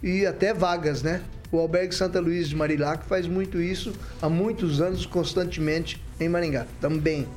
e 0.01 0.25
até 0.25 0.53
vagas, 0.53 1.01
né? 1.01 1.21
O 1.51 1.59
Albergue 1.59 1.93
Santa 1.93 2.19
Luís 2.19 2.49
de 2.49 2.55
Marilac 2.55 3.05
faz 3.05 3.27
muito 3.27 3.61
isso 3.61 3.93
há 4.21 4.27
muitos 4.27 4.81
anos, 4.81 5.05
constantemente 5.05 6.01
em 6.19 6.27
Maringá. 6.27 6.65
Também. 6.81 7.27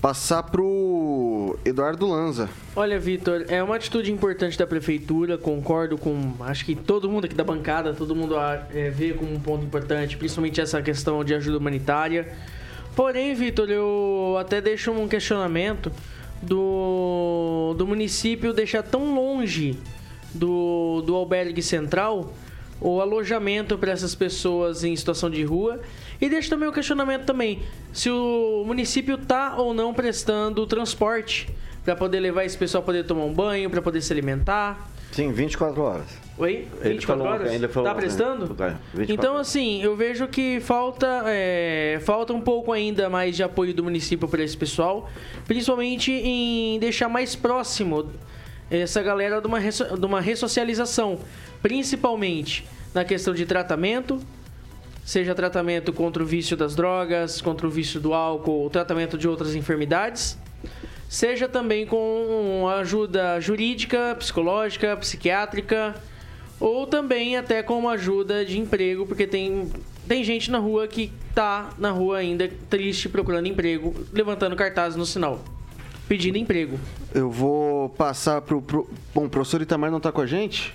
Passar 0.00 0.42
pro 0.42 1.58
Eduardo 1.64 2.06
Lanza. 2.06 2.50
Olha, 2.74 2.98
Vitor, 2.98 3.44
é 3.48 3.62
uma 3.62 3.76
atitude 3.76 4.12
importante 4.12 4.58
da 4.58 4.66
prefeitura, 4.66 5.38
concordo 5.38 5.96
com. 5.96 6.34
Acho 6.40 6.64
que 6.64 6.74
todo 6.74 7.08
mundo 7.08 7.24
aqui 7.24 7.34
da 7.34 7.44
bancada, 7.44 7.94
todo 7.94 8.14
mundo 8.14 8.36
é, 8.74 8.90
vê 8.90 9.12
como 9.14 9.32
um 9.32 9.40
ponto 9.40 9.64
importante, 9.64 10.16
principalmente 10.16 10.60
essa 10.60 10.82
questão 10.82 11.24
de 11.24 11.34
ajuda 11.34 11.58
humanitária. 11.58 12.28
Porém, 12.94 13.34
Vitor, 13.34 13.70
eu 13.70 14.36
até 14.38 14.60
deixo 14.60 14.90
um 14.90 15.08
questionamento 15.08 15.92
do, 16.42 17.74
do 17.76 17.86
município 17.86 18.52
deixar 18.52 18.82
tão 18.82 19.14
longe 19.14 19.78
do, 20.34 21.02
do 21.02 21.14
albergue 21.14 21.62
central 21.62 22.32
o 22.80 23.00
alojamento 23.00 23.78
para 23.78 23.90
essas 23.90 24.14
pessoas 24.14 24.84
em 24.84 24.94
situação 24.94 25.30
de 25.30 25.42
rua. 25.42 25.80
E 26.20 26.28
deixa 26.28 26.50
também 26.50 26.68
o 26.68 26.72
questionamento 26.72 27.24
também 27.24 27.62
se 27.92 28.10
o 28.10 28.64
município 28.66 29.18
tá 29.18 29.56
ou 29.56 29.72
não 29.72 29.92
prestando 29.92 30.66
transporte 30.66 31.48
para 31.84 31.94
poder 31.94 32.20
levar 32.20 32.44
esse 32.44 32.56
pessoal 32.56 32.82
poder 32.82 33.04
tomar 33.04 33.24
um 33.24 33.32
banho, 33.32 33.70
para 33.70 33.80
poder 33.80 34.00
se 34.00 34.12
alimentar. 34.12 34.90
Sim, 35.12 35.32
24 35.32 35.80
horas. 35.82 36.25
Oi? 36.38 36.68
24 36.82 36.90
ele 36.90 37.00
falou, 37.00 37.26
horas? 37.26 37.52
Ele 37.52 37.68
falou, 37.68 37.88
tá 37.88 37.94
prestando? 37.94 38.56
É, 38.62 38.76
então, 39.08 39.38
assim, 39.38 39.82
eu 39.82 39.96
vejo 39.96 40.28
que 40.28 40.60
falta, 40.60 41.22
é, 41.26 41.98
falta 42.04 42.32
um 42.32 42.40
pouco 42.40 42.72
ainda 42.72 43.08
mais 43.08 43.34
de 43.34 43.42
apoio 43.42 43.72
do 43.72 43.82
município 43.82 44.28
para 44.28 44.42
esse 44.42 44.56
pessoal, 44.56 45.08
principalmente 45.46 46.12
em 46.12 46.78
deixar 46.78 47.08
mais 47.08 47.34
próximo 47.34 48.10
essa 48.70 49.02
galera 49.02 49.40
de 49.40 49.46
uma, 49.46 49.60
de 49.60 50.06
uma 50.06 50.20
ressocialização, 50.20 51.18
principalmente 51.62 52.66
na 52.92 53.04
questão 53.04 53.32
de 53.32 53.46
tratamento, 53.46 54.20
seja 55.04 55.34
tratamento 55.34 55.92
contra 55.92 56.22
o 56.22 56.26
vício 56.26 56.56
das 56.56 56.74
drogas, 56.74 57.40
contra 57.40 57.66
o 57.66 57.70
vício 57.70 57.98
do 57.98 58.12
álcool, 58.12 58.68
tratamento 58.68 59.16
de 59.16 59.26
outras 59.26 59.54
enfermidades 59.54 60.36
seja 61.08 61.48
também 61.48 61.86
com 61.86 62.68
ajuda 62.68 63.40
jurídica, 63.40 64.14
psicológica, 64.18 64.96
psiquiátrica, 64.96 65.94
ou 66.60 66.86
também 66.86 67.36
até 67.36 67.62
com 67.62 67.78
uma 67.78 67.92
ajuda 67.92 68.44
de 68.44 68.58
emprego, 68.58 69.06
porque 69.06 69.26
tem, 69.26 69.70
tem 70.06 70.24
gente 70.24 70.50
na 70.50 70.58
rua 70.58 70.86
que 70.86 71.12
tá 71.34 71.70
na 71.78 71.90
rua 71.90 72.18
ainda 72.18 72.50
triste 72.70 73.08
procurando 73.08 73.46
emprego, 73.46 73.94
levantando 74.12 74.56
cartazes 74.56 74.96
no 74.96 75.04
sinal, 75.04 75.40
pedindo 76.08 76.38
emprego. 76.38 76.78
Eu 77.14 77.30
vou 77.30 77.90
passar 77.90 78.40
pro, 78.40 78.62
pro... 78.62 78.88
bom, 79.14 79.26
o 79.26 79.30
professor 79.30 79.60
Itamar 79.60 79.90
não 79.90 80.00
tá 80.00 80.10
com 80.10 80.20
a 80.20 80.26
gente? 80.26 80.74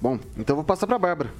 Bom, 0.00 0.18
então 0.36 0.56
vou 0.56 0.64
passar 0.64 0.86
para 0.86 0.96
a 0.96 0.98
Bárbara. 0.98 1.30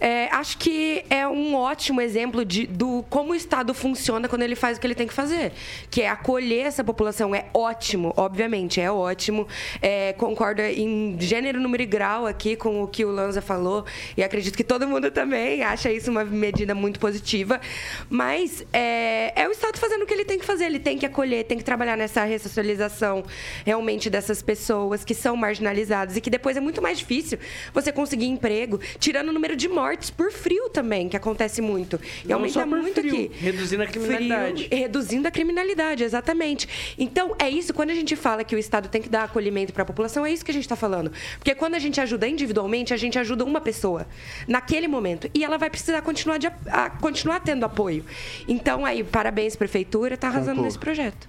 É, 0.00 0.28
acho 0.32 0.56
que 0.56 1.04
é 1.10 1.28
um 1.28 1.54
ótimo 1.54 2.00
exemplo 2.00 2.42
de 2.42 2.66
do 2.66 3.04
como 3.10 3.32
o 3.32 3.34
Estado 3.34 3.74
funciona 3.74 4.26
quando 4.28 4.42
ele 4.42 4.56
faz 4.56 4.78
o 4.78 4.80
que 4.80 4.86
ele 4.86 4.94
tem 4.94 5.06
que 5.06 5.12
fazer, 5.12 5.52
que 5.90 6.00
é 6.00 6.08
acolher 6.08 6.64
essa 6.64 6.82
população. 6.82 7.34
É 7.34 7.46
ótimo, 7.52 8.14
obviamente, 8.16 8.80
é 8.80 8.90
ótimo. 8.90 9.46
É, 9.82 10.14
concordo 10.14 10.62
em 10.62 11.18
gênero, 11.20 11.60
número 11.60 11.82
e 11.82 11.86
grau 11.86 12.26
aqui 12.26 12.56
com 12.56 12.82
o 12.82 12.88
que 12.88 13.04
o 13.04 13.10
Lanza 13.10 13.42
falou 13.42 13.84
e 14.16 14.22
acredito 14.22 14.56
que 14.56 14.64
todo 14.64 14.88
mundo 14.88 15.10
também 15.10 15.62
acha 15.62 15.92
isso 15.92 16.10
uma 16.10 16.24
medida 16.24 16.74
muito 16.74 16.98
positiva. 16.98 17.60
Mas 18.08 18.64
é, 18.72 19.32
é 19.36 19.46
o 19.48 19.52
Estado 19.52 19.78
fazendo 19.78 20.02
o 20.02 20.06
que 20.06 20.14
ele 20.14 20.24
tem 20.24 20.38
que 20.38 20.46
fazer. 20.46 20.64
Ele 20.64 20.80
tem 20.80 20.96
que 20.96 21.04
acolher, 21.04 21.44
tem 21.44 21.58
que 21.58 21.64
trabalhar 21.64 21.96
nessa 21.96 22.24
ressocialização 22.24 23.22
realmente 23.66 24.08
dessas 24.08 24.40
pessoas 24.40 25.04
que 25.04 25.14
são 25.14 25.36
marginalizadas 25.36 26.16
e 26.16 26.22
que 26.22 26.30
depois 26.30 26.56
é 26.56 26.60
muito 26.60 26.80
mais 26.80 26.98
difícil 26.98 27.38
você 27.74 27.92
conseguir 27.92 28.26
emprego, 28.26 28.80
tirando 28.98 29.28
o 29.28 29.32
número 29.32 29.54
de 29.54 29.68
mortes 29.68 29.89
por 30.10 30.30
frio 30.30 30.68
também, 30.68 31.08
que 31.08 31.16
acontece 31.16 31.60
muito. 31.60 32.00
E 32.24 32.28
Não 32.28 32.36
aumenta 32.36 32.54
só 32.54 32.66
por 32.66 32.78
muito 32.78 33.00
frio, 33.00 33.26
aqui. 33.26 33.30
reduzindo 33.38 33.82
a 33.82 33.86
criminalidade. 33.86 34.64
Frio, 34.64 34.80
reduzindo 34.80 35.28
a 35.28 35.30
criminalidade, 35.30 36.04
exatamente. 36.04 36.68
Então, 36.98 37.34
é 37.38 37.50
isso, 37.50 37.74
quando 37.74 37.90
a 37.90 37.94
gente 37.94 38.14
fala 38.14 38.44
que 38.44 38.54
o 38.54 38.58
Estado 38.58 38.88
tem 38.88 39.02
que 39.02 39.08
dar 39.08 39.24
acolhimento 39.24 39.72
para 39.72 39.82
a 39.82 39.86
população, 39.86 40.24
é 40.24 40.32
isso 40.32 40.44
que 40.44 40.50
a 40.50 40.54
gente 40.54 40.64
está 40.64 40.76
falando. 40.76 41.10
Porque 41.38 41.54
quando 41.54 41.74
a 41.74 41.78
gente 41.78 42.00
ajuda 42.00 42.28
individualmente, 42.28 42.94
a 42.94 42.96
gente 42.96 43.18
ajuda 43.18 43.44
uma 43.44 43.60
pessoa 43.60 44.06
naquele 44.46 44.86
momento. 44.86 45.30
E 45.34 45.44
ela 45.44 45.58
vai 45.58 45.70
precisar 45.70 46.02
continuar, 46.02 46.38
de, 46.38 46.46
a, 46.46 46.90
continuar 46.90 47.40
tendo 47.40 47.64
apoio. 47.64 48.04
Então, 48.46 48.84
aí, 48.84 49.02
parabéns, 49.02 49.56
Prefeitura, 49.56 50.16
tá 50.16 50.28
arrasando 50.28 50.62
nesse 50.62 50.78
projeto. 50.78 51.28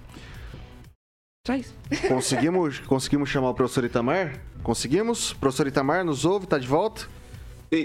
Só 1.46 1.56
isso. 1.56 1.74
Conseguimos, 2.06 2.78
conseguimos 2.80 3.28
chamar 3.28 3.50
o 3.50 3.54
professor 3.54 3.84
Itamar? 3.84 4.40
Conseguimos? 4.62 5.32
Professor 5.32 5.66
Itamar, 5.66 6.04
nos 6.04 6.24
ouve? 6.24 6.46
Tá 6.46 6.56
de 6.56 6.68
volta? 6.68 7.08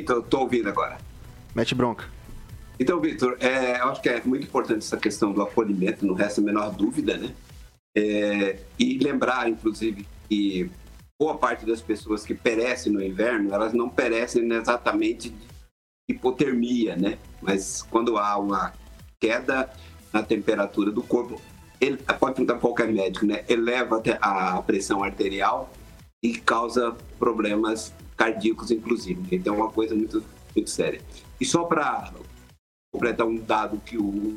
Tô, 0.05 0.21
tô 0.21 0.39
ouvindo 0.41 0.67
agora. 0.67 0.97
Mete 1.55 1.73
bronca. 1.73 2.09
Então, 2.77 2.99
Vitor, 2.99 3.38
é, 3.39 3.79
eu 3.79 3.85
acho 3.85 4.01
que 4.01 4.09
é 4.09 4.21
muito 4.23 4.45
importante 4.45 4.79
essa 4.79 4.97
questão 4.97 5.31
do 5.31 5.41
acolhimento, 5.41 6.05
não 6.05 6.13
resta 6.13 6.41
a 6.41 6.43
menor 6.43 6.71
dúvida, 6.71 7.17
né? 7.17 7.33
É, 7.95 8.59
e 8.77 8.99
lembrar, 8.99 9.49
inclusive, 9.49 10.05
que 10.27 10.69
boa 11.19 11.38
parte 11.38 11.65
das 11.65 11.81
pessoas 11.81 12.25
que 12.25 12.35
perecem 12.35 12.91
no 12.91 13.01
inverno, 13.01 13.53
elas 13.53 13.73
não 13.73 13.89
perecem 13.89 14.51
exatamente 14.51 15.29
de 15.29 16.15
hipotermia, 16.15 16.97
né? 16.97 17.17
Mas 17.41 17.81
quando 17.81 18.17
há 18.17 18.38
uma 18.38 18.73
queda 19.21 19.71
na 20.11 20.21
temperatura 20.21 20.91
do 20.91 21.01
corpo, 21.01 21.41
ele, 21.79 21.97
pode 21.97 22.35
perguntar 22.35 22.59
qualquer 22.59 22.91
médico, 22.91 23.25
né? 23.25 23.45
Eleva 23.47 24.03
a 24.21 24.61
pressão 24.61 25.01
arterial 25.01 25.71
e 26.21 26.38
causa 26.38 26.95
problemas 27.17 27.93
cardíacos, 28.18 28.72
inclusive. 28.72 29.24
Então, 29.34 29.53
é 29.53 29.57
uma 29.57 29.72
coisa 29.72 29.95
muito, 29.95 30.24
muito 30.55 30.70
séria. 30.70 30.99
E 31.39 31.45
só 31.45 31.63
para 31.63 32.11
completar 32.91 33.28
um 33.28 33.38
dado 33.38 33.80
que 33.80 33.97
o 33.97 34.36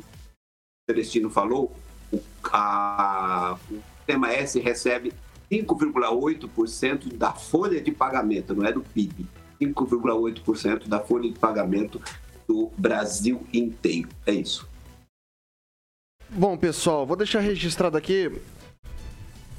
Celestino 0.89 1.29
falou, 1.29 1.75
o, 2.13 2.21
a, 2.45 3.57
o 3.67 4.25
S 4.25 4.59
recebe 4.59 5.13
5,8% 5.51 7.13
da 7.17 7.33
folha 7.33 7.81
de 7.81 7.91
pagamento, 7.91 8.53
não 8.53 8.65
é 8.65 8.71
do 8.71 8.81
PIB. 8.81 9.25
5,8% 9.61 10.87
da 10.87 10.99
folha 10.99 11.29
de 11.29 11.37
pagamento 11.37 12.01
do 12.47 12.71
Brasil 12.77 13.45
inteiro. 13.53 14.09
É 14.25 14.31
isso. 14.31 14.67
Bom, 16.29 16.57
pessoal, 16.57 17.05
vou 17.05 17.17
deixar 17.17 17.41
registrado 17.41 17.97
aqui. 17.97 18.31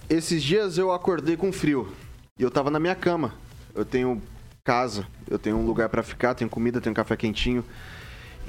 Esses 0.09 0.43
dias 0.43 0.79
eu 0.79 0.93
acordei 0.93 1.37
com 1.37 1.53
frio 1.53 1.93
e 2.39 2.43
eu 2.43 2.51
tava 2.51 2.71
na 2.71 2.81
minha 2.81 2.95
cama. 2.95 3.35
Eu 3.75 3.85
tenho 3.85 4.21
casa, 4.65 5.07
eu 5.29 5.39
tenho 5.39 5.57
um 5.57 5.67
lugar 5.67 5.89
pra 5.89 6.03
ficar, 6.03 6.35
tenho 6.35 6.51
comida, 6.51 6.81
tenho 6.81 6.95
café 6.95 7.17
quentinho. 7.17 7.65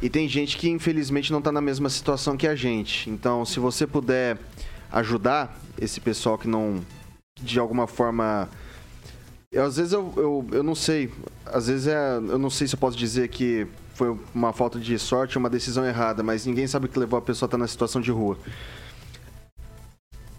E 0.02 0.10
tem 0.10 0.28
gente 0.28 0.58
que 0.58 0.70
infelizmente 0.70 1.32
não 1.32 1.42
tá 1.42 1.52
na 1.52 1.62
mesma 1.62 1.90
situação 1.90 2.36
que 2.36 2.48
a 2.48 2.56
gente. 2.56 3.10
Então, 3.10 3.46
se 3.46 3.60
você 3.60 3.88
puder 3.88 4.38
ajudar 4.92 5.60
esse 5.80 6.00
pessoal 6.00 6.38
que 6.38 6.48
não 6.48 6.84
de 7.42 7.60
alguma 7.60 7.88
forma 7.88 8.48
eu, 9.54 9.64
às 9.64 9.78
vezes 9.78 9.94
eu, 9.94 10.12
eu, 10.18 10.48
eu 10.52 10.64
não 10.64 10.74
sei, 10.74 11.12
às 11.46 11.68
vezes 11.68 11.86
é, 11.86 12.16
eu 12.16 12.40
não 12.40 12.50
sei 12.50 12.68
se 12.68 12.74
eu 12.74 12.80
posso 12.80 12.98
dizer 12.98 13.28
que 13.28 13.68
foi 13.94 14.18
uma 14.34 14.52
falta 14.52 14.80
de 14.80 14.98
sorte 14.98 15.38
ou 15.38 15.40
uma 15.40 15.50
decisão 15.50 15.86
errada, 15.86 16.24
mas 16.24 16.48
ninguém 16.48 16.66
sabe 16.66 16.88
o 16.88 16.90
que 16.90 16.98
levou 16.98 17.20
a 17.20 17.22
pessoa 17.22 17.46
a 17.46 17.50
estar 17.50 17.58
na 17.60 17.68
situação 17.68 18.02
de 18.02 18.10
rua. 18.10 18.36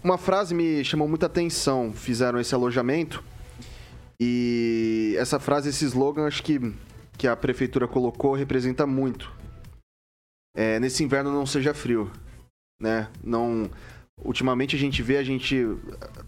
Uma 0.03 0.17
frase 0.17 0.53
me 0.53 0.83
chamou 0.83 1.07
muita 1.07 1.27
atenção, 1.27 1.93
fizeram 1.95 2.41
esse 2.41 2.53
alojamento 2.53 3.23
e 4.19 5.15
essa 5.17 5.39
frase, 5.39 5.69
esse 5.69 5.85
slogan, 5.85 6.25
acho 6.25 6.43
que, 6.43 6.59
que 7.17 7.27
a 7.27 7.35
prefeitura 7.35 7.87
colocou 7.87 8.35
representa 8.35 8.85
muito. 8.85 9.31
É, 10.55 10.79
nesse 10.79 11.03
inverno 11.03 11.31
não 11.31 11.45
seja 11.45 11.73
frio, 11.73 12.09
né? 12.81 13.09
Não, 13.21 13.69
ultimamente 14.23 14.75
a 14.75 14.79
gente 14.79 15.03
vê 15.03 15.17
a 15.17 15.23
gente 15.23 15.65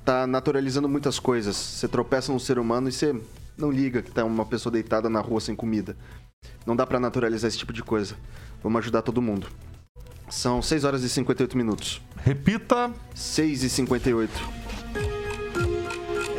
tá 0.04 0.28
naturalizando 0.28 0.90
muitas 0.90 1.18
coisas. 1.18 1.56
Você 1.56 1.88
tropeça 1.88 2.32
num 2.32 2.40
ser 2.40 2.60
humano 2.60 2.90
e 2.90 2.92
você 2.92 3.16
não 3.58 3.72
liga 3.72 4.02
que 4.02 4.12
tá 4.12 4.26
uma 4.26 4.46
pessoa 4.46 4.72
deitada 4.72 5.10
na 5.10 5.22
rua 5.22 5.40
sem 5.40 5.56
comida. 5.56 5.96
Não 6.66 6.76
dá 6.76 6.86
pra 6.86 7.00
naturalizar 7.00 7.48
esse 7.48 7.58
tipo 7.58 7.74
de 7.74 7.84
coisa. 7.84 8.16
Vamos 8.62 8.80
ajudar 8.80 9.02
todo 9.02 9.22
mundo. 9.22 9.48
São 10.30 10.62
6 10.62 10.84
horas 10.84 11.04
e 11.04 11.10
58 11.10 11.58
minutos. 11.58 12.02
Repita. 12.18 12.92
6 13.16 13.64
e 13.64 13.70
58. 13.70 14.67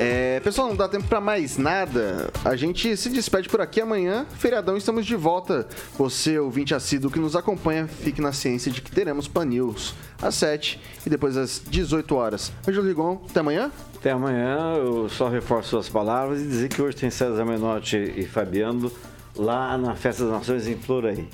É, 0.00 0.38
pessoal, 0.38 0.68
não 0.68 0.76
dá 0.76 0.88
tempo 0.88 1.08
pra 1.08 1.20
mais 1.20 1.58
nada. 1.58 2.30
A 2.44 2.54
gente 2.54 2.96
se 2.96 3.10
despede 3.10 3.48
por 3.48 3.60
aqui 3.60 3.80
amanhã. 3.80 4.24
Feriadão, 4.38 4.76
estamos 4.76 5.04
de 5.04 5.16
volta. 5.16 5.66
Você, 5.98 6.38
ouvinte 6.38 6.72
assíduo 6.72 7.10
que 7.10 7.18
nos 7.18 7.34
acompanha, 7.34 7.88
fique 7.88 8.20
na 8.20 8.32
ciência 8.32 8.70
de 8.70 8.80
que 8.80 8.92
teremos 8.92 9.26
Pan 9.26 9.46
News 9.46 9.96
às 10.22 10.36
7 10.36 10.80
e 11.04 11.10
depois 11.10 11.36
às 11.36 11.60
18 11.68 12.14
horas. 12.14 12.52
Ângelo 12.68 12.86
Rigon, 12.86 13.20
até 13.28 13.40
amanhã? 13.40 13.72
Até 13.96 14.12
amanhã, 14.12 14.76
eu 14.76 15.08
só 15.08 15.28
reforço 15.28 15.70
suas 15.70 15.88
palavras 15.88 16.40
e 16.40 16.46
dizer 16.46 16.68
que 16.68 16.80
hoje 16.80 16.96
tem 16.96 17.10
César 17.10 17.44
Menotti 17.44 17.96
e 18.16 18.24
Fabiano 18.24 18.92
lá 19.34 19.76
na 19.76 19.96
Festa 19.96 20.22
das 20.22 20.32
Nações 20.32 20.68
em 20.68 20.76
Floraí. 20.76 21.28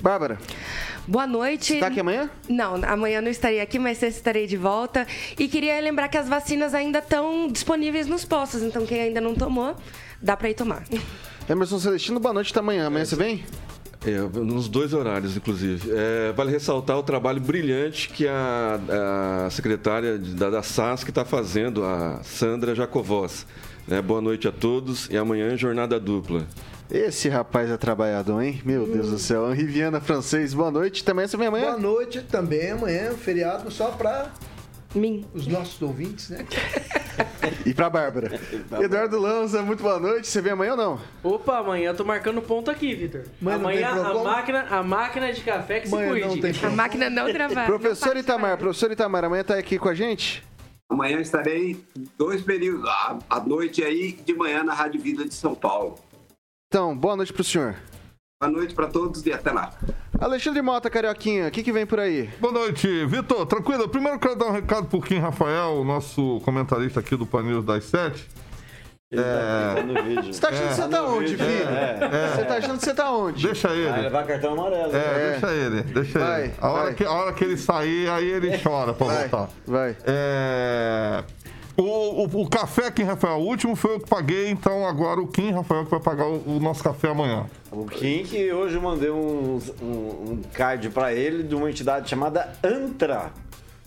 Bárbara. 0.00 0.38
Boa 1.08 1.26
noite. 1.26 1.72
Está 1.72 1.86
aqui 1.86 2.00
amanhã? 2.00 2.28
Não, 2.50 2.74
amanhã 2.84 3.22
não 3.22 3.30
estarei 3.30 3.62
aqui, 3.62 3.78
mas 3.78 3.96
sexta 3.96 4.18
estarei 4.18 4.46
de 4.46 4.58
volta. 4.58 5.06
E 5.38 5.48
queria 5.48 5.80
lembrar 5.80 6.06
que 6.08 6.18
as 6.18 6.28
vacinas 6.28 6.74
ainda 6.74 6.98
estão 6.98 7.48
disponíveis 7.48 8.06
nos 8.06 8.26
postos, 8.26 8.62
então 8.62 8.84
quem 8.84 9.00
ainda 9.00 9.18
não 9.18 9.34
tomou, 9.34 9.74
dá 10.20 10.36
para 10.36 10.50
ir 10.50 10.54
tomar. 10.54 10.84
Emerson 11.48 11.78
Celestino, 11.78 12.20
boa 12.20 12.34
noite 12.34 12.50
até 12.50 12.60
amanhã. 12.60 12.88
Amanhã 12.88 13.06
você 13.06 13.16
vem? 13.16 13.42
É, 14.06 14.18
nos 14.38 14.68
dois 14.68 14.92
horários, 14.92 15.34
inclusive. 15.34 15.90
É, 15.90 16.32
vale 16.32 16.50
ressaltar 16.50 16.98
o 16.98 17.02
trabalho 17.02 17.40
brilhante 17.40 18.10
que 18.10 18.28
a, 18.28 19.46
a 19.46 19.50
secretária 19.50 20.18
da, 20.18 20.50
da 20.50 20.62
SASC 20.62 21.08
está 21.08 21.24
fazendo, 21.24 21.86
a 21.86 22.20
Sandra 22.22 22.74
Jacovós. 22.74 23.46
Né? 23.86 24.02
Boa 24.02 24.20
noite 24.20 24.46
a 24.46 24.52
todos 24.52 25.08
e 25.08 25.16
amanhã 25.16 25.56
jornada 25.56 25.98
dupla. 25.98 26.46
Esse 26.90 27.28
rapaz 27.28 27.70
é 27.70 27.76
trabalhador, 27.76 28.40
hein? 28.40 28.62
Meu 28.64 28.86
Deus 28.86 29.10
do 29.10 29.18
céu. 29.18 29.52
Henri 29.52 29.64
Viana, 29.66 30.00
francês, 30.00 30.54
boa 30.54 30.70
noite. 30.70 31.04
Também 31.04 31.26
você 31.26 31.36
vem 31.36 31.48
amanhã? 31.48 31.66
Boa 31.66 31.78
noite 31.78 32.22
também, 32.22 32.70
amanhã, 32.70 33.12
feriado 33.12 33.70
só 33.70 33.90
para 33.90 34.32
mim. 34.94 35.26
Os 35.34 35.46
nossos 35.46 35.82
ouvintes, 35.82 36.30
né? 36.30 36.46
e 37.66 37.74
pra 37.74 37.90
Bárbara. 37.90 38.40
Eduardo 38.80 39.18
Lanza, 39.18 39.60
muito 39.60 39.82
boa 39.82 40.00
noite. 40.00 40.28
Você 40.28 40.40
vem 40.40 40.52
amanhã 40.52 40.70
ou 40.70 40.76
não? 40.78 41.00
Opa, 41.22 41.58
amanhã 41.58 41.90
eu 41.90 41.94
tô 41.94 42.04
marcando 42.06 42.40
ponto 42.40 42.70
aqui, 42.70 42.94
Vitor. 42.94 43.24
Amanhã 43.42 43.90
a 43.90 44.14
máquina, 44.24 44.66
a 44.70 44.82
máquina 44.82 45.30
de 45.30 45.42
café 45.42 45.80
que 45.80 45.88
Amanhã 45.88 46.14
se 46.14 46.20
não 46.20 46.28
cuide. 46.30 46.52
tem 46.52 46.70
A 46.70 46.72
máquina 46.72 47.10
não 47.10 47.30
trabalha. 47.30 47.66
Professor 47.66 48.16
Itamar, 48.16 48.56
professor 48.56 48.90
Itamar, 48.90 49.24
amanhã 49.24 49.44
tá 49.44 49.58
aqui 49.58 49.78
com 49.78 49.90
a 49.90 49.94
gente? 49.94 50.42
Amanhã 50.88 51.20
estarei 51.20 51.84
dois 52.16 52.40
períodos, 52.40 52.88
à 52.88 53.18
à 53.28 53.40
noite 53.40 53.84
aí 53.84 54.12
de 54.12 54.32
manhã 54.32 54.64
na 54.64 54.72
Rádio 54.72 55.02
Vida 55.02 55.26
de 55.26 55.34
São 55.34 55.54
Paulo. 55.54 55.96
Então, 56.70 56.94
boa 56.94 57.16
noite 57.16 57.32
pro 57.32 57.42
senhor. 57.42 57.76
Boa 58.40 58.52
noite 58.52 58.74
para 58.74 58.86
todos 58.88 59.24
e 59.24 59.32
até 59.32 59.50
lá. 59.50 59.72
Alexandre 60.20 60.60
Mota, 60.60 60.90
Carioquinha, 60.90 61.48
o 61.48 61.50
que, 61.50 61.62
que 61.62 61.72
vem 61.72 61.86
por 61.86 61.98
aí? 61.98 62.28
Boa 62.38 62.52
noite, 62.52 63.06
Vitor. 63.06 63.46
Tranquilo? 63.46 63.88
Primeiro 63.88 64.16
eu 64.16 64.20
quero 64.20 64.36
dar 64.36 64.46
um 64.48 64.52
recado 64.52 64.86
pro 64.86 65.00
Kim 65.00 65.18
Rafael, 65.18 65.82
nosso 65.82 66.40
comentarista 66.44 67.00
aqui 67.00 67.16
do 67.16 67.24
Pan 67.24 67.42
News 67.42 67.64
das 67.64 67.84
7. 67.84 68.28
É... 69.10 69.16
Você 70.22 70.38
tá 70.38 70.48
achando 70.50 70.68
que 70.68 70.74
você 70.74 70.88
tá 70.88 71.02
onde, 71.06 71.36
vídeo. 71.36 71.46
filho? 71.46 71.68
É. 71.70 72.28
Você 72.36 72.44
tá 72.44 72.54
achando 72.58 72.78
que 72.78 72.84
você 72.84 72.94
tá 72.94 73.10
onde? 73.10 73.46
Deixa 73.46 73.68
ele. 73.70 73.88
Vai 73.88 74.02
levar 74.02 74.26
cartão 74.26 74.52
amarelo. 74.52 74.94
É, 74.94 74.98
É. 74.98 75.30
deixa 75.30 75.50
ele, 75.54 75.82
deixa 75.84 76.18
Vai, 76.18 76.42
ele. 76.44 76.54
A 76.60 76.68
hora, 76.70 76.84
vai. 76.84 76.94
que, 76.94 77.04
a 77.06 77.10
hora 77.12 77.32
que 77.32 77.44
ele 77.44 77.56
sair, 77.56 78.10
aí 78.10 78.28
ele 78.30 78.58
chora 78.58 78.92
pra 78.92 79.06
Vai, 79.06 79.28
voltar. 79.28 79.48
vai. 79.66 79.96
É... 80.04 81.24
O, 81.80 82.24
o, 82.24 82.42
o 82.42 82.50
café 82.50 82.90
Kim 82.90 83.04
Rafael, 83.04 83.36
o 83.36 83.46
último 83.46 83.76
foi 83.76 83.94
eu 83.94 84.00
que 84.00 84.08
paguei, 84.08 84.50
então 84.50 84.84
agora 84.84 85.20
o 85.20 85.28
Kim 85.28 85.52
Rafael 85.52 85.84
que 85.84 85.92
vai 85.92 86.00
pagar 86.00 86.26
o, 86.26 86.56
o 86.56 86.58
nosso 86.58 86.82
café 86.82 87.08
amanhã. 87.08 87.46
O 87.70 87.84
Kim, 87.84 88.24
que 88.24 88.52
hoje 88.52 88.74
eu 88.74 88.82
mandei 88.82 89.10
um, 89.10 89.60
um, 89.80 89.86
um 89.86 90.42
card 90.52 90.90
pra 90.90 91.14
ele 91.14 91.44
de 91.44 91.54
uma 91.54 91.70
entidade 91.70 92.10
chamada 92.10 92.52
ANTRA. 92.64 93.32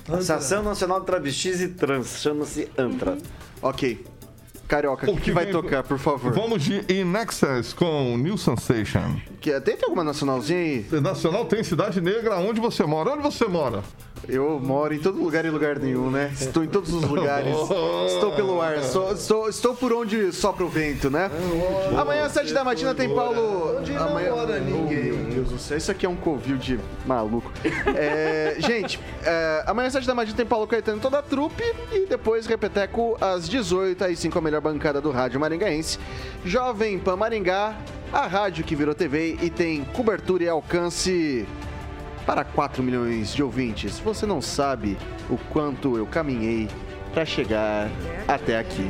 Associação 0.07 0.63
Nacional 0.63 1.01
de 1.01 1.05
Travestis 1.05 1.59
e 1.59 1.67
Trans. 1.67 2.21
Chama-se 2.21 2.69
ANTRA. 2.77 3.17
Ok. 3.61 4.05
Carioca, 4.71 5.11
o 5.11 5.15
que, 5.15 5.21
que 5.23 5.31
vai 5.33 5.43
vem- 5.43 5.51
tocar, 5.53 5.83
por 5.83 5.99
favor? 5.99 6.31
Vamos 6.31 6.63
de 6.63 6.77
In 6.89 7.13
Excess 7.21 7.73
com 7.73 8.17
New 8.17 8.37
Sensation. 8.37 9.19
Que, 9.41 9.51
tem, 9.59 9.75
tem 9.75 9.83
alguma 9.83 10.01
nacionalzinha 10.03 10.59
aí? 10.59 10.85
Nacional 11.01 11.43
tem 11.43 11.61
Cidade 11.61 11.99
Negra, 11.99 12.37
onde 12.37 12.61
você 12.61 12.83
mora? 12.85 13.11
Onde 13.11 13.21
você 13.21 13.45
mora? 13.45 13.83
Eu 14.29 14.59
moro 14.59 14.93
em 14.93 14.99
todo 14.99 15.17
lugar 15.21 15.43
e 15.45 15.49
lugar 15.49 15.79
nenhum, 15.79 16.11
né? 16.11 16.31
Estou 16.39 16.63
em 16.63 16.67
todos 16.67 16.93
os 16.93 17.01
lugares. 17.09 17.53
Estou 18.13 18.31
pelo 18.33 18.61
ar. 18.61 18.79
Sou- 18.83 19.11
estou, 19.11 19.49
estou 19.49 19.73
por 19.75 19.91
onde 19.91 20.31
sopra 20.31 20.63
o 20.63 20.69
vento, 20.69 21.09
né? 21.09 21.29
Amanhã, 21.99 22.25
às 22.25 22.31
7 22.31 22.53
da 22.53 22.63
matina, 22.63 22.93
tem 22.93 23.13
Paulo. 23.13 23.79
Onde 23.79 23.91
não 23.93 24.09
Amanhã... 24.09 24.29
mora 24.35 24.59
ninguém. 24.59 25.11
Meu 25.11 25.25
Deus 25.33 25.49
do 25.49 25.57
céu, 25.59 25.75
isso 25.75 25.89
aqui 25.91 26.05
é 26.05 26.09
um 26.09 26.15
covil 26.15 26.55
de 26.55 26.79
maluco. 27.05 27.51
É, 27.95 28.55
gente, 28.61 28.99
é, 29.23 29.63
amanhã, 29.65 29.87
às 29.87 29.93
7 29.93 30.05
da 30.05 30.13
matina, 30.13 30.37
tem 30.37 30.45
Paulo 30.45 30.67
Caetano 30.67 31.01
toda 31.01 31.17
a 31.17 31.21
trupe. 31.23 31.63
E 31.91 32.05
depois, 32.05 32.45
Repeteco, 32.45 33.17
às 33.19 33.49
18 33.49 34.03
aí 34.03 34.15
sim 34.15 34.29
com 34.29 34.37
a 34.37 34.41
melhor 34.41 34.60
bancada 34.61 35.01
do 35.01 35.11
rádio 35.11 35.39
maringaense, 35.39 35.99
Jovem 36.45 36.97
Pan 36.99 37.17
Maringá, 37.17 37.75
a 38.13 38.27
rádio 38.27 38.63
que 38.63 38.75
virou 38.75 38.95
TV 38.95 39.37
e 39.41 39.49
tem 39.49 39.83
cobertura 39.83 40.43
e 40.43 40.49
alcance 40.49 41.45
para 42.25 42.43
4 42.43 42.83
milhões 42.83 43.33
de 43.33 43.43
ouvintes. 43.43 43.99
Você 43.99 44.25
não 44.25 44.41
sabe 44.41 44.97
o 45.29 45.37
quanto 45.51 45.97
eu 45.97 46.05
caminhei 46.05 46.69
para 47.13 47.25
chegar 47.25 47.89
até 48.27 48.57
aqui. 48.57 48.89